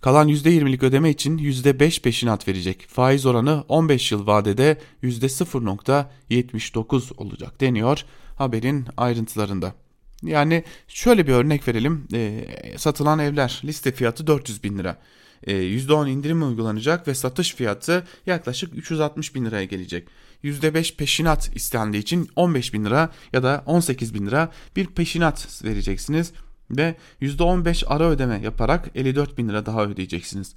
Kalan 0.00 0.28
%20'lik 0.28 0.82
ödeme 0.82 1.10
için 1.10 1.38
%5 1.38 2.02
peşinat 2.02 2.48
verecek. 2.48 2.86
Faiz 2.88 3.26
oranı 3.26 3.64
15 3.68 4.12
yıl 4.12 4.26
vadede 4.26 4.78
%0.79 5.02 7.16
olacak 7.16 7.60
deniyor 7.60 8.04
haberin 8.36 8.86
ayrıntılarında. 8.96 9.74
Yani 10.22 10.64
şöyle 10.88 11.26
bir 11.26 11.32
örnek 11.32 11.68
verelim. 11.68 12.08
E, 12.14 12.44
satılan 12.76 13.18
evler 13.18 13.60
liste 13.64 13.92
fiyatı 13.92 14.26
400 14.26 14.64
bin 14.64 14.78
lira. 14.78 14.98
E, 15.44 15.52
%10 15.52 16.08
indirim 16.08 16.48
uygulanacak 16.48 17.08
ve 17.08 17.14
satış 17.14 17.54
fiyatı 17.54 18.06
yaklaşık 18.26 18.74
360 18.76 19.34
bin 19.34 19.44
liraya 19.44 19.64
gelecek. 19.64 20.08
%5 20.44 20.96
peşinat 20.96 21.56
istendiği 21.56 22.02
için 22.02 22.28
15 22.36 22.74
bin 22.74 22.84
lira 22.84 23.10
ya 23.32 23.42
da 23.42 23.62
18 23.66 24.14
bin 24.14 24.26
lira 24.26 24.52
bir 24.76 24.86
peşinat 24.86 25.64
vereceksiniz 25.64 26.32
ve 26.70 26.96
%15 27.20 27.86
ara 27.86 28.04
ödeme 28.04 28.40
yaparak 28.40 28.90
54 28.94 29.38
bin 29.38 29.48
lira 29.48 29.66
daha 29.66 29.84
ödeyeceksiniz. 29.84 30.54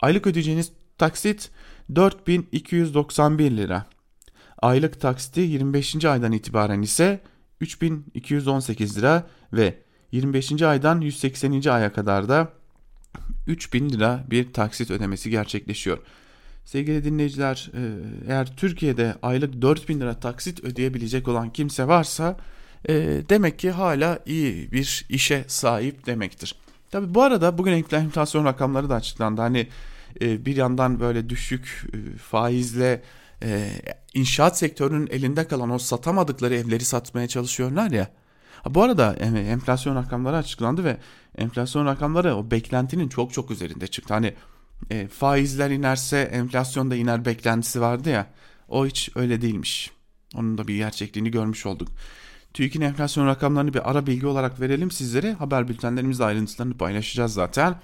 Aylık 0.00 0.26
ödeyeceğiniz 0.26 0.72
taksit 0.98 1.50
4291 1.94 3.50
lira. 3.50 3.86
Aylık 4.58 5.00
taksiti 5.00 5.40
25. 5.40 6.04
aydan 6.04 6.32
itibaren 6.32 6.82
ise 6.82 7.20
3218 7.60 8.98
lira 8.98 9.26
ve 9.52 9.82
25. 10.12 10.62
aydan 10.62 11.00
180. 11.00 11.68
aya 11.70 11.92
kadar 11.92 12.28
da 12.28 12.59
3000 13.46 13.90
lira 13.90 14.24
bir 14.30 14.52
taksit 14.52 14.90
ödemesi 14.90 15.30
gerçekleşiyor. 15.30 15.98
Sevgili 16.64 17.04
dinleyiciler 17.04 17.70
e, 17.74 17.80
eğer 18.28 18.56
Türkiye'de 18.56 19.14
aylık 19.22 19.62
4000 19.62 20.00
lira 20.00 20.20
taksit 20.20 20.64
ödeyebilecek 20.64 21.28
olan 21.28 21.52
kimse 21.52 21.88
varsa 21.88 22.36
e, 22.88 22.94
demek 23.28 23.58
ki 23.58 23.70
hala 23.70 24.18
iyi 24.26 24.72
bir 24.72 25.06
işe 25.08 25.44
sahip 25.46 26.06
demektir. 26.06 26.54
Tabi 26.90 27.14
bu 27.14 27.22
arada 27.22 27.58
bugün 27.58 27.84
enflasyon 27.92 28.44
rakamları 28.44 28.90
da 28.90 28.94
açıklandı. 28.94 29.40
Hani 29.40 29.68
e, 30.20 30.46
bir 30.46 30.56
yandan 30.56 31.00
böyle 31.00 31.28
düşük 31.28 31.86
faizle 32.22 33.02
inşaat 34.14 34.58
sektörünün 34.58 35.08
elinde 35.10 35.48
kalan 35.48 35.70
o 35.70 35.78
satamadıkları 35.78 36.54
evleri 36.54 36.84
satmaya 36.84 37.28
çalışıyorlar 37.28 37.90
ya. 37.90 38.08
Bu 38.68 38.82
arada 38.82 39.14
enflasyon 39.14 39.96
rakamları 39.96 40.36
açıklandı 40.36 40.84
ve 40.84 40.96
enflasyon 41.38 41.86
rakamları 41.86 42.36
o 42.36 42.50
beklentinin 42.50 43.08
çok 43.08 43.32
çok 43.32 43.50
üzerinde 43.50 43.86
çıktı. 43.86 44.14
Hani 44.14 44.34
e, 44.90 45.08
faizler 45.08 45.70
inerse 45.70 46.18
enflasyon 46.18 46.90
da 46.90 46.96
iner 46.96 47.24
beklentisi 47.24 47.80
vardı 47.80 48.10
ya. 48.10 48.26
O 48.68 48.86
hiç 48.86 49.10
öyle 49.14 49.42
değilmiş. 49.42 49.90
Onun 50.34 50.58
da 50.58 50.68
bir 50.68 50.76
gerçekliğini 50.76 51.30
görmüş 51.30 51.66
olduk. 51.66 51.88
TÜİK'in 52.54 52.80
enflasyon 52.80 53.26
rakamlarını 53.26 53.74
bir 53.74 53.90
ara 53.90 54.06
bilgi 54.06 54.26
olarak 54.26 54.60
verelim 54.60 54.90
sizlere. 54.90 55.32
Haber 55.32 55.68
bültenlerimizde 55.68 56.24
ayrıntılarını 56.24 56.76
paylaşacağız 56.76 57.32
zaten. 57.32 57.74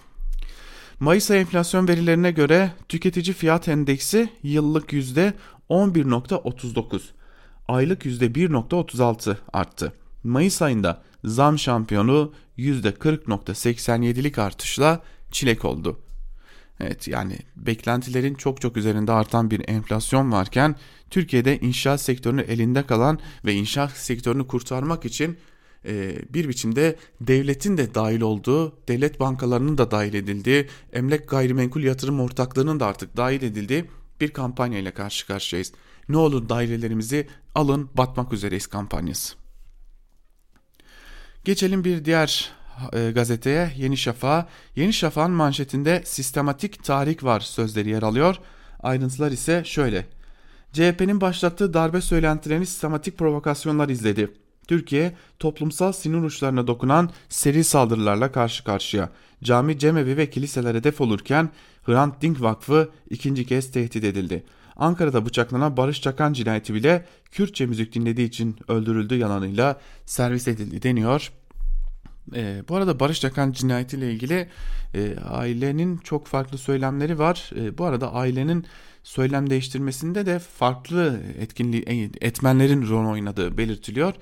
Mayıs 1.01 1.31
ayı 1.31 1.41
enflasyon 1.41 1.89
verilerine 1.89 2.31
göre 2.31 2.73
tüketici 2.89 3.35
fiyat 3.35 3.69
endeksi 3.69 4.29
yıllık 4.43 4.93
%11.39, 4.93 7.01
aylık 7.69 8.07
%1.36 8.07 9.37
arttı. 9.53 9.93
Mayıs 10.27 10.63
ayında 10.63 11.03
zam 11.25 11.59
şampiyonu 11.59 12.33
%40.87'lik 12.59 14.39
artışla 14.39 15.03
çilek 15.31 15.65
oldu. 15.65 16.01
Evet 16.81 17.09
yani 17.09 17.39
beklentilerin 17.57 18.35
çok 18.35 18.61
çok 18.61 18.77
üzerinde 18.77 19.13
artan 19.13 19.51
bir 19.51 19.69
enflasyon 19.69 20.33
varken 20.33 20.77
Türkiye'de 21.11 21.59
inşaat 21.59 22.01
sektörünü 22.01 22.41
elinde 22.41 22.87
kalan 22.87 23.19
ve 23.45 23.55
inşaat 23.55 23.91
sektörünü 23.91 24.47
kurtarmak 24.47 25.05
için 25.05 25.39
e, 25.85 26.17
bir 26.35 26.49
biçimde 26.49 26.97
devletin 27.21 27.77
de 27.77 27.95
dahil 27.95 28.21
olduğu, 28.21 28.77
devlet 28.89 29.21
bankalarının 29.21 29.79
da 29.79 29.91
dahil 29.91 30.15
edildiği, 30.15 30.67
emlak 30.93 31.29
gayrimenkul 31.29 31.83
yatırım 31.83 32.21
ortaklığının 32.21 32.81
da 32.81 32.87
artık 32.87 33.17
dahil 33.17 33.43
edildiği 33.43 33.85
bir 34.21 34.31
kampanya 34.31 34.79
ile 34.79 34.91
karşı 34.91 35.27
karşıyayız. 35.27 35.73
Ne 36.09 36.17
olur 36.17 36.49
dairelerimizi 36.49 37.29
alın 37.55 37.91
batmak 37.95 38.33
üzereyiz 38.33 38.67
kampanyası. 38.67 39.46
Geçelim 41.47 41.85
bir 41.85 42.05
diğer 42.05 42.51
e, 42.93 43.11
gazeteye 43.11 43.73
Yeni 43.77 43.97
Şafak'a. 43.97 44.49
Yeni 44.77 44.93
Şafak'ın 44.93 45.31
manşetinde 45.31 46.03
sistematik 46.05 46.85
tahrik 46.85 47.25
var 47.25 47.41
sözleri 47.41 47.91
yer 47.91 48.03
alıyor. 48.03 48.37
Ayrıntılar 48.81 49.31
ise 49.31 49.63
şöyle. 49.65 50.07
CHP'nin 50.73 51.21
başlattığı 51.21 51.75
darbe 51.75 52.01
söylentilerini 52.01 52.67
sistematik 52.67 53.19
provokasyonlar 53.19 53.89
izledi. 53.89 54.33
Türkiye 54.69 55.17
toplumsal 55.39 55.93
sinir 55.93 56.23
uçlarına 56.23 56.67
dokunan 56.67 57.11
seri 57.29 57.65
saldırılarla 57.65 58.33
karşı 58.33 58.65
karşıya. 58.65 59.11
Cami, 59.45 59.79
cemevi 59.79 60.17
ve 60.17 60.31
kiliseler 60.31 60.75
hedef 60.75 61.01
olurken 61.01 61.51
Hrant 61.83 62.23
Dink 62.23 62.43
Vakfı 62.43 62.91
ikinci 63.11 63.47
kez 63.47 63.73
tehdit 63.73 64.05
edildi. 64.05 64.45
Ankara'da 64.77 65.27
bıçaklanan 65.27 65.77
Barış 65.77 66.03
Çakan 66.03 66.33
cinayeti 66.33 66.75
bile 66.75 67.05
Kürtçe 67.33 67.67
müzik 67.67 67.95
dinlediği 67.95 68.29
için 68.29 68.57
öldürüldü 68.69 69.17
yalanıyla 69.17 69.81
servis 70.07 70.49
edildi 70.49 70.83
deniyor. 70.83 71.33
E, 72.35 72.63
bu 72.69 72.77
arada 72.77 73.01
Barış 73.01 73.21
Çakan 73.21 73.53
cinayetiyle 73.53 74.13
ilgili 74.13 74.49
e, 74.95 75.17
ailenin 75.29 75.97
çok 75.97 76.27
farklı 76.27 76.59
söylemleri 76.59 77.19
var. 77.19 77.51
E, 77.57 77.79
bu 77.79 77.85
arada 77.85 78.13
ailenin 78.13 78.67
söylem 79.03 79.51
değiştirmesinde 79.51 80.27
de 80.27 80.39
farklı 80.39 81.21
etkinliği 81.39 82.11
etmenlerin 82.21 82.89
rol 82.89 83.11
oynadığı 83.11 83.59
belirtiliyor. 83.59 84.15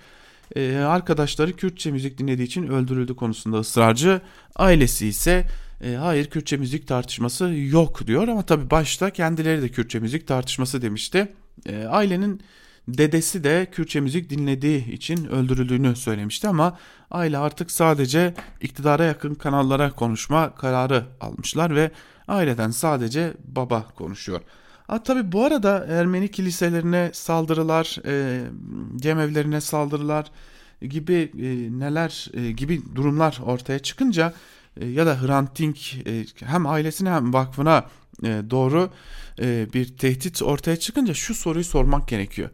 Ee, 0.57 0.77
arkadaşları 0.77 1.53
Kürtçe 1.53 1.91
müzik 1.91 2.19
dinlediği 2.19 2.47
için 2.47 2.69
öldürüldü 2.69 3.17
konusunda 3.17 3.59
ısrarcı. 3.59 4.21
Ailesi 4.57 5.07
ise 5.07 5.47
e, 5.85 5.95
hayır 5.95 6.31
Kürtçe 6.31 6.57
müzik 6.57 6.89
tartışması 6.89 7.45
yok 7.55 8.07
diyor 8.07 8.29
ama 8.29 8.43
tabi 8.43 8.71
başta 8.71 9.11
kendileri 9.11 9.63
de 9.63 9.69
Kürtçe 9.69 9.99
müzik 9.99 10.27
tartışması 10.27 10.83
demişti. 10.83 11.33
E, 11.67 11.85
ailenin 11.85 12.41
dedesi 12.89 13.45
de 13.45 13.67
Kürtçe 13.73 14.01
müzik 14.01 14.31
dinlediği 14.31 14.93
için 14.93 15.27
öldürüldüğünü 15.27 15.97
söylemişti 15.97 16.49
ama 16.49 16.79
aile 17.11 17.39
artık 17.39 17.71
sadece 17.71 18.35
iktidara 18.61 19.05
yakın 19.05 19.35
kanallara 19.35 19.91
konuşma 19.91 20.55
kararı 20.55 21.05
almışlar 21.21 21.75
ve 21.75 21.91
aileden 22.29 22.71
sadece 22.71 23.35
baba 23.45 23.87
konuşuyor. 23.97 24.41
Ha, 24.87 25.03
tabii 25.03 25.33
bu 25.33 25.45
arada 25.45 25.87
Ermeni 25.89 26.31
kiliselerine 26.31 27.11
saldırılar, 27.13 27.99
e, 28.07 28.45
cemevlerine 28.97 29.61
saldırılar 29.61 30.31
gibi 30.83 31.33
e, 31.39 31.79
neler 31.79 32.29
e, 32.35 32.53
gibi 32.53 32.83
durumlar 32.95 33.41
ortaya 33.45 33.79
çıkınca 33.79 34.35
e, 34.81 34.87
ya 34.87 35.07
da 35.07 35.23
Hrant 35.23 35.59
Dink 35.59 35.95
e, 36.07 36.25
hem 36.45 36.67
ailesine 36.67 37.11
hem 37.11 37.33
vakfına 37.33 37.87
e, 38.23 38.43
doğru 38.51 38.91
e, 39.41 39.67
bir 39.75 39.97
tehdit 39.97 40.43
ortaya 40.43 40.77
çıkınca 40.77 41.15
şu 41.15 41.35
soruyu 41.35 41.65
sormak 41.65 42.09
gerekiyor. 42.09 42.51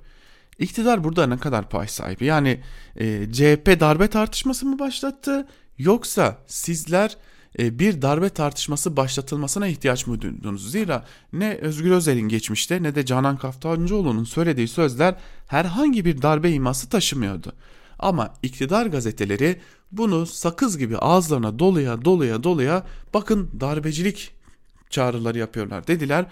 İktidar 0.60 1.04
burada 1.04 1.26
ne 1.26 1.38
kadar 1.38 1.68
pay 1.68 1.88
sahibi? 1.88 2.24
Yani 2.24 2.60
e, 2.96 3.32
CHP 3.32 3.80
darbe 3.80 4.08
tartışması 4.08 4.66
mı 4.66 4.78
başlattı 4.78 5.48
yoksa 5.78 6.38
sizler 6.46 7.16
e, 7.58 7.78
bir 7.78 8.02
darbe 8.02 8.28
tartışması 8.28 8.96
başlatılmasına 8.96 9.66
ihtiyaç 9.66 10.06
mı 10.06 10.20
duydunuz? 10.20 10.70
Zira 10.70 11.04
ne 11.32 11.54
Özgür 11.54 11.90
Özel'in 11.90 12.28
geçmişte 12.28 12.82
ne 12.82 12.94
de 12.94 13.06
Canan 13.06 13.36
Kaftancıoğlu'nun 13.36 14.24
söylediği 14.24 14.68
sözler 14.68 15.14
herhangi 15.46 16.04
bir 16.04 16.22
darbe 16.22 16.50
iması 16.50 16.88
taşımıyordu. 16.88 17.52
Ama 17.98 18.34
iktidar 18.42 18.86
gazeteleri 18.86 19.60
bunu 19.92 20.26
sakız 20.26 20.78
gibi 20.78 20.98
ağızlarına 20.98 21.58
doluya 21.58 22.04
doluya 22.04 22.42
doluya 22.42 22.86
bakın 23.14 23.50
darbecilik 23.60 24.30
çağrıları 24.90 25.38
yapıyorlar 25.38 25.86
dediler. 25.86 26.26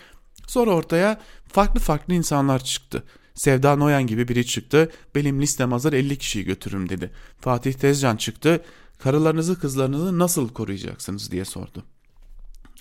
Sonra 0.46 0.70
ortaya 0.70 1.20
farklı 1.52 1.80
farklı 1.80 2.14
insanlar 2.14 2.64
çıktı. 2.64 3.02
Sevda 3.38 3.76
Noyan 3.76 4.06
gibi 4.06 4.28
biri 4.28 4.46
çıktı. 4.46 4.90
Benim 5.14 5.42
listem 5.42 5.72
hazır 5.72 5.92
50 5.92 6.18
kişiyi 6.18 6.44
götürürüm 6.44 6.88
dedi. 6.88 7.10
Fatih 7.40 7.72
Tezcan 7.72 8.16
çıktı 8.16 8.64
karılarınızı 8.98 9.60
kızlarınızı 9.60 10.18
nasıl 10.18 10.48
koruyacaksınız 10.48 11.30
diye 11.30 11.44
sordu. 11.44 11.84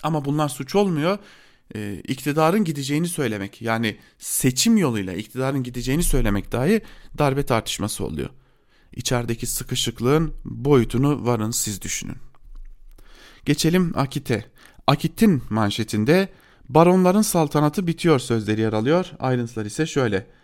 Ama 0.02 0.24
bunlar 0.24 0.48
suç 0.48 0.74
olmuyor. 0.74 1.18
E, 1.74 2.02
iktidarın 2.08 2.64
gideceğini 2.64 3.08
söylemek 3.08 3.62
yani 3.62 3.96
seçim 4.18 4.76
yoluyla 4.76 5.12
iktidarın 5.12 5.62
gideceğini 5.62 6.02
söylemek 6.02 6.52
dahi 6.52 6.82
darbe 7.18 7.42
tartışması 7.42 8.04
oluyor. 8.04 8.30
İçerideki 8.96 9.46
sıkışıklığın 9.46 10.34
boyutunu 10.44 11.26
varın 11.26 11.50
siz 11.50 11.82
düşünün. 11.82 12.16
Geçelim 13.44 13.92
Akit'e. 13.96 14.44
Akit'in 14.86 15.42
manşetinde 15.50 16.28
baronların 16.68 17.22
saltanatı 17.22 17.86
bitiyor 17.86 18.18
sözleri 18.18 18.60
yer 18.60 18.72
alıyor. 18.72 19.06
Ayrıntılar 19.18 19.66
ise 19.66 19.86
şöyle. 19.86 20.37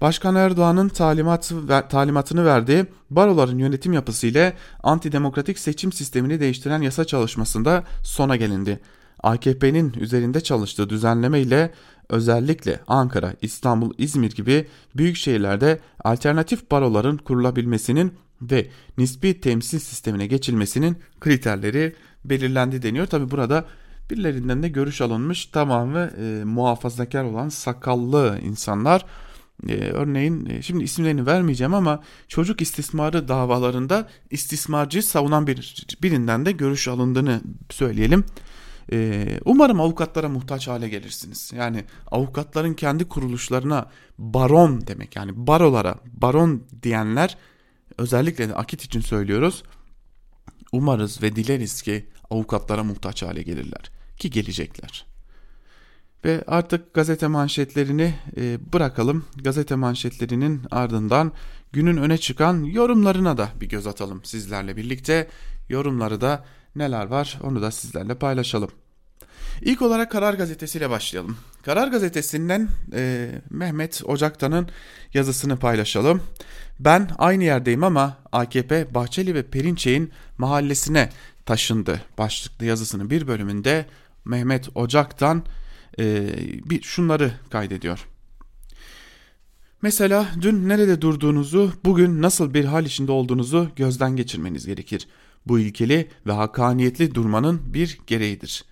Başkan 0.00 0.34
Erdoğan'ın 0.34 0.88
talimatı, 0.88 1.88
talimatını 1.88 2.44
verdiği 2.44 2.86
baroların 3.10 3.58
yönetim 3.58 3.92
yapısı 3.92 4.26
ile 4.26 4.52
antidemokratik 4.82 5.58
seçim 5.58 5.92
sistemini 5.92 6.40
değiştiren 6.40 6.82
yasa 6.82 7.04
çalışmasında 7.04 7.84
sona 8.02 8.36
gelindi. 8.36 8.80
AKP'nin 9.22 9.92
üzerinde 10.00 10.40
çalıştığı 10.40 10.90
düzenleme 10.90 11.40
ile 11.40 11.70
özellikle 12.08 12.80
Ankara, 12.88 13.34
İstanbul, 13.42 13.94
İzmir 13.98 14.30
gibi 14.30 14.66
büyük 14.96 15.16
şehirlerde 15.16 15.80
alternatif 16.04 16.70
baroların 16.70 17.16
kurulabilmesinin 17.16 18.14
ve 18.42 18.68
nispi 18.98 19.40
temsil 19.40 19.78
sistemine 19.78 20.26
geçilmesinin 20.26 20.98
kriterleri 21.20 21.94
belirlendi 22.24 22.82
deniyor. 22.82 23.06
Tabi 23.06 23.30
burada 23.30 23.64
birilerinden 24.10 24.62
de 24.62 24.68
görüş 24.68 25.00
alınmış 25.00 25.46
tamamı 25.46 26.10
e, 26.20 26.44
muhafazakar 26.44 27.24
olan 27.24 27.48
sakallı 27.48 28.38
insanlar 28.42 29.04
e, 29.68 29.74
örneğin 29.74 30.46
e, 30.46 30.62
şimdi 30.62 30.84
isimlerini 30.84 31.26
vermeyeceğim 31.26 31.74
ama 31.74 32.02
çocuk 32.28 32.62
istismarı 32.62 33.28
davalarında 33.28 34.08
istismarcı 34.30 35.02
savunan 35.02 35.46
bir, 35.46 35.86
birinden 36.02 36.46
de 36.46 36.52
görüş 36.52 36.88
alındığını 36.88 37.40
söyleyelim. 37.70 38.24
E, 38.92 39.26
umarım 39.44 39.80
avukatlara 39.80 40.28
muhtaç 40.28 40.68
hale 40.68 40.88
gelirsiniz. 40.88 41.52
Yani 41.56 41.84
avukatların 42.10 42.74
kendi 42.74 43.08
kuruluşlarına 43.08 43.90
baron 44.18 44.86
demek 44.86 45.16
yani 45.16 45.46
barolara 45.46 45.94
baron 46.12 46.62
diyenler 46.82 47.36
özellikle 47.98 48.48
de 48.48 48.54
akit 48.54 48.84
için 48.84 49.00
söylüyoruz. 49.00 49.62
Umarız 50.72 51.22
ve 51.22 51.36
dileriz 51.36 51.82
ki 51.82 52.06
avukatlara 52.30 52.84
muhtaç 52.84 53.22
hale 53.22 53.42
gelirler 53.42 53.90
ki 54.16 54.30
gelecekler. 54.30 55.09
Ve 56.24 56.44
artık 56.46 56.94
gazete 56.94 57.26
manşetlerini 57.26 58.14
e, 58.36 58.72
bırakalım. 58.72 59.24
Gazete 59.36 59.74
manşetlerinin 59.74 60.62
ardından 60.70 61.32
günün 61.72 61.96
öne 61.96 62.18
çıkan 62.18 62.64
yorumlarına 62.64 63.38
da 63.38 63.48
bir 63.60 63.68
göz 63.68 63.86
atalım 63.86 64.24
sizlerle 64.24 64.76
birlikte. 64.76 65.28
Yorumları 65.68 66.20
da 66.20 66.44
neler 66.76 67.06
var 67.06 67.38
onu 67.42 67.62
da 67.62 67.70
sizlerle 67.70 68.14
paylaşalım. 68.14 68.70
İlk 69.62 69.82
olarak 69.82 70.10
Karar 70.10 70.34
Gazetesi 70.34 70.78
ile 70.78 70.90
başlayalım. 70.90 71.36
Karar 71.64 71.88
Gazetesi'nden 71.88 72.68
e, 72.94 73.30
Mehmet 73.50 74.02
Ocaktan'ın 74.04 74.68
yazısını 75.14 75.56
paylaşalım. 75.56 76.22
Ben 76.80 77.10
aynı 77.18 77.44
yerdeyim 77.44 77.84
ama 77.84 78.16
AKP 78.32 78.94
Bahçeli 78.94 79.34
ve 79.34 79.42
Perinçek'in 79.42 80.12
mahallesine 80.38 81.10
taşındı 81.46 82.02
başlıklı 82.18 82.66
yazısının 82.66 83.10
bir 83.10 83.26
bölümünde 83.26 83.86
Mehmet 84.24 84.68
Ocak'tan 84.74 85.44
e, 86.00 86.28
bir 86.70 86.82
şunları 86.82 87.32
kaydediyor. 87.50 88.06
Mesela 89.82 90.28
dün 90.40 90.68
nerede 90.68 91.00
durduğunuzu, 91.00 91.72
bugün 91.84 92.22
nasıl 92.22 92.54
bir 92.54 92.64
hal 92.64 92.86
içinde 92.86 93.12
olduğunuzu 93.12 93.68
gözden 93.76 94.16
geçirmeniz 94.16 94.66
gerekir. 94.66 95.08
Bu 95.46 95.58
ilkeli 95.58 96.08
ve 96.26 96.32
hakaniyetli 96.32 97.14
durmanın 97.14 97.74
bir 97.74 97.98
gereğidir. 98.06 98.64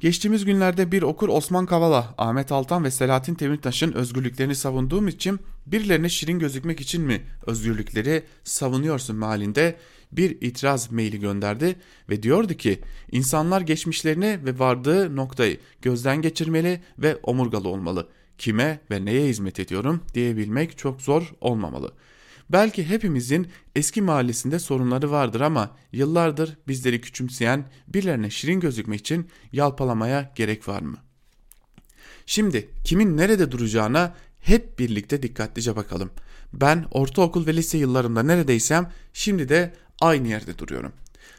Geçtiğimiz 0.00 0.44
günlerde 0.44 0.92
bir 0.92 1.02
okur 1.02 1.28
Osman 1.28 1.66
Kavala, 1.66 2.14
Ahmet 2.18 2.52
Altan 2.52 2.84
ve 2.84 2.90
Selahattin 2.90 3.38
Demirtaş'ın 3.38 3.92
özgürlüklerini 3.92 4.54
savunduğum 4.54 5.08
için 5.08 5.40
birilerine 5.66 6.08
şirin 6.08 6.38
gözükmek 6.38 6.80
için 6.80 7.02
mi 7.02 7.22
özgürlükleri 7.46 8.22
savunuyorsun 8.44 9.20
halinde 9.20 9.76
bir 10.12 10.30
itiraz 10.40 10.92
maili 10.92 11.20
gönderdi 11.20 11.76
ve 12.10 12.22
diyordu 12.22 12.54
ki 12.54 12.80
insanlar 13.12 13.60
geçmişlerini 13.60 14.38
ve 14.44 14.58
vardığı 14.58 15.16
noktayı 15.16 15.58
gözden 15.82 16.22
geçirmeli 16.22 16.82
ve 16.98 17.16
omurgalı 17.22 17.68
olmalı. 17.68 18.08
Kime 18.38 18.80
ve 18.90 19.04
neye 19.04 19.28
hizmet 19.28 19.60
ediyorum 19.60 20.00
diyebilmek 20.14 20.78
çok 20.78 21.02
zor 21.02 21.34
olmamalı. 21.40 21.92
Belki 22.50 22.88
hepimizin 22.88 23.48
eski 23.76 24.02
mahallesinde 24.02 24.58
sorunları 24.58 25.10
vardır 25.10 25.40
ama 25.40 25.76
yıllardır 25.92 26.58
bizleri 26.68 27.00
küçümseyen 27.00 27.64
birilerine 27.88 28.30
şirin 28.30 28.60
gözükmek 28.60 29.00
için 29.00 29.28
yalpalamaya 29.52 30.32
gerek 30.36 30.68
var 30.68 30.82
mı? 30.82 30.96
Şimdi 32.26 32.68
kimin 32.84 33.16
nerede 33.16 33.52
duracağına 33.52 34.14
hep 34.40 34.78
birlikte 34.78 35.22
dikkatlice 35.22 35.76
bakalım. 35.76 36.10
Ben 36.52 36.84
ortaokul 36.90 37.46
ve 37.46 37.56
lise 37.56 37.78
yıllarımda 37.78 38.22
neredeysem 38.22 38.90
şimdi 39.12 39.48
de 39.48 39.74
aynı 40.00 40.28
yerde 40.28 40.58
duruyorum. 40.58 40.92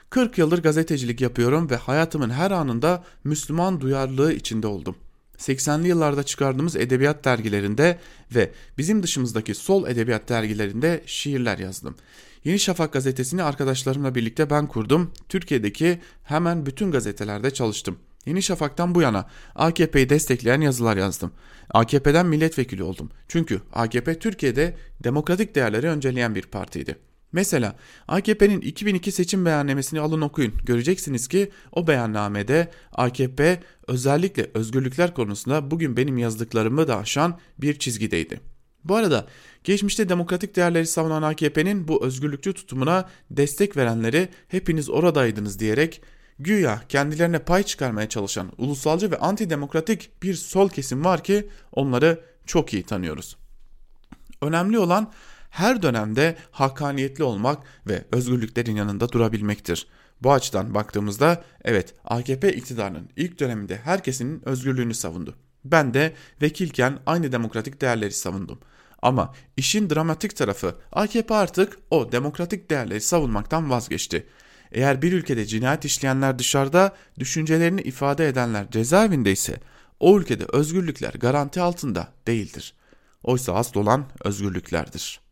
40 0.10 0.38
yıldır 0.38 0.64
gazetecilik 0.64 1.22
yapıyorum 1.22 1.70
ve 1.70 1.76
hayatımın 1.76 2.30
her 2.30 2.52
anında 2.52 3.04
Müslüman 3.24 3.82
duyarlılığı 3.82 4.34
içinde 4.34 4.68
oldum. 4.68 4.96
80'li 5.38 5.88
yıllarda 5.88 6.24
çıkardığımız 6.24 6.76
edebiyat 6.76 7.26
dergilerinde 7.26 8.00
ve 8.36 8.52
bizim 8.78 9.04
dışımızdaki 9.04 9.56
sol 9.56 9.88
edebiyat 9.88 10.30
dergilerinde 10.30 11.04
şiirler 11.06 11.58
yazdım. 11.58 11.96
Yeni 12.44 12.60
Şafak 12.60 12.94
gazetesini 12.94 13.44
arkadaşlarımla 13.44 14.16
birlikte 14.16 14.50
ben 14.50 14.68
kurdum. 14.68 15.12
Türkiye'deki 15.30 16.00
hemen 16.24 16.66
bütün 16.66 16.92
gazetelerde 16.92 17.52
çalıştım. 17.52 17.98
Yeni 18.26 18.42
Şafak'tan 18.42 18.96
bu 18.96 19.02
yana 19.02 19.26
AKP'yi 19.56 20.10
destekleyen 20.10 20.62
yazılar 20.62 20.98
yazdım. 20.98 21.32
AKP'den 21.70 22.26
milletvekili 22.26 22.84
oldum. 22.84 23.12
Çünkü 23.28 23.62
AKP 23.74 24.20
Türkiye'de 24.20 24.76
demokratik 25.04 25.56
değerleri 25.56 25.88
önceleyen 25.88 26.36
bir 26.36 26.42
partiydi. 26.42 26.96
Mesela 27.36 27.76
AKP'nin 28.08 28.62
2002 28.62 29.12
seçim 29.12 29.46
beyannamesini 29.46 30.00
alın 30.00 30.22
okuyun. 30.22 30.54
Göreceksiniz 30.66 31.28
ki 31.28 31.52
o 31.72 31.88
beyannamede 31.88 32.72
AKP 32.92 33.60
özellikle 33.88 34.52
özgürlükler 34.54 35.14
konusunda 35.14 35.72
bugün 35.72 35.98
benim 35.98 36.18
yazdıklarımı 36.18 36.88
da 36.88 36.98
aşan 36.98 37.40
bir 37.58 37.80
çizgideydi. 37.80 38.40
Bu 38.84 38.96
arada 38.96 39.28
geçmişte 39.64 40.10
demokratik 40.10 40.56
değerleri 40.56 40.88
savunan 40.88 41.22
AKP'nin 41.22 41.88
bu 41.88 42.06
özgürlükçü 42.06 42.54
tutumuna 42.54 43.10
destek 43.32 43.78
verenleri 43.78 44.30
hepiniz 44.48 44.90
oradaydınız 44.90 45.60
diyerek 45.60 46.02
güya 46.40 46.82
kendilerine 46.90 47.40
pay 47.40 47.64
çıkarmaya 47.64 48.10
çalışan 48.10 48.52
ulusalcı 48.58 49.12
ve 49.12 49.18
antidemokratik 49.18 50.24
bir 50.24 50.34
sol 50.34 50.70
kesim 50.70 51.06
var 51.06 51.24
ki 51.24 51.50
onları 51.72 52.22
çok 52.46 52.74
iyi 52.74 52.84
tanıyoruz. 52.84 53.38
Önemli 54.42 54.80
olan 54.80 55.12
her 55.56 55.82
dönemde 55.82 56.36
hakkaniyetli 56.52 57.24
olmak 57.24 57.64
ve 57.88 58.06
özgürlüklerin 58.12 58.76
yanında 58.76 59.12
durabilmektir. 59.12 59.88
Bu 60.24 60.34
açıdan 60.34 60.74
baktığımızda 60.74 61.44
evet 61.64 61.94
AKP 62.06 62.54
iktidarının 62.54 63.10
ilk 63.16 63.40
döneminde 63.40 63.78
herkesin 63.78 64.42
özgürlüğünü 64.46 64.94
savundu. 64.94 65.36
Ben 65.66 65.94
de 65.94 66.14
vekilken 66.42 67.00
aynı 67.06 67.32
demokratik 67.32 67.82
değerleri 67.82 68.12
savundum. 68.12 68.60
Ama 69.02 69.34
işin 69.58 69.90
dramatik 69.90 70.36
tarafı 70.36 70.76
AKP 70.92 71.36
artık 71.36 71.78
o 71.92 72.12
demokratik 72.12 72.70
değerleri 72.70 73.02
savunmaktan 73.02 73.70
vazgeçti. 73.70 74.28
Eğer 74.72 75.02
bir 75.02 75.14
ülkede 75.14 75.46
cinayet 75.46 75.86
işleyenler 75.86 76.40
dışarıda, 76.40 76.96
düşüncelerini 77.20 77.82
ifade 77.82 78.28
edenler 78.28 78.72
cezaevinde 78.72 79.32
ise 79.32 79.60
o 80.00 80.20
ülkede 80.20 80.46
özgürlükler 80.54 81.14
garanti 81.14 81.62
altında 81.62 82.08
değildir. 82.28 82.74
Oysa 83.24 83.54
asıl 83.54 83.80
olan 83.80 84.06
özgürlüklerdir.'' 84.24 85.25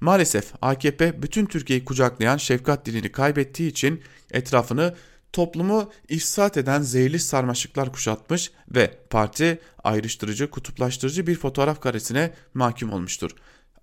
Maalesef 0.00 0.52
AKP 0.62 1.22
bütün 1.22 1.46
Türkiye'yi 1.46 1.84
kucaklayan 1.84 2.36
şefkat 2.36 2.86
dilini 2.86 3.12
kaybettiği 3.12 3.70
için 3.70 4.02
etrafını 4.30 4.94
toplumu 5.32 5.90
ifsat 6.08 6.56
eden 6.56 6.82
zehirli 6.82 7.18
sarmaşıklar 7.18 7.92
kuşatmış 7.92 8.50
ve 8.74 8.98
parti 9.10 9.60
ayrıştırıcı, 9.84 10.50
kutuplaştırıcı 10.50 11.26
bir 11.26 11.36
fotoğraf 11.36 11.80
karesine 11.80 12.34
mahkum 12.54 12.92
olmuştur. 12.92 13.30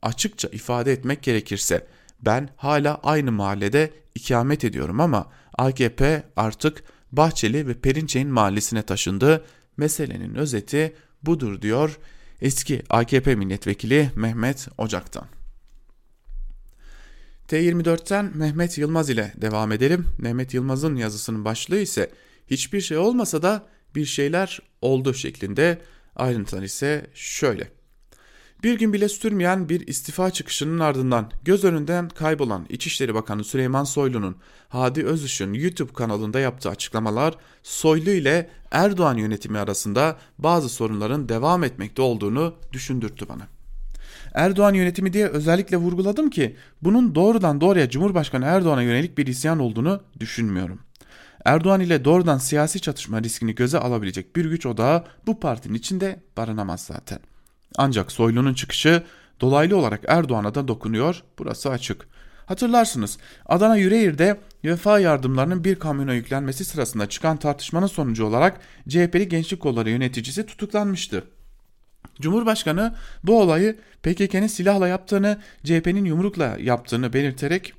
Açıkça 0.02 0.48
ifade 0.48 0.92
etmek 0.92 1.24
gerekirse 1.24 1.88
ben 2.22 2.50
hala 2.56 3.00
aynı 3.04 3.32
mahallede 3.32 3.92
ikamet 4.16 4.64
ediyorum 4.64 5.00
ama 5.00 5.32
AKP 5.58 6.24
artık 6.36 6.84
Bahçeli 7.12 7.68
ve 7.68 7.74
Perinçek'in 7.74 8.30
mahallesine 8.30 8.82
taşındı. 8.82 9.46
Meselenin 9.78 10.36
özeti 10.36 10.96
budur 11.24 11.62
diyor 11.62 12.00
eski 12.42 12.84
AKP 12.90 13.36
milletvekili 13.36 14.12
Mehmet 14.16 14.68
Ocak'tan. 14.78 15.37
T24'ten 17.48 18.32
Mehmet 18.38 18.78
Yılmaz 18.78 19.10
ile 19.10 19.34
devam 19.42 19.72
edelim. 19.72 20.06
Mehmet 20.18 20.54
Yılmaz'ın 20.54 20.96
yazısının 20.96 21.46
başlığı 21.46 21.80
ise 21.80 22.12
hiçbir 22.48 22.82
şey 22.82 22.98
olmasa 22.98 23.42
da 23.42 23.68
bir 23.96 24.06
şeyler 24.06 24.60
oldu 24.82 25.14
şeklinde. 25.14 25.82
Ayrıntılar 26.16 26.64
ise 26.64 27.08
şöyle. 27.14 27.72
Bir 28.64 28.80
gün 28.80 28.94
bile 28.94 29.10
sürmeyen 29.10 29.70
bir 29.70 29.88
istifa 29.88 30.32
çıkışının 30.32 30.80
ardından 30.80 31.32
göz 31.44 31.64
önünden 31.64 32.10
kaybolan 32.10 32.66
İçişleri 32.70 33.14
Bakanı 33.14 33.44
Süleyman 33.44 33.84
Soylu'nun 33.84 34.36
Hadi 34.70 35.06
Özış'ın 35.06 35.54
YouTube 35.54 35.94
kanalında 35.94 36.40
yaptığı 36.40 36.70
açıklamalar 36.70 37.36
Soylu 37.64 38.10
ile 38.10 38.50
Erdoğan 38.72 39.18
yönetimi 39.18 39.58
arasında 39.60 40.18
bazı 40.38 40.70
sorunların 40.70 41.30
devam 41.30 41.64
etmekte 41.64 42.02
olduğunu 42.02 42.56
düşündürttü 42.74 43.30
bana. 43.30 43.57
Erdoğan 44.38 44.74
yönetimi 44.74 45.14
diye 45.14 45.28
özellikle 45.28 45.78
vurguladım 45.78 46.30
ki 46.30 46.56
bunun 46.82 47.16
doğrudan 47.16 47.62
doğruya 47.62 47.90
Cumhurbaşkanı 47.90 48.46
Erdoğan'a 48.46 48.82
yönelik 48.82 49.18
bir 49.18 49.28
isyan 49.28 49.60
olduğunu 49.60 50.02
düşünmüyorum. 50.20 50.80
Erdoğan 51.46 51.82
ile 51.82 52.06
doğrudan 52.06 52.38
siyasi 52.38 52.80
çatışma 52.80 53.22
riskini 53.22 53.56
göze 53.56 53.80
alabilecek 53.80 54.36
bir 54.36 54.46
güç 54.46 54.66
odağı 54.66 55.04
bu 55.28 55.40
partinin 55.40 55.74
içinde 55.74 56.20
barınamaz 56.38 56.82
zaten. 56.82 57.20
Ancak 57.78 58.12
Soylu'nun 58.12 58.54
çıkışı 58.54 59.04
dolaylı 59.42 59.78
olarak 59.78 60.02
Erdoğan'a 60.08 60.56
da 60.56 60.68
dokunuyor, 60.68 61.24
burası 61.40 61.70
açık. 61.70 62.08
Hatırlarsınız 62.46 63.18
Adana 63.46 63.76
Yüreğir'de 63.76 64.40
vefa 64.66 65.00
yardımlarının 65.00 65.64
bir 65.64 65.76
kamyona 65.76 66.14
yüklenmesi 66.14 66.66
sırasında 66.66 67.10
çıkan 67.10 67.38
tartışmanın 67.38 67.88
sonucu 67.88 68.26
olarak 68.26 68.62
CHP'li 68.90 69.30
Gençlik 69.30 69.60
Kolları 69.60 69.90
yöneticisi 69.90 70.46
tutuklanmıştı. 70.46 71.24
Cumhurbaşkanı 72.22 72.96
bu 73.24 73.42
olayı 73.42 73.76
PKK'nın 74.04 74.48
silahla 74.48 74.88
yaptığını, 74.88 75.38
CHP'nin 75.64 76.06
yumrukla 76.06 76.58
yaptığını 76.60 77.14
belirterek 77.14 77.74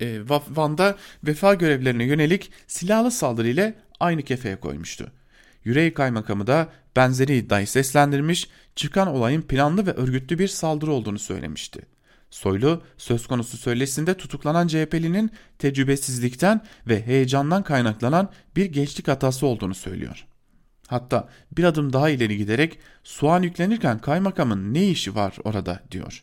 e, 0.00 0.20
Van'da 0.50 0.96
vefa 1.24 1.54
görevlerine 1.54 2.04
yönelik 2.04 2.50
silahlı 2.66 3.10
saldırı 3.10 3.48
ile 3.48 3.74
aynı 4.00 4.22
kefeye 4.22 4.56
koymuştu. 4.56 5.12
Yüreği 5.64 5.94
Kaymakamı 5.94 6.46
da 6.46 6.68
benzeri 6.96 7.36
iddiayı 7.36 7.66
seslendirmiş, 7.66 8.48
çıkan 8.76 9.08
olayın 9.08 9.42
planlı 9.42 9.86
ve 9.86 9.92
örgütlü 9.92 10.38
bir 10.38 10.48
saldırı 10.48 10.92
olduğunu 10.92 11.18
söylemişti. 11.18 11.80
Soylu 12.30 12.82
söz 12.98 13.26
konusu 13.26 13.56
söyleşisinde 13.56 14.14
tutuklanan 14.16 14.66
CHP'linin 14.66 15.30
tecrübesizlikten 15.58 16.60
ve 16.88 17.06
heyecandan 17.06 17.62
kaynaklanan 17.62 18.30
bir 18.56 18.66
gençlik 18.66 19.08
hatası 19.08 19.46
olduğunu 19.46 19.74
söylüyor. 19.74 20.26
Hatta 20.92 21.28
bir 21.56 21.64
adım 21.64 21.92
daha 21.92 22.10
ileri 22.10 22.36
giderek 22.36 22.78
soğan 23.04 23.42
yüklenirken 23.42 23.98
kaymakamın 23.98 24.74
ne 24.74 24.88
işi 24.88 25.14
var 25.14 25.36
orada 25.44 25.82
diyor. 25.90 26.22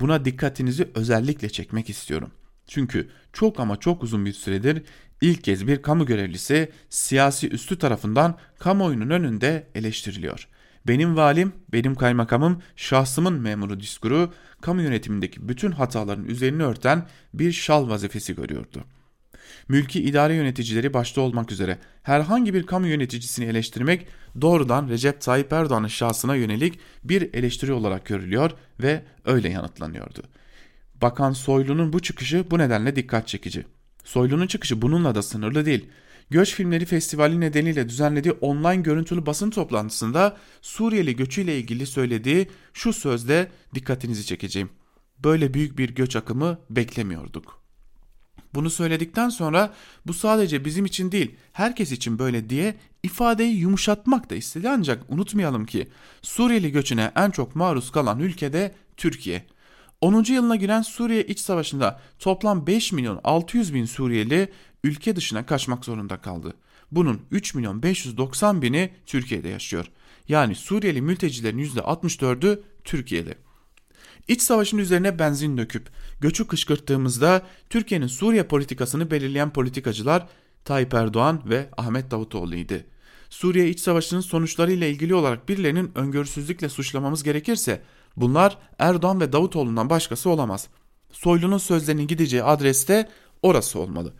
Buna 0.00 0.24
dikkatinizi 0.24 0.88
özellikle 0.94 1.48
çekmek 1.48 1.90
istiyorum. 1.90 2.30
Çünkü 2.66 3.10
çok 3.32 3.60
ama 3.60 3.76
çok 3.76 4.02
uzun 4.02 4.26
bir 4.26 4.32
süredir 4.32 4.82
ilk 5.20 5.44
kez 5.44 5.66
bir 5.66 5.82
kamu 5.82 6.06
görevlisi 6.06 6.72
siyasi 6.90 7.48
üstü 7.48 7.78
tarafından 7.78 8.38
kamuoyunun 8.58 9.10
önünde 9.10 9.66
eleştiriliyor. 9.74 10.48
Benim 10.86 11.16
valim, 11.16 11.52
benim 11.72 11.94
kaymakamım, 11.94 12.62
şahsımın 12.76 13.34
memuru 13.34 13.80
diskuru 13.80 14.32
kamu 14.60 14.82
yönetimindeki 14.82 15.48
bütün 15.48 15.70
hataların 15.70 16.24
üzerini 16.24 16.62
örten 16.62 17.06
bir 17.34 17.52
şal 17.52 17.88
vazifesi 17.88 18.34
görüyordu. 18.34 18.84
Mülki 19.68 20.02
idare 20.02 20.34
yöneticileri 20.34 20.94
başta 20.94 21.20
olmak 21.20 21.52
üzere 21.52 21.78
herhangi 22.02 22.54
bir 22.54 22.66
kamu 22.66 22.86
yöneticisini 22.86 23.46
eleştirmek 23.46 24.06
doğrudan 24.40 24.88
Recep 24.88 25.20
Tayyip 25.20 25.52
Erdoğan'ın 25.52 25.88
şahsına 25.88 26.34
yönelik 26.36 26.78
bir 27.04 27.34
eleştiri 27.34 27.72
olarak 27.72 28.06
görülüyor 28.06 28.50
ve 28.82 29.02
öyle 29.24 29.48
yanıtlanıyordu. 29.48 30.22
Bakan 31.02 31.32
Soylu'nun 31.32 31.92
bu 31.92 32.00
çıkışı 32.00 32.44
bu 32.50 32.58
nedenle 32.58 32.96
dikkat 32.96 33.28
çekici. 33.28 33.64
Soylu'nun 34.04 34.46
çıkışı 34.46 34.82
bununla 34.82 35.14
da 35.14 35.22
sınırlı 35.22 35.66
değil. 35.66 35.88
Göç 36.30 36.54
Filmleri 36.54 36.84
Festivali 36.84 37.40
nedeniyle 37.40 37.88
düzenlediği 37.88 38.32
online 38.32 38.82
görüntülü 38.82 39.26
basın 39.26 39.50
toplantısında 39.50 40.36
Suriyeli 40.62 41.16
göçüyle 41.16 41.58
ilgili 41.58 41.86
söylediği 41.86 42.48
şu 42.72 42.92
sözde 42.92 43.48
dikkatinizi 43.74 44.26
çekeceğim. 44.26 44.70
Böyle 45.18 45.54
büyük 45.54 45.78
bir 45.78 45.94
göç 45.94 46.16
akımı 46.16 46.58
beklemiyorduk. 46.70 47.59
Bunu 48.54 48.70
söyledikten 48.70 49.28
sonra 49.28 49.74
bu 50.06 50.14
sadece 50.14 50.64
bizim 50.64 50.84
için 50.84 51.12
değil 51.12 51.36
herkes 51.52 51.92
için 51.92 52.18
böyle 52.18 52.50
diye 52.50 52.74
ifadeyi 53.02 53.56
yumuşatmak 53.56 54.30
da 54.30 54.34
istedi 54.34 54.68
ancak 54.68 55.02
unutmayalım 55.08 55.66
ki 55.66 55.88
Suriyeli 56.22 56.72
göçüne 56.72 57.12
en 57.16 57.30
çok 57.30 57.56
maruz 57.56 57.92
kalan 57.92 58.20
ülkede 58.20 58.74
Türkiye. 58.96 59.46
10. 60.00 60.24
yılına 60.24 60.56
giren 60.56 60.82
Suriye 60.82 61.24
iç 61.24 61.40
savaşında 61.40 62.00
toplam 62.18 62.66
5 62.66 62.92
milyon 62.92 63.20
600 63.24 63.74
bin 63.74 63.84
Suriyeli 63.84 64.52
ülke 64.84 65.16
dışına 65.16 65.46
kaçmak 65.46 65.84
zorunda 65.84 66.16
kaldı. 66.16 66.54
Bunun 66.90 67.20
3 67.30 67.54
milyon 67.54 67.82
590 67.82 68.62
bini 68.62 68.90
Türkiye'de 69.06 69.48
yaşıyor. 69.48 69.86
Yani 70.28 70.54
Suriyeli 70.54 71.02
mültecilerin 71.02 71.58
%64'ü 71.58 72.60
Türkiye'de. 72.84 73.34
İç 74.28 74.42
savaşın 74.42 74.78
üzerine 74.78 75.18
benzin 75.18 75.56
döküp 75.58 75.88
göçü 76.20 76.46
kışkırttığımızda 76.46 77.42
Türkiye'nin 77.70 78.06
Suriye 78.06 78.42
politikasını 78.42 79.10
belirleyen 79.10 79.52
politikacılar 79.52 80.26
Tayyip 80.64 80.94
Erdoğan 80.94 81.42
ve 81.44 81.68
Ahmet 81.76 82.10
Davutoğlu 82.10 82.54
idi. 82.54 82.86
Suriye 83.30 83.68
iç 83.68 83.80
savaşının 83.80 84.20
sonuçları 84.20 84.72
ile 84.72 84.90
ilgili 84.90 85.14
olarak 85.14 85.48
birilerinin 85.48 85.92
öngörüsüzlükle 85.94 86.68
suçlamamız 86.68 87.22
gerekirse 87.22 87.82
bunlar 88.16 88.58
Erdoğan 88.78 89.20
ve 89.20 89.32
Davutoğlu'ndan 89.32 89.90
başkası 89.90 90.30
olamaz. 90.30 90.68
Soylu'nun 91.12 91.58
sözlerinin 91.58 92.06
gideceği 92.06 92.42
adreste 92.42 93.08
orası 93.42 93.78
olmalı. 93.78 94.12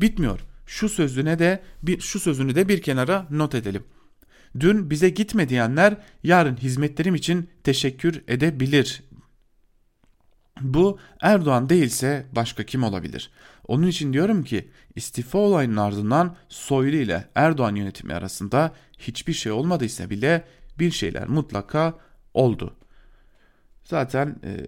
Bitmiyor. 0.00 0.40
Şu 0.66 0.88
sözüne 0.88 1.38
de 1.38 1.62
bir 1.82 2.00
şu 2.00 2.20
sözünü 2.20 2.54
de 2.54 2.68
bir 2.68 2.82
kenara 2.82 3.26
not 3.30 3.54
edelim. 3.54 3.84
Dün 4.60 4.90
bize 4.90 5.08
gitme 5.08 5.48
diyenler 5.48 5.96
yarın 6.22 6.56
hizmetlerim 6.56 7.14
için 7.14 7.48
teşekkür 7.64 8.22
edebilir. 8.28 9.02
Bu 10.62 10.98
Erdoğan 11.20 11.68
değilse 11.68 12.26
başka 12.32 12.62
kim 12.62 12.82
olabilir? 12.82 13.30
Onun 13.68 13.86
için 13.86 14.12
diyorum 14.12 14.44
ki 14.44 14.68
istifa 14.94 15.38
olayının 15.38 15.76
ardından 15.76 16.36
Soylu 16.48 16.96
ile 16.96 17.28
Erdoğan 17.34 17.74
yönetimi 17.74 18.14
arasında 18.14 18.72
hiçbir 18.98 19.32
şey 19.32 19.52
olmadıysa 19.52 20.10
bile 20.10 20.44
bir 20.78 20.90
şeyler 20.90 21.28
mutlaka 21.28 21.94
oldu. 22.34 22.74
Zaten 23.84 24.36
e, 24.44 24.66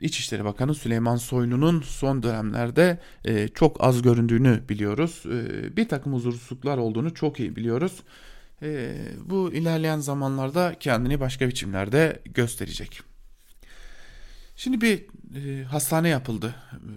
İçişleri 0.00 0.44
Bakanı 0.44 0.74
Süleyman 0.74 1.16
Soylu'nun 1.16 1.80
son 1.80 2.22
dönemlerde 2.22 2.98
e, 3.24 3.48
çok 3.48 3.84
az 3.84 4.02
göründüğünü 4.02 4.62
biliyoruz. 4.68 5.22
E, 5.26 5.76
bir 5.76 5.88
takım 5.88 6.12
huzursuzluklar 6.12 6.78
olduğunu 6.78 7.14
çok 7.14 7.40
iyi 7.40 7.56
biliyoruz. 7.56 8.02
E, 8.62 8.96
bu 9.24 9.52
ilerleyen 9.52 9.98
zamanlarda 9.98 10.74
kendini 10.80 11.20
başka 11.20 11.48
biçimlerde 11.48 12.22
gösterecek. 12.24 13.13
Şimdi 14.56 14.80
bir 14.80 15.06
e, 15.34 15.64
hastane 15.64 16.08
yapıldı. 16.08 16.54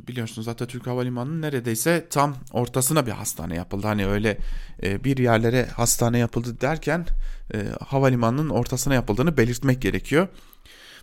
Biliyorsunuz 0.08 0.48
Atatürk 0.48 0.88
Havalimanı'nın 0.88 1.42
neredeyse 1.42 2.08
tam 2.10 2.36
ortasına 2.52 3.06
bir 3.06 3.12
hastane 3.12 3.56
yapıldı. 3.56 3.88
Hani 3.88 4.08
öyle 4.08 4.38
e, 4.84 5.04
bir 5.04 5.18
yerlere 5.18 5.66
hastane 5.66 6.18
yapıldı 6.18 6.62
derken 6.62 7.06
e, 7.54 7.66
havalimanının 7.88 8.50
ortasına 8.50 8.94
yapıldığını 8.94 9.38
belirtmek 9.38 9.82
gerekiyor. 9.82 10.28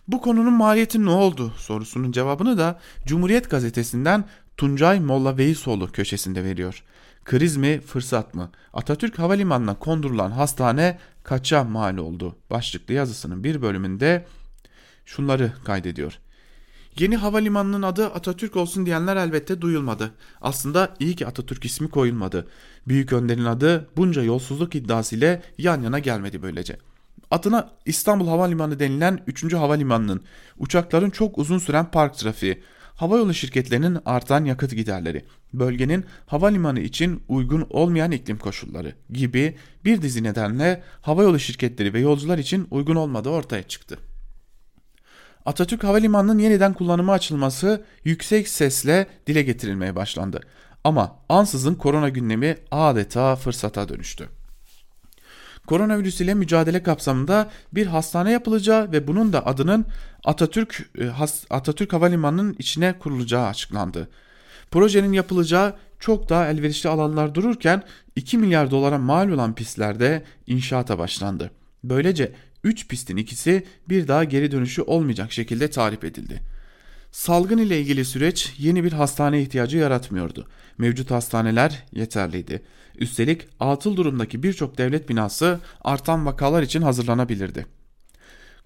Bu 0.07 0.21
konunun 0.21 0.53
maliyeti 0.53 1.05
ne 1.05 1.09
oldu 1.09 1.53
sorusunun 1.57 2.11
cevabını 2.11 2.57
da 2.57 2.79
Cumhuriyet 3.05 3.49
gazetesinden 3.49 4.25
Tuncay 4.57 4.99
Molla 4.99 5.37
Veysoğlu 5.37 5.91
köşesinde 5.91 6.43
veriyor. 6.43 6.83
Kriz 7.25 7.57
mi 7.57 7.81
fırsat 7.81 8.33
mı? 8.33 8.51
Atatürk 8.73 9.19
Havalimanı'na 9.19 9.79
kondurulan 9.79 10.31
hastane 10.31 10.99
kaça 11.23 11.63
mal 11.63 11.97
oldu? 11.97 12.35
Başlıklı 12.49 12.93
yazısının 12.93 13.43
bir 13.43 13.61
bölümünde 13.61 14.25
şunları 15.05 15.53
kaydediyor. 15.65 16.19
Yeni 16.99 17.17
havalimanının 17.17 17.81
adı 17.81 18.05
Atatürk 18.05 18.55
olsun 18.55 18.85
diyenler 18.85 19.15
elbette 19.15 19.61
duyulmadı. 19.61 20.11
Aslında 20.41 20.93
iyi 20.99 21.15
ki 21.15 21.27
Atatürk 21.27 21.65
ismi 21.65 21.89
koyulmadı. 21.89 22.47
Büyük 22.87 23.13
önderin 23.13 23.45
adı 23.45 23.89
bunca 23.97 24.23
yolsuzluk 24.23 24.75
iddiası 24.75 25.15
ile 25.15 25.41
yan 25.57 25.81
yana 25.81 25.99
gelmedi 25.99 26.41
böylece. 26.41 26.77
Adına 27.31 27.69
İstanbul 27.85 28.27
Havalimanı 28.27 28.79
denilen 28.79 29.19
3. 29.27 29.53
havalimanının, 29.53 30.23
uçakların 30.57 31.09
çok 31.09 31.37
uzun 31.37 31.57
süren 31.57 31.91
park 31.91 32.17
trafiği, 32.17 32.63
havayolu 32.95 33.33
şirketlerinin 33.33 33.97
artan 34.05 34.45
yakıt 34.45 34.75
giderleri, 34.75 35.25
bölgenin 35.53 36.05
havalimanı 36.25 36.79
için 36.79 37.23
uygun 37.27 37.67
olmayan 37.69 38.11
iklim 38.11 38.37
koşulları 38.37 38.95
gibi 39.09 39.57
bir 39.85 40.01
dizi 40.01 40.23
nedenle 40.23 40.83
havayolu 41.01 41.39
şirketleri 41.39 41.93
ve 41.93 41.99
yolcular 41.99 42.37
için 42.37 42.67
uygun 42.71 42.95
olmadığı 42.95 43.29
ortaya 43.29 43.63
çıktı. 43.63 43.97
Atatürk 45.45 45.83
Havalimanı'nın 45.83 46.39
yeniden 46.39 46.73
kullanıma 46.73 47.13
açılması 47.13 47.83
yüksek 48.03 48.47
sesle 48.47 49.07
dile 49.27 49.41
getirilmeye 49.41 49.95
başlandı. 49.95 50.41
Ama 50.83 51.15
ansızın 51.29 51.75
korona 51.75 52.09
gündemi 52.09 52.57
adeta 52.71 53.35
fırsata 53.35 53.89
dönüştü. 53.89 54.29
Koronavirüs 55.67 56.21
ile 56.21 56.33
mücadele 56.33 56.83
kapsamında 56.83 57.49
bir 57.73 57.87
hastane 57.87 58.31
yapılacağı 58.31 58.91
ve 58.91 59.07
bunun 59.07 59.33
da 59.33 59.45
adının 59.45 59.85
Atatürk 60.23 60.89
e, 60.99 61.09
Atatürk 61.49 61.93
Havalimanı'nın 61.93 62.55
içine 62.59 62.99
kurulacağı 62.99 63.47
açıklandı. 63.47 64.09
Projenin 64.71 65.13
yapılacağı 65.13 65.75
çok 65.99 66.29
daha 66.29 66.47
elverişli 66.47 66.89
alanlar 66.89 67.35
dururken 67.35 67.83
2 68.15 68.37
milyar 68.37 68.71
dolara 68.71 68.97
mal 68.97 69.29
olan 69.29 69.55
pistlerde 69.55 70.23
inşaata 70.47 70.99
başlandı. 70.99 71.51
Böylece 71.83 72.31
3 72.65 72.87
pistin 72.87 73.17
ikisi 73.17 73.63
bir 73.89 74.07
daha 74.07 74.23
geri 74.23 74.51
dönüşü 74.51 74.81
olmayacak 74.81 75.31
şekilde 75.31 75.69
tarif 75.69 76.03
edildi. 76.03 76.41
Salgın 77.11 77.57
ile 77.57 77.79
ilgili 77.79 78.05
süreç 78.05 78.53
yeni 78.57 78.83
bir 78.83 78.91
hastane 78.91 79.41
ihtiyacı 79.41 79.77
yaratmıyordu. 79.77 80.47
Mevcut 80.77 81.11
hastaneler 81.11 81.83
yeterliydi. 81.93 82.61
Üstelik 82.97 83.47
atıl 83.59 83.95
durumdaki 83.95 84.43
birçok 84.43 84.77
devlet 84.77 85.09
binası 85.09 85.59
artan 85.83 86.25
vakalar 86.25 86.63
için 86.63 86.81
hazırlanabilirdi. 86.81 87.65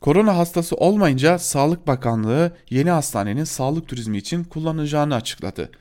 Korona 0.01 0.37
hastası 0.37 0.75
olmayınca 0.75 1.39
Sağlık 1.39 1.87
Bakanlığı 1.87 2.51
yeni 2.69 2.89
hastanenin 2.89 3.43
sağlık 3.43 3.87
turizmi 3.87 4.17
için 4.17 4.43
kullanılacağını 4.43 5.15
açıkladı. 5.15 5.71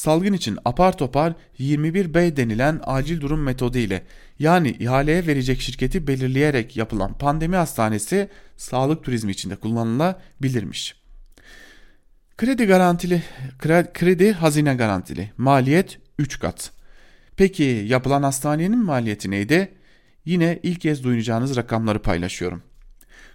Salgın 0.00 0.32
için 0.32 0.58
apar 0.64 0.96
topar 0.98 1.34
21B 1.58 2.36
denilen 2.36 2.80
acil 2.84 3.20
durum 3.20 3.42
metodu 3.42 3.78
ile 3.78 4.02
yani 4.38 4.70
ihaleye 4.70 5.26
verecek 5.26 5.60
şirketi 5.60 6.06
belirleyerek 6.06 6.76
yapılan 6.76 7.18
pandemi 7.18 7.56
hastanesi 7.56 8.28
sağlık 8.56 9.04
turizmi 9.04 9.32
içinde 9.32 9.56
kullanılabilirmiş. 9.56 10.96
Kredi 12.36 12.64
garantili, 12.64 13.22
kredi 13.94 14.32
hazine 14.32 14.74
garantili, 14.74 15.32
maliyet 15.36 15.98
3 16.18 16.38
kat. 16.38 16.70
Peki 17.36 17.84
yapılan 17.86 18.22
hastanenin 18.22 18.84
maliyeti 18.84 19.30
neydi? 19.30 19.74
Yine 20.24 20.58
ilk 20.62 20.80
kez 20.80 21.04
duyacağınız 21.04 21.56
rakamları 21.56 22.02
paylaşıyorum. 22.02 22.62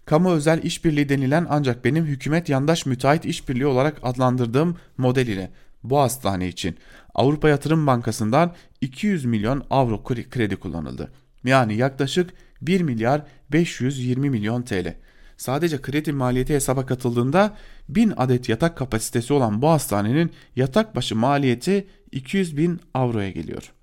Kamu 0.06 0.32
özel 0.32 0.64
işbirliği 0.64 1.10
denilen 1.10 1.48
ancak 1.50 1.86
benim 1.86 2.06
hükümet 2.06 2.50
yandaş 2.50 2.86
müteahhit 2.86 3.26
işbirliği 3.26 3.66
olarak 3.66 3.98
adlandırdığım 4.04 4.78
model 4.98 5.28
ile 5.28 5.52
bu 5.90 6.00
hastane 6.00 6.48
için 6.48 6.76
Avrupa 7.16 7.50
Yatırım 7.50 7.88
Bankası'ndan 7.88 8.54
200 8.82 9.26
milyon 9.26 9.66
avro 9.70 10.04
kredi 10.04 10.56
kullanıldı. 10.56 11.12
Yani 11.44 11.76
yaklaşık 11.76 12.34
1 12.62 12.82
milyar 12.82 13.22
520 13.52 14.30
milyon 14.30 14.62
TL. 14.62 14.96
Sadece 15.38 15.82
kredi 15.82 16.12
maliyeti 16.12 16.54
hesaba 16.54 16.86
katıldığında 16.86 17.58
1000 17.90 18.14
adet 18.18 18.50
yatak 18.50 18.78
kapasitesi 18.78 19.34
olan 19.34 19.62
bu 19.62 19.70
hastanenin 19.70 20.32
yatak 20.56 20.96
başı 20.96 21.16
maliyeti 21.16 21.88
200 22.12 22.58
bin 22.58 22.82
avroya 22.94 23.30
geliyor. 23.30 23.74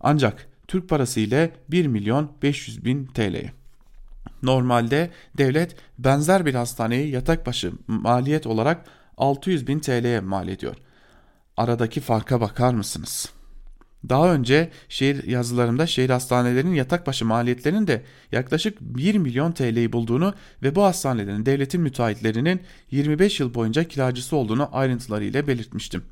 Ancak 0.00 0.48
Türk 0.68 0.88
parası 0.88 1.20
ile 1.20 1.50
1 1.68 1.86
milyon 1.86 2.32
500 2.42 2.84
bin 2.84 3.06
TL'ye. 3.06 3.52
Normalde 4.42 5.10
devlet 5.38 5.76
benzer 5.98 6.46
bir 6.46 6.54
hastaneyi 6.54 7.10
yatak 7.10 7.46
başı 7.46 7.72
maliyet 7.86 8.46
olarak 8.46 8.86
600 9.16 9.66
bin 9.66 9.78
TL'ye 9.78 10.20
mal 10.20 10.48
ediyor. 10.48 10.76
Aradaki 11.56 12.00
farka 12.00 12.40
bakar 12.40 12.74
mısınız? 12.74 13.32
Daha 14.08 14.34
önce 14.34 14.70
şehir 14.88 15.24
yazılarımda 15.24 15.86
şehir 15.86 16.10
hastanelerinin 16.10 16.74
yatak 16.74 17.06
başı 17.06 17.24
maliyetlerinin 17.24 17.86
de 17.86 18.04
yaklaşık 18.32 18.80
1 18.80 19.14
milyon 19.14 19.52
TL'yi 19.52 19.92
bulduğunu 19.92 20.34
ve 20.62 20.74
bu 20.74 20.82
hastanelerin 20.82 21.46
devletin 21.46 21.80
müteahhitlerinin 21.80 22.60
25 22.90 23.40
yıl 23.40 23.54
boyunca 23.54 23.84
kiracısı 23.84 24.36
olduğunu 24.36 24.68
ayrıntılarıyla 24.72 25.46
belirtmiştim. 25.46 26.04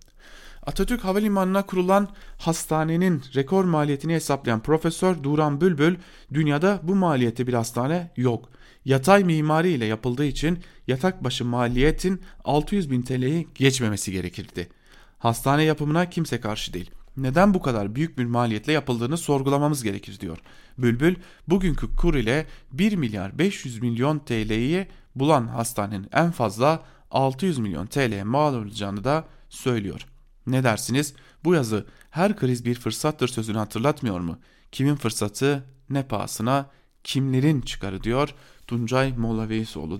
Atatürk 0.66 1.04
Havalimanı'na 1.04 1.66
kurulan 1.66 2.08
hastanenin 2.38 3.22
rekor 3.34 3.64
maliyetini 3.64 4.14
hesaplayan 4.14 4.62
Profesör 4.62 5.22
Duran 5.22 5.60
Bülbül, 5.60 5.96
dünyada 6.34 6.80
bu 6.82 6.94
maliyeti 6.94 7.46
bir 7.46 7.54
hastane 7.54 8.10
yok. 8.16 8.48
Yatay 8.84 9.24
mimari 9.24 9.70
ile 9.70 9.84
yapıldığı 9.84 10.24
için 10.24 10.58
yatak 10.86 11.24
başı 11.24 11.44
maliyetin 11.44 12.22
600 12.44 12.90
bin 12.90 13.02
TL'yi 13.02 13.48
geçmemesi 13.54 14.12
gerekirdi. 14.12 14.79
Hastane 15.20 15.62
yapımına 15.64 16.10
kimse 16.10 16.40
karşı 16.40 16.72
değil. 16.72 16.90
Neden 17.16 17.54
bu 17.54 17.62
kadar 17.62 17.94
büyük 17.94 18.18
bir 18.18 18.24
maliyetle 18.24 18.72
yapıldığını 18.72 19.18
sorgulamamız 19.18 19.82
gerekir 19.82 20.20
diyor. 20.20 20.38
Bülbül 20.78 21.16
bugünkü 21.48 21.96
kur 21.96 22.14
ile 22.14 22.46
1 22.72 22.96
milyar 22.96 23.38
500 23.38 23.82
milyon 23.82 24.18
TL'yi 24.18 24.88
bulan 25.14 25.46
hastanenin 25.46 26.08
en 26.12 26.30
fazla 26.30 26.82
600 27.10 27.58
milyon 27.58 27.86
TL'ye 27.86 28.24
mal 28.24 28.54
olacağını 28.54 29.04
da 29.04 29.24
söylüyor. 29.48 30.06
Ne 30.46 30.64
dersiniz? 30.64 31.14
Bu 31.44 31.54
yazı 31.54 31.86
her 32.10 32.36
kriz 32.36 32.64
bir 32.64 32.74
fırsattır 32.74 33.28
sözünü 33.28 33.58
hatırlatmıyor 33.58 34.20
mu? 34.20 34.38
Kimin 34.72 34.96
fırsatı 34.96 35.64
ne 35.90 36.02
pahasına 36.02 36.70
kimlerin 37.04 37.60
çıkarı 37.60 38.02
diyor 38.02 38.34
Tuncay 38.66 39.12
Molla 39.12 39.50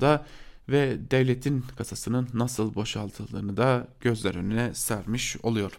da 0.01 0.27
ve 0.71 1.11
devletin 1.11 1.65
kasasının 1.77 2.29
nasıl 2.35 2.75
boşaltıldığını 2.75 3.57
da 3.57 3.89
gözler 4.01 4.35
önüne 4.35 4.75
sermiş 4.75 5.37
oluyor. 5.43 5.73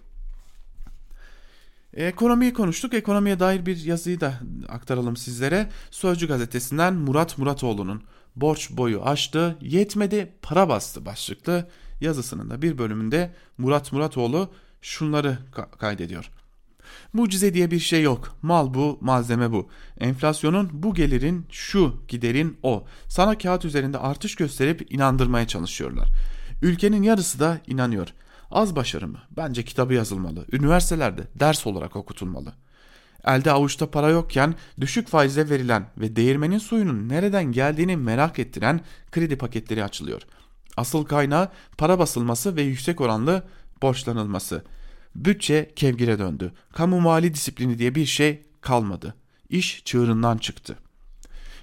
Ekonomiyi 1.94 2.54
konuştuk. 2.54 2.94
Ekonomiye 2.94 3.40
dair 3.40 3.66
bir 3.66 3.84
yazıyı 3.84 4.20
da 4.20 4.34
aktaralım 4.70 5.18
sizlere. 5.18 5.70
Sözcü 5.92 6.28
gazetesinden 6.28 6.94
Murat 6.94 7.38
Muratoğlu'nun 7.38 8.04
borç 8.36 8.72
boyu 8.72 9.04
aştı, 9.04 9.58
yetmedi, 9.62 10.34
para 10.42 10.70
bastı 10.70 11.06
başlıklı 11.06 11.70
yazısının 12.02 12.50
da 12.50 12.62
bir 12.62 12.78
bölümünde 12.78 13.32
Murat 13.58 13.92
Muratoğlu 13.92 14.50
şunları 14.82 15.38
kaydediyor. 15.80 16.32
Mucize 17.14 17.54
diye 17.54 17.72
bir 17.72 17.80
şey 17.80 18.04
yok. 18.04 18.38
Mal 18.42 18.74
bu, 18.74 18.98
malzeme 19.02 19.52
bu. 19.52 19.70
Enflasyonun 20.00 20.70
bu 20.74 20.94
gelirin 20.94 21.46
şu, 21.52 22.04
giderin 22.08 22.58
o. 22.64 22.86
Sana 23.08 23.38
kağıt 23.38 23.66
üzerinde 23.66 23.98
artış 23.98 24.36
gösterip 24.36 24.94
inandırmaya 24.94 25.48
çalışıyorlar. 25.48 26.08
Ülkenin 26.62 27.04
yarısı 27.04 27.40
da 27.40 27.60
inanıyor. 27.68 28.08
Az 28.52 28.76
başarı 28.76 29.08
mı? 29.08 29.18
Bence 29.38 29.64
kitabı 29.64 29.94
yazılmalı. 29.94 30.46
Üniversitelerde 30.52 31.28
ders 31.36 31.68
olarak 31.68 31.96
okutulmalı. 31.96 32.54
Elde 33.26 33.52
avuçta 33.52 33.92
para 33.92 34.10
yokken 34.10 34.56
düşük 34.82 35.08
faizle 35.08 35.50
verilen 35.50 35.86
ve 35.98 36.16
değirmenin 36.16 36.58
suyunun 36.58 37.10
nereden 37.10 37.52
geldiğini 37.52 37.98
merak 37.98 38.40
ettiren 38.40 38.82
kredi 39.12 39.38
paketleri 39.38 39.84
açılıyor. 39.84 40.22
Asıl 40.78 41.06
kaynağı 41.06 41.50
para 41.78 42.00
basılması 42.00 42.56
ve 42.56 42.62
yüksek 42.62 43.02
oranlı 43.02 43.44
borçlanılması. 43.82 44.64
Bütçe 45.16 45.72
kevgire 45.76 46.20
döndü. 46.20 46.54
Kamu 46.74 47.02
mali 47.02 47.34
disiplini 47.34 47.80
diye 47.80 47.96
bir 47.96 48.06
şey 48.06 48.42
kalmadı. 48.62 49.16
İş 49.50 49.82
çığırından 49.86 50.38
çıktı. 50.38 50.78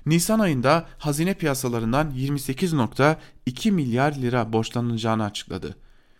Nisan 0.06 0.38
ayında 0.38 0.86
hazine 0.98 1.34
piyasalarından 1.34 2.10
28.2 2.10 3.70
milyar 3.70 4.12
lira 4.12 4.52
borçlanılacağını 4.52 5.24
açıkladı. 5.24 5.76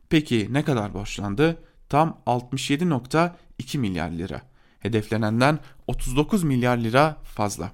Peki 0.09 0.49
ne 0.51 0.65
kadar 0.65 0.95
borçlandı? 0.95 1.59
Tam 1.89 2.19
67.2 2.27 3.79
milyar 3.79 4.11
lira. 4.11 4.43
Hedeflenenden 4.81 5.59
39 5.87 6.45
milyar 6.45 6.77
lira 6.77 7.17
fazla. 7.25 7.73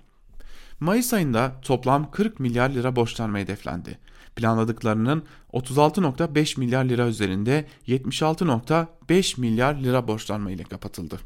Mayıs 0.80 1.14
ayında 1.14 1.52
toplam 1.62 2.10
40 2.10 2.40
milyar 2.40 2.70
lira 2.70 2.96
borçlanma 2.96 3.38
hedeflendi. 3.38 3.98
Planladıklarının 4.36 5.22
36.5 5.52 6.60
milyar 6.60 6.84
lira 6.84 7.06
üzerinde 7.06 7.66
76.5 7.88 9.40
milyar 9.40 9.74
lira 9.74 10.08
borçlanma 10.08 10.50
ile 10.50 10.62
kapatıldı. 10.62 11.20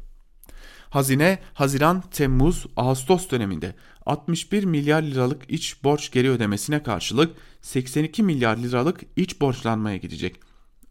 Hazine 0.89 1.39
Haziran, 1.53 2.03
Temmuz, 2.11 2.65
Ağustos 2.77 3.29
döneminde 3.29 3.75
61 4.05 4.63
milyar 4.63 5.01
liralık 5.01 5.41
iç 5.51 5.83
borç 5.83 6.11
geri 6.11 6.29
ödemesine 6.29 6.83
karşılık 6.83 7.35
82 7.61 8.23
milyar 8.23 8.57
liralık 8.57 9.01
iç 9.15 9.41
borçlanmaya 9.41 9.97
gidecek 9.97 10.39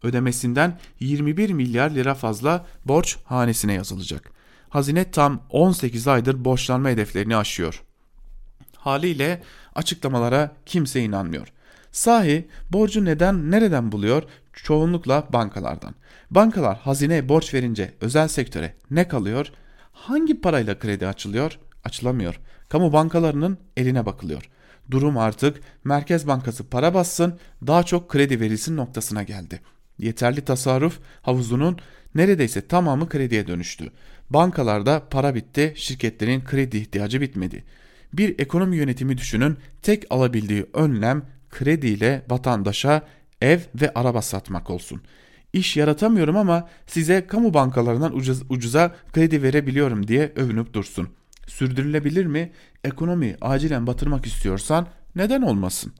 ödemesinden 0.03 0.79
21 0.99 1.49
milyar 1.49 1.89
lira 1.89 2.15
fazla 2.15 2.65
borç 2.85 3.17
hanesine 3.25 3.73
yazılacak. 3.73 4.31
Hazine 4.69 5.11
tam 5.11 5.43
18 5.49 6.07
aydır 6.07 6.45
borçlanma 6.45 6.89
hedeflerini 6.89 7.37
aşıyor. 7.37 7.83
Haliyle 8.75 9.43
açıklamalara 9.75 10.55
kimse 10.65 11.01
inanmıyor. 11.01 11.47
Sahi 11.91 12.47
borcu 12.71 13.05
neden 13.05 13.51
nereden 13.51 13.91
buluyor? 13.91 14.23
Çoğunlukla 14.53 15.27
bankalardan. 15.33 15.95
Bankalar 16.31 16.77
hazine 16.77 17.29
borç 17.29 17.53
verince 17.53 17.93
özel 18.01 18.27
sektöre 18.27 18.73
ne 18.91 19.07
kalıyor? 19.07 19.51
Hangi 19.91 20.41
parayla 20.41 20.79
kredi 20.79 21.07
açılıyor? 21.07 21.59
Açılamıyor. 21.83 22.39
Kamu 22.69 22.93
bankalarının 22.93 23.57
eline 23.77 24.05
bakılıyor. 24.05 24.49
Durum 24.91 25.17
artık 25.17 25.61
Merkez 25.83 26.27
Bankası 26.27 26.69
para 26.69 26.93
bassın, 26.93 27.39
daha 27.67 27.83
çok 27.83 28.09
kredi 28.09 28.39
verilsin 28.39 28.77
noktasına 28.77 29.23
geldi. 29.23 29.61
Yeterli 29.99 30.41
tasarruf 30.41 30.99
havuzunun 31.21 31.77
neredeyse 32.15 32.67
tamamı 32.67 33.09
krediye 33.09 33.47
dönüştü. 33.47 33.91
Bankalarda 34.29 35.03
para 35.09 35.35
bitti, 35.35 35.73
şirketlerin 35.75 36.43
kredi 36.43 36.77
ihtiyacı 36.77 37.21
bitmedi. 37.21 37.63
Bir 38.13 38.39
ekonomi 38.39 38.77
yönetimi 38.77 39.17
düşünün, 39.17 39.57
tek 39.81 40.05
alabildiği 40.09 40.65
önlem 40.73 41.23
krediyle 41.49 42.25
vatandaşa 42.29 43.01
ev 43.41 43.59
ve 43.81 43.93
araba 43.93 44.21
satmak 44.21 44.69
olsun. 44.69 45.01
İş 45.53 45.77
yaratamıyorum 45.77 46.37
ama 46.37 46.69
size 46.87 47.27
kamu 47.27 47.53
bankalarından 47.53 48.15
ucuz, 48.15 48.41
ucuza 48.49 48.95
kredi 49.13 49.43
verebiliyorum 49.43 50.07
diye 50.07 50.33
övünüp 50.35 50.73
dursun. 50.73 51.09
Sürdürülebilir 51.47 52.25
mi? 52.25 52.51
Ekonomi 52.83 53.35
acilen 53.41 53.87
batırmak 53.87 54.25
istiyorsan 54.25 54.87
neden 55.15 55.41
olmasın?'' 55.41 55.93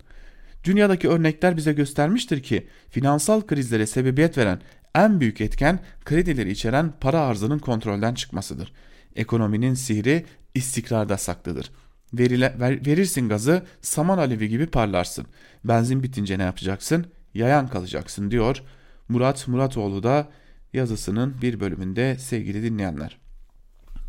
Dünyadaki 0.63 1.09
örnekler 1.09 1.57
bize 1.57 1.73
göstermiştir 1.73 2.43
ki 2.43 2.67
finansal 2.89 3.41
krizlere 3.41 3.87
sebebiyet 3.87 4.37
veren 4.37 4.61
en 4.95 5.19
büyük 5.19 5.41
etken 5.41 5.79
kredileri 6.05 6.51
içeren 6.51 6.93
para 7.01 7.19
arzının 7.21 7.59
kontrolden 7.59 8.13
çıkmasıdır. 8.13 8.73
Ekonominin 9.15 9.73
sihri 9.73 10.25
istikrarda 10.55 11.17
saklıdır. 11.17 11.71
Verile, 12.13 12.55
ver, 12.59 12.85
verirsin 12.85 13.29
gazı 13.29 13.65
saman 13.81 14.17
alevi 14.17 14.49
gibi 14.49 14.67
parlarsın. 14.67 15.25
Benzin 15.63 16.03
bitince 16.03 16.39
ne 16.39 16.43
yapacaksın? 16.43 17.05
Yayan 17.33 17.67
kalacaksın 17.67 18.31
diyor 18.31 18.63
Murat 19.09 19.47
Muratoğlu 19.47 20.03
da 20.03 20.29
yazısının 20.73 21.35
bir 21.41 21.59
bölümünde 21.59 22.17
sevgili 22.17 22.63
dinleyenler. 22.63 23.17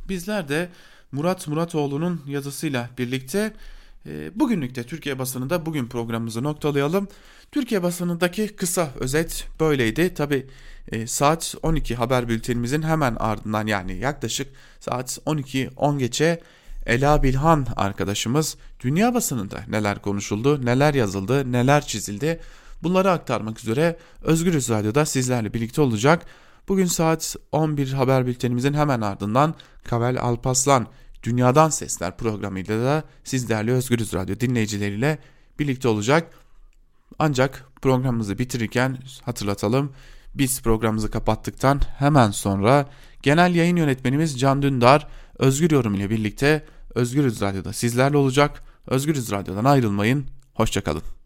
Bizler 0.09 0.49
de 0.49 0.69
Murat 1.13 1.49
Muratoğlu'nun 1.49 2.23
yazısıyla 2.27 2.91
birlikte 2.99 3.53
ee, 4.07 4.31
bugünlük 4.35 4.75
de 4.75 4.83
Türkiye 4.83 5.19
basınında 5.19 5.67
bugün 5.67 5.87
programımızı 5.87 6.43
noktalayalım. 6.43 7.09
Türkiye 7.53 7.83
basınındaki 7.83 8.49
kısa 8.49 8.91
özet 9.01 9.49
böyleydi. 9.61 10.15
Tabi 10.15 10.47
e, 10.93 11.07
saat 11.07 11.55
12 11.63 11.95
haber 11.95 12.29
bültenimizin 12.29 12.83
hemen 12.83 13.17
ardından 13.19 13.67
yani 13.67 13.97
yaklaşık 13.97 14.49
saat 14.81 15.19
12-10 15.27 15.99
geçe 15.99 16.41
Ela 16.87 17.22
Bilhan 17.22 17.66
arkadaşımız 17.76 18.57
dünya 18.81 19.14
basınında 19.14 19.61
neler 19.68 20.03
konuşuldu, 20.03 20.66
neler 20.66 20.95
yazıldı, 20.95 21.53
neler 21.53 21.87
çizildi 21.87 22.41
bunları 22.83 23.11
aktarmak 23.11 23.61
üzere 23.61 23.97
Özgürüz 24.22 24.70
Radyo'da 24.70 25.07
sizlerle 25.07 25.55
birlikte 25.55 25.83
olacak. 25.83 26.26
Bugün 26.68 26.87
saat 26.87 27.37
11 27.53 27.93
haber 27.93 28.26
bültenimizin 28.26 28.74
hemen 28.74 29.01
ardından 29.01 29.55
Kavel 29.85 30.20
Alpaslan 30.20 30.87
Dünyadan 31.22 31.68
Sesler 31.68 32.16
programıyla 32.16 32.85
da 32.85 33.05
siz 33.24 33.49
değerli 33.49 33.72
Özgürüz 33.72 34.14
Radyo 34.14 34.41
dinleyicileriyle 34.41 35.18
birlikte 35.59 35.89
olacak. 35.89 36.33
Ancak 37.18 37.64
programımızı 37.83 38.39
bitirirken 38.39 38.99
hatırlatalım. 39.24 39.93
Biz 40.35 40.62
programımızı 40.62 41.11
kapattıktan 41.11 41.81
hemen 41.99 42.31
sonra 42.31 42.89
genel 43.22 43.55
yayın 43.55 43.76
yönetmenimiz 43.76 44.41
Can 44.41 44.62
Dündar 44.62 45.09
Özgür 45.41 45.70
Yorum 45.70 45.95
ile 45.95 46.11
birlikte 46.11 46.64
Özgürüz 46.95 47.41
Radyo'da 47.41 47.72
sizlerle 47.72 48.16
olacak. 48.16 48.62
Özgürüz 48.86 49.30
Radyo'dan 49.30 49.64
ayrılmayın. 49.64 50.26
Hoşçakalın. 50.55 51.03